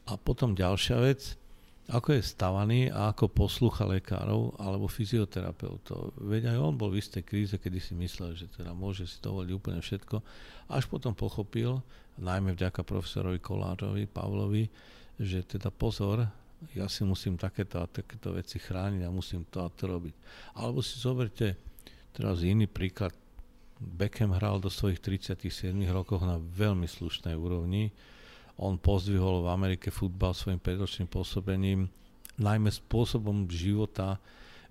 A 0.09 0.17
potom 0.17 0.57
ďalšia 0.57 0.97
vec, 1.01 1.37
ako 1.85 2.17
je 2.17 2.21
stavaný 2.25 2.81
a 2.89 3.13
ako 3.13 3.29
poslucha 3.29 3.85
lekárov 3.85 4.57
alebo 4.57 4.89
fyzioterapeutov. 4.89 6.17
Veď 6.17 6.53
aj 6.53 6.57
on 6.57 6.73
bol 6.73 6.89
v 6.89 6.97
istej 6.97 7.21
kríze, 7.21 7.55
kedy 7.61 7.77
si 7.77 7.93
myslel, 7.93 8.33
že 8.33 8.49
teda 8.49 8.73
môže 8.73 9.05
si 9.05 9.21
dovoliť 9.21 9.51
úplne 9.53 9.77
všetko. 9.85 10.17
Až 10.73 10.89
potom 10.89 11.13
pochopil, 11.13 11.77
najmä 12.17 12.57
vďaka 12.57 12.81
profesorovi 12.81 13.37
Kolárovi, 13.37 14.09
Pavlovi, 14.09 14.65
že 15.21 15.45
teda 15.45 15.69
pozor, 15.69 16.25
ja 16.73 16.89
si 16.89 17.05
musím 17.05 17.37
takéto 17.37 17.83
a 17.83 17.85
takéto 17.85 18.33
veci 18.33 18.57
chrániť 18.57 19.05
a 19.05 19.13
musím 19.13 19.45
to 19.45 19.61
a 19.61 19.69
to 19.69 19.85
robiť. 19.85 20.15
Alebo 20.57 20.81
si 20.81 20.97
zoberte 20.97 21.59
teraz 22.15 22.41
iný 22.41 22.65
príklad. 22.65 23.13
Beckham 23.75 24.31
hral 24.31 24.63
do 24.63 24.71
svojich 24.71 25.03
37 25.03 25.75
rokov 25.91 26.23
na 26.23 26.39
veľmi 26.39 26.87
slušnej 26.87 27.35
úrovni 27.35 27.91
on 28.55 28.79
pozdvihol 28.79 29.43
v 29.43 29.51
Amerike 29.51 29.91
futbal 29.91 30.31
svojim 30.31 30.59
5 30.63 31.11
pôsobením, 31.11 31.91
najmä 32.39 32.71
spôsobom 32.71 33.51
života. 33.51 34.19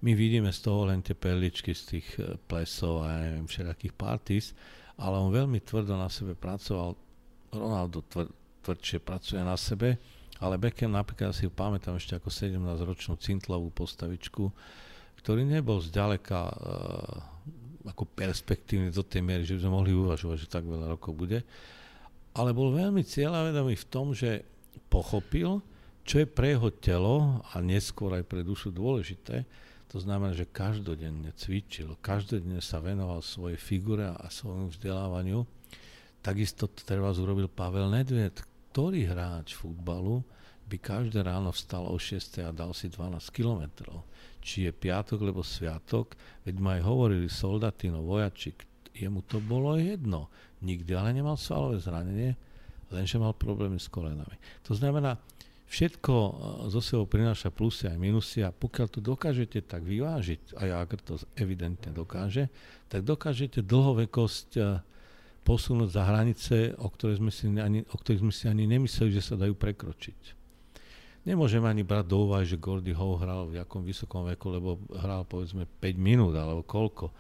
My 0.00 0.16
vidíme 0.16 0.48
z 0.52 0.60
toho 0.64 0.88
len 0.88 1.04
tie 1.04 1.12
perličky 1.12 1.76
z 1.76 1.82
tých 1.96 2.08
e, 2.20 2.36
plesov 2.48 3.04
a 3.04 3.24
neviem, 3.24 3.48
všetkých 3.48 3.94
parties, 3.96 4.56
ale 5.00 5.20
on 5.20 5.32
veľmi 5.32 5.60
tvrdo 5.64 5.96
na 5.96 6.08
sebe 6.08 6.32
pracoval. 6.36 6.96
Ronaldo 7.52 8.04
tvr, 8.08 8.28
tvrdšie 8.64 8.98
pracuje 9.04 9.40
na 9.44 9.56
sebe, 9.56 10.00
ale 10.42 10.58
Beckham 10.58 10.90
napríklad 10.90 11.34
si 11.34 11.46
pamätám 11.46 11.98
ešte 11.98 12.18
ako 12.18 12.30
17-ročnú 12.30 13.14
cintlovú 13.18 13.70
postavičku, 13.70 14.50
ktorý 15.22 15.46
nebol 15.46 15.78
zďaleka 15.78 16.40
uh, 16.50 17.88
ako 17.88 18.08
perspektívny 18.08 18.90
do 18.90 19.04
tej 19.04 19.22
miery, 19.22 19.46
že 19.46 19.56
by 19.56 19.60
sme 19.62 19.76
mohli 19.76 19.92
uvažovať, 19.94 20.36
že 20.42 20.52
tak 20.52 20.64
veľa 20.66 20.96
rokov 20.98 21.12
bude 21.14 21.44
ale 22.34 22.50
bol 22.50 22.74
veľmi 22.74 23.06
cieľavedomý 23.06 23.78
v 23.78 23.88
tom, 23.88 24.10
že 24.10 24.42
pochopil, 24.90 25.62
čo 26.02 26.20
je 26.20 26.26
pre 26.28 26.58
jeho 26.58 26.68
telo 26.74 27.40
a 27.54 27.62
neskôr 27.62 28.18
aj 28.18 28.26
pre 28.26 28.42
dušu 28.42 28.74
dôležité. 28.74 29.46
To 29.94 30.02
znamená, 30.02 30.34
že 30.34 30.50
každodenne 30.50 31.30
cvičil, 31.38 31.94
každodenne 32.02 32.58
sa 32.58 32.82
venoval 32.82 33.22
svojej 33.22 33.54
figure 33.54 34.10
a 34.10 34.26
svojmu 34.26 34.74
vzdelávaniu. 34.74 35.46
Takisto 36.18 36.66
to 36.66 36.82
treba 36.82 37.14
urobil 37.14 37.46
Pavel 37.46 37.86
Nedved, 37.94 38.42
ktorý 38.74 39.06
hráč 39.06 39.54
futbalu 39.54 40.26
by 40.66 40.82
každé 40.82 41.22
ráno 41.22 41.54
vstal 41.54 41.86
o 41.86 41.94
6 41.94 42.42
a 42.42 42.50
dal 42.50 42.74
si 42.74 42.90
12 42.90 43.22
kilometrov. 43.30 44.02
Či 44.42 44.66
je 44.66 44.72
piatok, 44.74 45.22
lebo 45.22 45.46
sviatok, 45.46 46.18
veď 46.42 46.58
ma 46.58 46.74
aj 46.74 46.82
hovorili 46.82 47.30
soldatino, 47.30 48.02
vojačik, 48.02 48.66
jemu 48.90 49.22
to 49.30 49.38
bolo 49.38 49.78
jedno. 49.78 50.26
Nikdy 50.58 50.90
ale 50.90 51.14
nemal 51.14 51.38
svalové 51.38 51.78
zranenie, 51.78 52.34
lenže 52.90 53.14
mal 53.14 53.30
problémy 53.30 53.78
s 53.78 53.86
kolenami. 53.86 54.34
To 54.66 54.74
znamená, 54.74 55.22
všetko 55.70 56.10
e, 56.10 56.32
zo 56.74 56.82
sebou 56.82 57.06
prináša 57.06 57.54
plusy 57.54 57.86
aj 57.86 57.98
minusy 58.02 58.42
a 58.42 58.50
pokiaľ 58.50 58.86
to 58.90 58.98
dokážete 58.98 59.70
tak 59.70 59.86
vyvážiť, 59.86 60.58
a 60.58 60.66
Jagr 60.66 60.98
to 60.98 61.14
evidentne 61.38 61.94
dokáže, 61.94 62.50
tak 62.90 63.06
dokážete 63.06 63.62
dlhovekosť 63.62 64.50
e, 64.58 64.62
posunúť 65.44 65.94
za 65.94 66.02
hranice, 66.08 66.72
o 66.80 66.88
ktorých 66.88 67.20
sme 67.20 67.30
si 67.30 67.44
ani, 67.52 67.84
o 67.84 67.96
ktorých 67.96 68.22
sme 68.24 68.32
si 68.32 68.48
ani 68.48 68.64
nemysleli, 68.64 69.12
že 69.12 69.22
sa 69.22 69.34
dajú 69.36 69.52
prekročiť. 69.54 70.42
Nemôžeme 71.24 71.64
ani 71.68 71.84
brať 71.84 72.04
do 72.08 72.28
úvahy, 72.28 72.44
že 72.44 72.60
Gordy 72.60 72.92
Howe 72.92 73.16
hral 73.20 73.48
v 73.48 73.60
jakom 73.60 73.80
vysokom 73.80 74.28
veku, 74.28 74.52
lebo 74.52 74.76
hral 74.92 75.24
povedzme 75.24 75.64
5 75.80 75.96
minút 75.96 76.36
alebo 76.36 76.60
koľko 76.64 77.12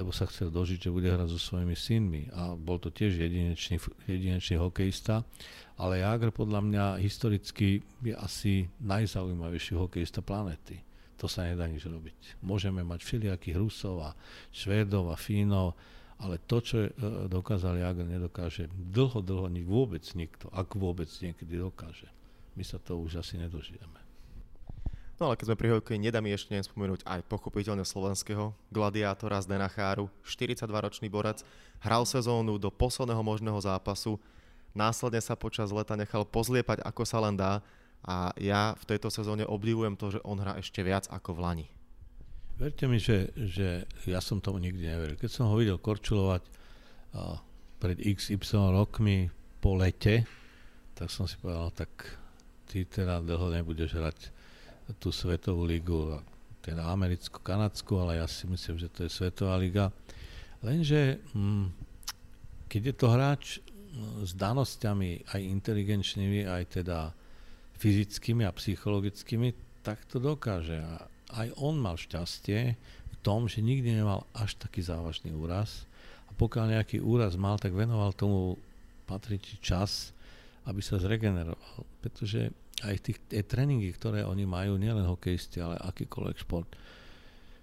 lebo 0.00 0.16
sa 0.16 0.24
chcel 0.24 0.48
dožiť, 0.48 0.88
že 0.88 0.94
bude 0.94 1.12
hrať 1.12 1.28
so 1.28 1.36
svojimi 1.36 1.76
synmi. 1.76 2.32
A 2.32 2.56
bol 2.56 2.80
to 2.80 2.88
tiež 2.88 3.20
jedinečný, 3.20 3.76
jedinečný 4.08 4.56
hokejista. 4.56 5.28
Ale 5.76 6.00
Jagr 6.00 6.32
podľa 6.32 6.64
mňa 6.64 6.84
historicky 7.04 7.84
je 8.00 8.16
asi 8.16 8.72
najzaujímavejší 8.80 9.76
hokejista 9.76 10.24
planety. 10.24 10.80
To 11.20 11.28
sa 11.28 11.44
nedá 11.44 11.68
nič 11.68 11.84
robiť. 11.84 12.40
Môžeme 12.40 12.80
mať 12.80 13.04
všelijakých 13.04 13.60
Rusov 13.60 14.00
a 14.00 14.16
Švédov 14.48 15.12
a 15.12 15.20
Fínov, 15.20 15.76
ale 16.20 16.36
to, 16.36 16.60
čo 16.60 16.76
je, 16.84 16.88
dokázal 17.32 17.80
Jagr, 17.80 18.04
nedokáže 18.04 18.68
dlho, 18.76 19.24
dlho 19.24 19.48
vôbec 19.64 20.04
nikto, 20.12 20.52
ak 20.52 20.76
vôbec 20.76 21.08
niekedy 21.08 21.56
dokáže. 21.56 22.12
My 22.54 22.62
sa 22.62 22.76
to 22.76 23.00
už 23.00 23.24
asi 23.24 23.40
nedožijeme. 23.40 24.00
No 25.20 25.28
ale 25.28 25.36
keď 25.36 25.52
sme 25.52 25.60
pri 25.60 25.68
hokeji, 25.76 26.00
nedá 26.00 26.24
mi 26.24 26.32
ešte 26.32 26.56
nespomenúť 26.56 27.04
aj 27.04 27.28
pochopiteľne 27.28 27.84
slovenského 27.84 28.56
gladiátora 28.72 29.40
z 29.44 29.52
Denacháru, 29.52 30.08
42-ročný 30.24 31.12
borec, 31.12 31.44
hral 31.84 32.08
sezónu 32.08 32.56
do 32.56 32.72
posledného 32.72 33.20
možného 33.20 33.60
zápasu, 33.60 34.16
následne 34.72 35.20
sa 35.20 35.36
počas 35.36 35.72
leta 35.72 35.92
nechal 35.92 36.24
pozliepať 36.24 36.80
ako 36.80 37.02
sa 37.04 37.20
len 37.20 37.36
dá 37.36 37.60
a 38.00 38.32
ja 38.40 38.72
v 38.80 38.84
tejto 38.88 39.12
sezóne 39.12 39.44
obdivujem 39.44 39.92
to, 39.92 40.16
že 40.16 40.24
on 40.24 40.40
hrá 40.40 40.56
ešte 40.56 40.80
viac 40.80 41.04
ako 41.12 41.36
v 41.36 41.42
Lani. 41.44 41.66
Verte 42.60 42.84
mi, 42.84 43.00
že, 43.00 43.32
že 43.40 43.88
ja 44.04 44.20
som 44.20 44.36
tomu 44.36 44.60
nikdy 44.60 44.84
neveril. 44.84 45.16
Keď 45.16 45.30
som 45.32 45.48
ho 45.48 45.56
videl 45.56 45.80
korčulovať 45.80 46.44
a, 47.16 47.40
pred 47.80 47.96
XY 47.96 48.76
rokmi 48.76 49.32
po 49.64 49.80
lete, 49.80 50.28
tak 50.92 51.08
som 51.08 51.24
si 51.24 51.40
povedal, 51.40 51.72
tak 51.72 51.88
ty 52.68 52.84
teda 52.84 53.24
dlho 53.24 53.48
nebudeš 53.48 53.96
hrať 53.96 54.18
tú 55.00 55.08
svetovú 55.08 55.64
ligu, 55.64 56.20
teda 56.60 56.84
americko-kanadskú, 56.92 57.96
ale 57.96 58.20
ja 58.20 58.28
si 58.28 58.44
myslím, 58.44 58.76
že 58.76 58.92
to 58.92 59.08
je 59.08 59.10
svetová 59.10 59.56
liga. 59.56 59.88
Lenže 60.60 61.16
hm, 61.32 61.72
keď 62.68 62.92
je 62.92 62.94
to 63.00 63.06
hráč 63.08 63.44
hm, 63.56 64.28
s 64.28 64.36
danosťami 64.36 65.32
aj 65.32 65.40
inteligenčnými, 65.40 66.44
aj 66.44 66.84
teda 66.84 67.16
fyzickými 67.80 68.44
a 68.44 68.52
psychologickými, 68.52 69.56
tak 69.80 70.04
to 70.04 70.20
dokáže. 70.20 70.76
A 70.76 71.08
aj 71.34 71.54
on 71.58 71.78
mal 71.78 71.94
šťastie 71.96 72.74
v 72.78 73.16
tom, 73.22 73.46
že 73.46 73.62
nikdy 73.62 73.96
nemal 73.96 74.26
až 74.34 74.56
taký 74.58 74.82
závažný 74.82 75.30
úraz. 75.34 75.86
A 76.28 76.34
pokiaľ 76.34 76.78
nejaký 76.78 77.02
úraz 77.02 77.34
mal, 77.34 77.58
tak 77.58 77.74
venoval 77.74 78.14
tomu 78.14 78.58
patričný 79.10 79.58
čas, 79.58 80.14
aby 80.66 80.78
sa 80.82 81.02
zregeneroval. 81.02 81.86
Pretože 82.02 82.54
aj 82.80 82.96
tých, 83.02 83.18
tie 83.28 83.42
tréningy, 83.44 83.92
ktoré 83.92 84.24
oni 84.24 84.46
majú, 84.46 84.80
nielen 84.80 85.04
hokejisti, 85.04 85.60
ale 85.60 85.76
akýkoľvek 85.78 86.36
šport, 86.40 86.68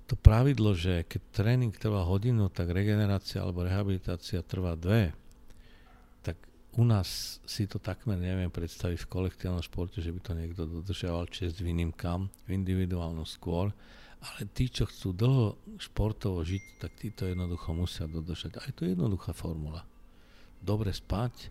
to 0.07 0.15
pravidlo, 0.15 0.72
že 0.72 1.03
keď 1.03 1.22
tréning 1.36 1.74
trvá 1.76 2.07
hodinu, 2.07 2.47
tak 2.47 2.72
regenerácia 2.72 3.43
alebo 3.43 3.68
rehabilitácia 3.68 4.39
trvá 4.39 4.80
dve, 4.80 5.11
u 6.78 6.86
nás 6.86 7.41
si 7.49 7.65
to 7.65 7.82
takmer 7.82 8.21
neviem 8.21 8.53
predstaviť 8.53 9.01
v 9.01 9.09
kolektívnom 9.09 9.65
športe, 9.65 9.97
že 9.97 10.13
by 10.13 10.19
to 10.21 10.32
niekto 10.38 10.63
dodržiaval 10.69 11.25
čest 11.34 11.57
výnimkám, 11.57 12.30
v 12.45 12.49
individuálnom 12.53 13.25
skôr, 13.25 13.73
ale 14.21 14.49
tí, 14.53 14.69
čo 14.69 14.86
chcú 14.86 15.13
dlho 15.13 15.47
športovo 15.82 16.45
žiť, 16.45 16.63
tak 16.78 16.93
tí 16.97 17.09
to 17.09 17.25
jednoducho 17.25 17.73
musia 17.73 18.05
dodržať. 18.05 18.61
A 18.61 18.69
je 18.69 18.73
to 18.78 18.84
jednoduchá 18.86 19.34
formula. 19.34 19.86
Dobre 20.61 20.93
spať 20.93 21.49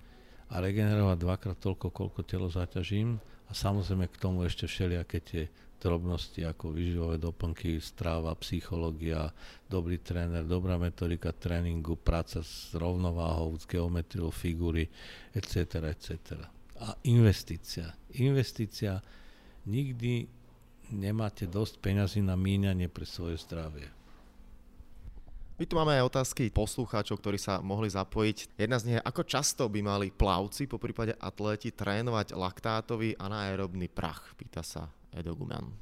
a 0.50 0.62
regenerovať 0.62 1.18
dvakrát 1.18 1.58
toľko, 1.58 1.90
koľko 1.90 2.20
telo 2.22 2.46
zaťažím 2.46 3.18
a 3.46 3.52
samozrejme 3.54 4.06
k 4.06 4.20
tomu 4.22 4.46
ešte 4.46 4.70
všelijaké 4.70 5.18
tie 5.22 5.42
drobnosti 5.76 6.40
ako 6.42 6.72
výživové 6.72 7.16
doplnky, 7.20 7.78
stráva, 7.78 8.32
psychológia, 8.40 9.30
dobrý 9.68 10.00
tréner, 10.00 10.42
dobrá 10.44 10.80
metodika 10.80 11.30
tréningu, 11.30 11.96
práca 11.96 12.40
s 12.40 12.72
rovnováhou, 12.72 13.56
s 13.60 13.64
geometriou 13.68 14.32
figúry, 14.32 14.88
etc. 15.36 15.92
etc. 15.92 16.48
A 16.80 16.96
investícia. 17.08 17.92
Investícia 18.16 19.00
nikdy 19.64 20.28
nemáte 20.92 21.48
dosť 21.48 21.82
peňazí 21.82 22.20
na 22.22 22.38
míňanie 22.38 22.86
pre 22.86 23.04
svoje 23.08 23.40
zdravie. 23.42 23.96
My 25.56 25.64
tu 25.64 25.72
máme 25.72 25.96
aj 25.96 26.12
otázky 26.12 26.52
poslucháčov, 26.52 27.16
ktorí 27.16 27.40
sa 27.40 27.64
mohli 27.64 27.88
zapojiť. 27.88 28.60
Jedna 28.60 28.76
z 28.76 28.84
nich 28.84 28.96
je, 29.00 29.06
ako 29.08 29.24
často 29.24 29.64
by 29.72 29.80
mali 29.80 30.12
plavci, 30.12 30.68
po 30.68 30.76
prípade 30.76 31.16
atléti, 31.16 31.72
trénovať 31.72 32.36
laktátový 32.36 33.16
anaerobný 33.16 33.88
prach, 33.88 34.36
pýta 34.36 34.60
sa 34.60 34.92
Edo 35.16 35.32
Guman. 35.32 35.72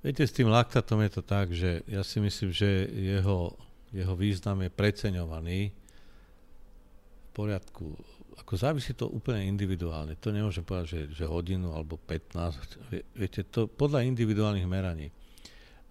Viete, 0.00 0.24
s 0.24 0.32
tým 0.32 0.48
laktátom 0.48 0.98
je 1.04 1.12
to 1.12 1.22
tak, 1.22 1.52
že 1.52 1.84
ja 1.84 2.00
si 2.00 2.18
myslím, 2.24 2.50
že 2.50 2.88
jeho, 2.88 3.52
jeho 3.92 4.14
význam 4.16 4.64
je 4.64 4.70
preceňovaný. 4.72 5.60
V 5.70 7.30
poriadku, 7.36 7.94
ako 8.40 8.52
závisí 8.56 8.96
to 8.96 9.12
úplne 9.12 9.44
individuálne. 9.44 10.16
To 10.18 10.32
nemôžem 10.32 10.64
povedať, 10.64 11.12
že, 11.12 11.22
že 11.22 11.24
hodinu 11.28 11.76
alebo 11.76 12.00
15. 12.00 12.96
Viete, 13.12 13.44
to 13.44 13.68
podľa 13.68 14.08
individuálnych 14.08 14.64
meraní. 14.64 15.12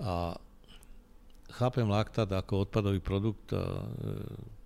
A 0.01 0.33
chápem 1.53 1.85
laktát 1.85 2.27
ako 2.33 2.65
odpadový 2.65 2.97
produkt, 2.99 3.53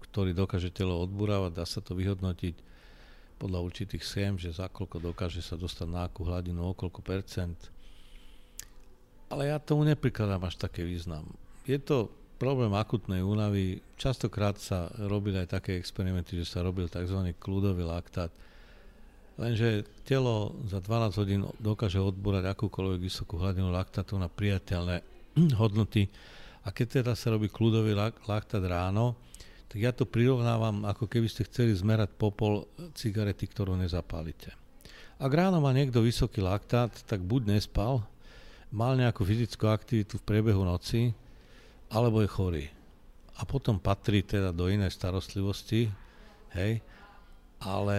ktorý 0.07 0.32
dokáže 0.32 0.71
telo 0.71 1.03
odburávať, 1.03 1.51
dá 1.51 1.65
sa 1.67 1.84
to 1.84 1.99
vyhodnotiť 1.99 2.72
podľa 3.38 3.59
určitých 3.65 4.03
schém, 4.03 4.34
že 4.39 4.53
za 4.53 4.69
koľko 4.69 5.13
dokáže 5.13 5.41
sa 5.43 5.59
dostať 5.59 5.88
na 5.89 6.07
akú 6.07 6.23
hladinu, 6.23 6.63
o 6.63 6.73
koľko 6.77 7.01
percent. 7.03 7.57
Ale 9.34 9.49
ja 9.49 9.57
tomu 9.57 9.84
neprikladám 9.84 10.45
až 10.45 10.61
také 10.61 10.86
význam. 10.86 11.25
Je 11.65 11.79
to 11.81 12.11
problém 12.38 12.75
akutnej 12.75 13.23
únavy. 13.23 13.79
Častokrát 13.95 14.59
sa 14.59 14.91
robili 14.99 15.39
aj 15.39 15.57
také 15.57 15.79
experimenty, 15.79 16.36
že 16.36 16.45
sa 16.45 16.59
robil 16.61 16.91
tzv. 16.91 17.31
kľudový 17.39 17.88
laktát. 17.88 18.29
Lenže 19.39 19.88
telo 20.05 20.53
za 20.69 20.77
12 20.77 21.19
hodín 21.23 21.41
dokáže 21.57 21.97
odbúrať 21.97 22.53
akúkoľvek 22.53 22.99
vysokú 23.01 23.41
hladinu 23.41 23.73
laktátu 23.73 24.19
na 24.21 24.29
priateľné 24.29 25.01
hodnoty. 25.61 26.05
A 26.63 26.69
keď 26.69 27.01
teda 27.01 27.13
sa 27.17 27.34
robí 27.34 27.49
kľudový 27.49 27.97
laktát 28.27 28.61
ráno, 28.61 29.17
tak 29.70 29.80
ja 29.82 29.91
to 29.91 30.05
prirovnávam, 30.05 30.86
ako 30.86 31.09
keby 31.09 31.28
ste 31.28 31.47
chceli 31.49 31.74
zmerať 31.74 32.14
popol 32.16 32.70
cigarety, 32.93 33.49
ktorú 33.49 33.74
nezapálite. 33.78 34.53
Ak 35.18 35.32
ráno 35.32 35.61
má 35.64 35.72
niekto 35.72 36.03
vysoký 36.03 36.43
laktát, 36.43 36.91
tak 37.05 37.24
buď 37.24 37.57
nespal, 37.57 38.03
mal 38.74 38.97
nejakú 38.97 39.22
fyzickú 39.22 39.70
aktivitu 39.70 40.18
v 40.20 40.26
priebehu 40.26 40.66
noci, 40.66 41.14
alebo 41.93 42.26
je 42.26 42.30
chorý. 42.30 42.66
A 43.38 43.45
potom 43.45 43.78
patrí 43.78 44.26
teda 44.26 44.53
do 44.53 44.70
inej 44.70 44.93
starostlivosti, 44.93 45.89
hej, 46.57 46.82
ale 47.61 47.97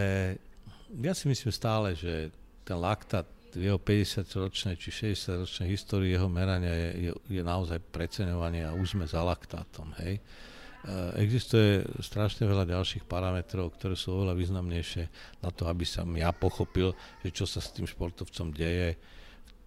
ja 1.01 1.15
si 1.17 1.27
myslím 1.27 1.51
stále, 1.51 1.97
že 1.97 2.31
ten 2.63 2.79
laktát 2.79 3.27
v 3.55 3.71
jeho 3.71 3.79
50-ročnej 3.79 4.75
či 4.75 4.91
60-ročnej 4.91 5.71
histórii 5.71 6.11
jeho 6.15 6.27
merania 6.27 6.75
je, 6.75 6.91
je, 7.09 7.13
je 7.39 7.43
naozaj 7.43 7.79
preceňovanie 7.95 8.67
a 8.67 8.75
už 8.75 8.99
sme 8.99 9.07
za 9.07 9.23
laktátom, 9.23 9.95
hej. 10.03 10.19
E, 10.85 11.17
existuje 11.25 11.81
strašne 12.05 12.45
veľa 12.45 12.69
ďalších 12.69 13.09
parametrov, 13.09 13.73
ktoré 13.81 13.97
sú 13.97 14.21
oveľa 14.21 14.37
významnejšie 14.37 15.05
na 15.41 15.49
to, 15.49 15.65
aby 15.65 15.89
som 15.89 16.13
ja 16.13 16.29
pochopil, 16.29 16.93
že 17.25 17.33
čo 17.33 17.49
sa 17.49 17.65
s 17.65 17.73
tým 17.73 17.89
športovcom 17.89 18.53
deje, 18.53 19.01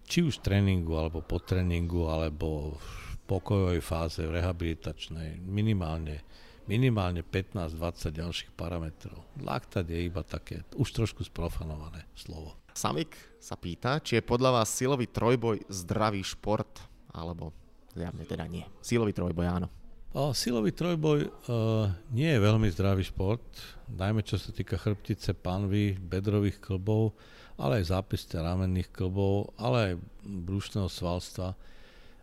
či 0.06 0.22
už 0.22 0.38
v 0.40 0.44
tréningu, 0.46 0.94
alebo 0.94 1.18
po 1.20 1.42
tréningu, 1.42 2.06
alebo 2.06 2.78
pokojovej 3.26 3.82
fáze, 3.82 4.22
v 4.24 4.40
rehabilitačnej, 4.40 5.42
minimálne, 5.42 6.22
minimálne 6.70 7.26
15-20 7.26 8.14
ďalších 8.14 8.50
parametrov. 8.56 9.20
Laktát 9.42 9.84
je 9.84 9.98
iba 9.98 10.22
také, 10.22 10.64
už 10.78 10.88
trošku 10.94 11.26
sprofanované 11.26 12.08
slovo. 12.14 12.56
Samik 12.72 13.12
sa 13.42 13.58
pýta, 13.58 13.98
či 13.98 14.22
je 14.22 14.24
podľa 14.24 14.62
vás 14.62 14.70
silový 14.70 15.10
trojboj 15.10 15.66
zdravý 15.66 16.22
šport, 16.22 16.78
alebo 17.10 17.50
zjavne 17.92 18.22
teda 18.22 18.46
nie. 18.46 18.62
Silový 18.80 19.10
trojboj 19.10 19.46
áno. 19.50 19.68
Silový 20.08 20.72
trojboj 20.72 21.28
uh, 21.28 21.92
nie 22.16 22.32
je 22.32 22.40
veľmi 22.40 22.72
zdravý 22.72 23.04
šport, 23.04 23.44
najmä 23.92 24.24
čo 24.24 24.40
sa 24.40 24.56
týka 24.56 24.80
chrbtice, 24.80 25.36
panvy, 25.36 26.00
bedrových 26.00 26.64
klbov, 26.64 27.12
ale 27.60 27.84
aj 27.84 27.92
zápiste 27.92 28.40
ramenných 28.40 28.88
klbov, 28.88 29.52
ale 29.60 29.76
aj 29.76 29.94
brušného 30.24 30.88
svalstva. 30.88 31.52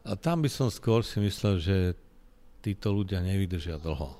A 0.01 0.11
tam 0.17 0.41
by 0.41 0.49
som 0.49 0.73
skôr 0.73 1.05
si 1.05 1.21
myslel, 1.21 1.61
že 1.61 1.77
títo 2.65 2.89
ľudia 2.89 3.21
nevydržia 3.21 3.77
dlho. 3.77 4.17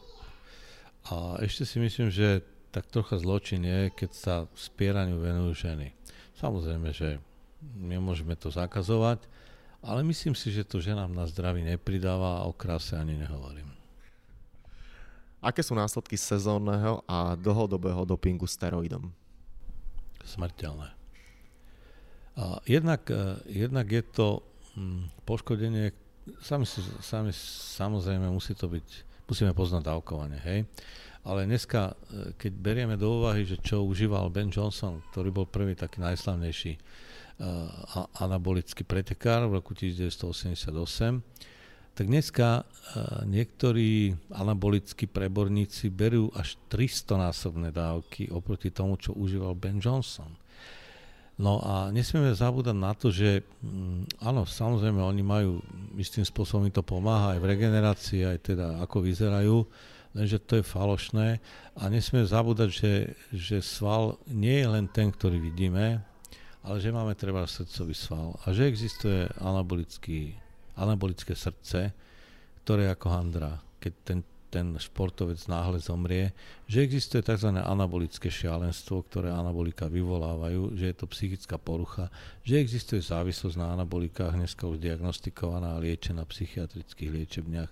A 1.09 1.41
ešte 1.41 1.66
si 1.66 1.82
myslím, 1.82 2.13
že 2.13 2.45
tak 2.70 2.86
trocha 2.93 3.18
zločin 3.18 3.66
je, 3.66 3.89
keď 3.89 4.09
sa 4.13 4.36
spieraniu 4.53 5.18
venujú 5.18 5.57
ženy. 5.57 5.89
Samozrejme, 6.38 6.93
že 6.93 7.18
nemôžeme 7.82 8.38
to 8.38 8.53
zakazovať, 8.53 9.26
ale 9.86 10.01
myslím 10.09 10.33
si, 10.33 10.49
že 10.49 10.65
to 10.65 10.81
ženám 10.81 11.13
na 11.13 11.29
zdraví 11.29 11.61
nepridáva 11.61 12.41
a 12.41 12.47
o 12.49 12.53
kráse 12.57 12.97
ani 12.97 13.15
nehovorím. 13.15 13.69
Aké 15.45 15.61
sú 15.61 15.77
následky 15.77 16.17
sezónneho 16.17 17.05
a 17.05 17.38
dlhodobého 17.38 18.01
dopingu 18.01 18.49
steroidom? 18.49 19.13
Smrteľné. 20.25 20.89
A 22.36 22.59
jednak, 22.65 23.05
eh, 23.13 23.38
jednak 23.45 23.86
je 23.88 24.03
to 24.03 24.41
Hm, 24.75 25.07
poškodenie, 25.23 25.95
sami, 26.43 26.67
sami, 26.99 27.31
samozrejme 27.79 28.27
musí 28.27 28.51
to 28.51 28.67
byť, 28.67 28.88
musíme 29.31 29.55
poznať 29.55 29.88
dávkovanie, 29.88 30.39
hej. 30.43 30.59
Ale 31.23 31.47
dneska, 31.47 31.95
e, 31.95 32.36
keď 32.36 32.51
berieme 32.59 32.95
do 32.99 33.23
úvahy, 33.23 33.47
že 33.47 33.57
čo 33.63 33.88
užíval 33.88 34.27
Ben 34.29 34.51
Johnson, 34.51 34.99
ktorý 35.09 35.31
bol 35.31 35.47
prvý 35.47 35.73
taký 35.73 36.03
najslavnejší 36.03 36.75
anabolický 38.15 38.88
pretekár 38.88 39.47
v 39.51 39.59
roku 39.59 39.75
1988, 39.75 40.71
tak 41.95 42.11
dneska 42.11 42.63
uh, 42.63 43.23
niektorí 43.23 44.11
anabolickí 44.36 45.07
preborníci 45.07 45.88
berú 45.88 46.27
až 46.36 46.59
300 46.67 47.31
násobné 47.31 47.71
dávky 47.71 48.27
oproti 48.36 48.67
tomu, 48.67 48.99
čo 48.99 49.15
užíval 49.15 49.55
Ben 49.55 49.79
Johnson. 49.79 50.27
No 51.36 51.59
a 51.59 51.91
nesmieme 51.91 52.31
zabúdať 52.31 52.75
na 52.75 52.95
to, 52.95 53.11
že 53.11 53.43
mm, 53.59 54.23
áno, 54.23 54.47
samozrejme, 54.47 55.03
oni 55.03 55.23
majú 55.23 55.59
istým 55.99 56.23
spôsobom 56.23 56.67
to 56.71 56.79
pomáha 56.79 57.36
aj 57.36 57.39
v 57.43 57.49
regenerácii, 57.51 58.21
aj 58.23 58.38
teda 58.55 58.79
ako 58.79 59.03
vyzerajú, 59.03 59.67
lenže 60.15 60.39
to 60.47 60.63
je 60.63 60.63
falošné 60.63 61.43
a 61.75 61.83
nesmieme 61.91 62.23
zabúdať, 62.23 62.69
že, 62.71 62.93
že 63.36 63.57
sval 63.59 64.15
nie 64.31 64.63
je 64.63 64.67
len 64.67 64.88
ten, 64.88 65.11
ktorý 65.11 65.43
vidíme, 65.43 65.99
ale 66.66 66.82
že 66.82 66.89
máme 66.89 67.13
treba 67.13 67.45
srdcový 67.45 67.93
sval 67.93 68.36
a 68.41 68.51
že 68.51 68.66
existuje 68.66 69.30
anabolický, 69.38 70.34
anabolické 70.76 71.38
srdce, 71.38 71.93
ktoré 72.66 72.89
ako 72.89 73.07
handra. 73.13 73.61
Keď 73.78 73.93
ten 74.01 74.20
ten 74.55 74.72
športovec 74.80 75.51
náhle 75.51 75.84
zomrie, 75.84 76.32
že 76.63 76.80
existuje 76.80 77.20
tzv. 77.20 77.59
anabolické 77.59 78.32
šialenstvo, 78.32 79.03
ktoré 79.03 79.28
anabolika 79.28 79.91
vyvolávajú, 79.91 80.80
že 80.80 80.86
je 80.88 80.95
to 80.95 81.11
psychická 81.11 81.59
porucha, 81.59 82.07
že 82.47 82.63
existuje 82.63 83.03
závislosť 83.03 83.59
na 83.59 83.76
anabolikách, 83.76 84.32
dneska 84.32 84.63
už 84.63 84.80
diagnostikovaná 84.80 85.76
a 85.76 85.82
liečená 85.84 86.24
v 86.24 86.32
psychiatrických 86.32 87.11
liečebniach. 87.11 87.68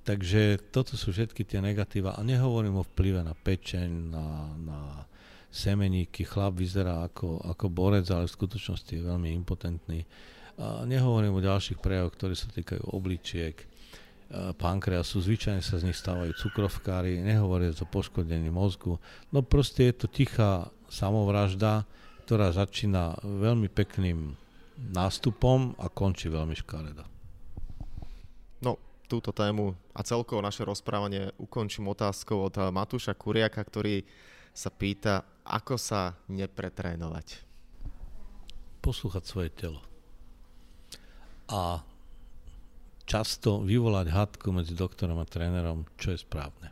Takže 0.00 0.72
toto 0.72 0.96
sú 0.96 1.12
všetky 1.12 1.44
tie 1.44 1.60
negatíva 1.60 2.16
a 2.16 2.24
nehovorím 2.24 2.80
o 2.80 2.88
vplyve 2.96 3.20
na 3.20 3.36
pečeň, 3.36 3.88
na, 4.08 4.26
na 4.56 4.80
semeníky. 5.50 6.22
Chlap 6.24 6.56
vyzerá 6.56 7.06
ako, 7.06 7.42
ako 7.42 7.66
borec, 7.68 8.06
ale 8.10 8.30
v 8.30 8.36
skutočnosti 8.38 8.90
je 8.90 9.02
veľmi 9.02 9.34
impotentný. 9.42 10.06
A 10.60 10.86
nehovorím 10.86 11.36
o 11.36 11.44
ďalších 11.44 11.82
prejavoch, 11.82 12.14
ktoré 12.14 12.34
sa 12.38 12.46
týkajú 12.50 12.94
obličiek, 12.94 13.70
Eh, 14.30 14.54
pankreasu, 14.54 15.18
zvyčajne 15.18 15.58
sa 15.58 15.82
z 15.82 15.90
nich 15.90 15.98
stávajú 15.98 16.30
cukrovkári, 16.38 17.18
nehovoria 17.18 17.74
o 17.74 17.82
poškodení 17.82 18.46
mozgu. 18.46 19.02
No 19.34 19.42
proste 19.42 19.90
je 19.90 19.94
to 19.98 20.06
tichá 20.06 20.70
samovražda, 20.86 21.82
ktorá 22.22 22.54
začína 22.54 23.18
veľmi 23.26 23.66
pekným 23.66 24.38
nástupom 24.78 25.74
a 25.82 25.90
končí 25.90 26.30
veľmi 26.30 26.54
škaredo. 26.54 27.02
No, 28.62 28.78
túto 29.10 29.34
tému 29.34 29.74
a 29.98 30.06
celkovo 30.06 30.38
naše 30.38 30.62
rozprávanie 30.62 31.34
ukončím 31.42 31.90
otázkou 31.90 32.46
od 32.46 32.54
Matúša 32.70 33.18
Kuriaka, 33.18 33.66
ktorý 33.66 34.06
sa 34.54 34.70
pýta, 34.70 35.26
ako 35.44 35.74
sa 35.80 36.16
nepretrénovať. 36.30 37.42
Poslúchať 38.80 39.24
svoje 39.26 39.50
telo. 39.52 39.80
A 41.50 41.82
často 43.04 43.60
vyvolať 43.66 44.06
hadku 44.14 44.54
medzi 44.54 44.72
doktorom 44.72 45.18
a 45.18 45.26
trénerom, 45.26 45.82
čo 45.98 46.14
je 46.14 46.22
správne. 46.22 46.70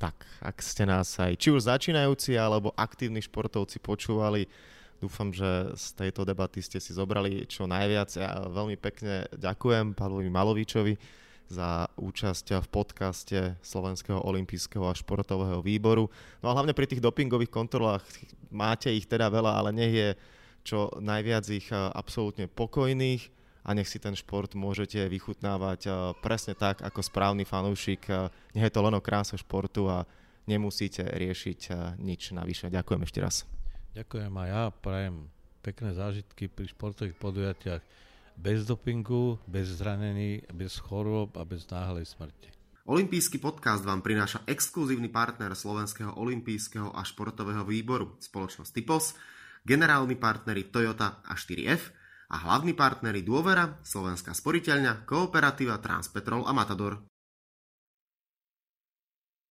Tak, 0.00 0.16
ak 0.40 0.64
ste 0.64 0.88
nás 0.88 1.12
aj 1.20 1.36
či 1.36 1.52
už 1.52 1.68
začínajúci 1.68 2.34
alebo 2.34 2.72
aktívni 2.74 3.20
športovci 3.20 3.78
počúvali, 3.84 4.48
dúfam, 4.96 5.28
že 5.28 5.76
z 5.76 5.86
tejto 5.94 6.24
debaty 6.24 6.64
ste 6.64 6.80
si 6.80 6.96
zobrali 6.96 7.44
čo 7.44 7.68
najviac. 7.68 8.08
Ja 8.16 8.48
veľmi 8.48 8.80
pekne 8.80 9.28
ďakujem 9.36 9.92
Pavlovi 9.92 10.32
Malovičovi 10.32 11.19
za 11.50 11.90
účasť 11.98 12.62
v 12.62 12.68
podcaste 12.70 13.38
Slovenského 13.58 14.22
olympijského 14.22 14.86
a 14.86 14.94
športového 14.94 15.58
výboru. 15.66 16.06
No 16.38 16.54
a 16.54 16.54
hlavne 16.54 16.70
pri 16.70 16.86
tých 16.86 17.02
dopingových 17.02 17.50
kontrolách 17.50 18.06
máte 18.54 18.94
ich 18.94 19.10
teda 19.10 19.26
veľa, 19.26 19.58
ale 19.58 19.70
nech 19.74 19.92
je 19.92 20.08
čo 20.62 20.94
najviac 21.02 21.44
ich 21.50 21.66
absolútne 21.74 22.46
pokojných 22.46 23.26
a 23.66 23.74
nech 23.74 23.90
si 23.90 23.98
ten 23.98 24.14
šport 24.14 24.54
môžete 24.54 25.10
vychutnávať 25.10 25.80
eh, 25.90 25.92
presne 26.22 26.54
tak, 26.54 26.86
ako 26.86 27.02
správny 27.02 27.42
fanúšik. 27.42 28.06
Eh, 28.06 28.30
nech 28.54 28.70
je 28.70 28.72
to 28.72 28.80
len 28.86 28.94
o 28.94 29.02
kráse 29.02 29.34
športu 29.34 29.90
a 29.90 30.06
nemusíte 30.46 31.02
riešiť 31.04 31.60
nič 32.00 32.32
navyše. 32.32 32.72
Ďakujem 32.72 33.02
ešte 33.04 33.18
raz. 33.20 33.44
Ďakujem 33.90 34.32
a 34.38 34.44
ja 34.46 34.62
prajem 34.70 35.28
pekné 35.60 35.92
zážitky 35.92 36.48
pri 36.48 36.70
športových 36.72 37.18
podujatiach 37.20 37.82
bez 38.40 38.64
dopingu, 38.64 39.36
bez 39.44 39.68
zranení, 39.68 40.40
bez 40.48 40.80
chorôb 40.80 41.36
a 41.36 41.44
bez 41.44 41.68
náhlej 41.68 42.08
smrti. 42.08 42.48
Olympijský 42.88 43.36
podcast 43.36 43.84
vám 43.84 44.00
prináša 44.00 44.40
exkluzívny 44.48 45.12
partner 45.12 45.52
Slovenského 45.52 46.16
olympijského 46.16 46.88
a 46.96 47.04
športového 47.04 47.68
výboru, 47.68 48.16
spoločnosť 48.16 48.72
Typos, 48.72 49.12
generálni 49.68 50.16
partneri 50.16 50.72
Toyota 50.72 51.20
a 51.20 51.36
4F 51.36 51.92
a 52.32 52.36
hlavní 52.48 52.72
partneri 52.72 53.20
Dôvera, 53.20 53.76
Slovenská 53.84 54.32
sporiteľňa, 54.32 55.04
Kooperativa, 55.04 55.76
Transpetrol 55.76 56.48
a 56.48 56.56
Matador. 56.56 57.09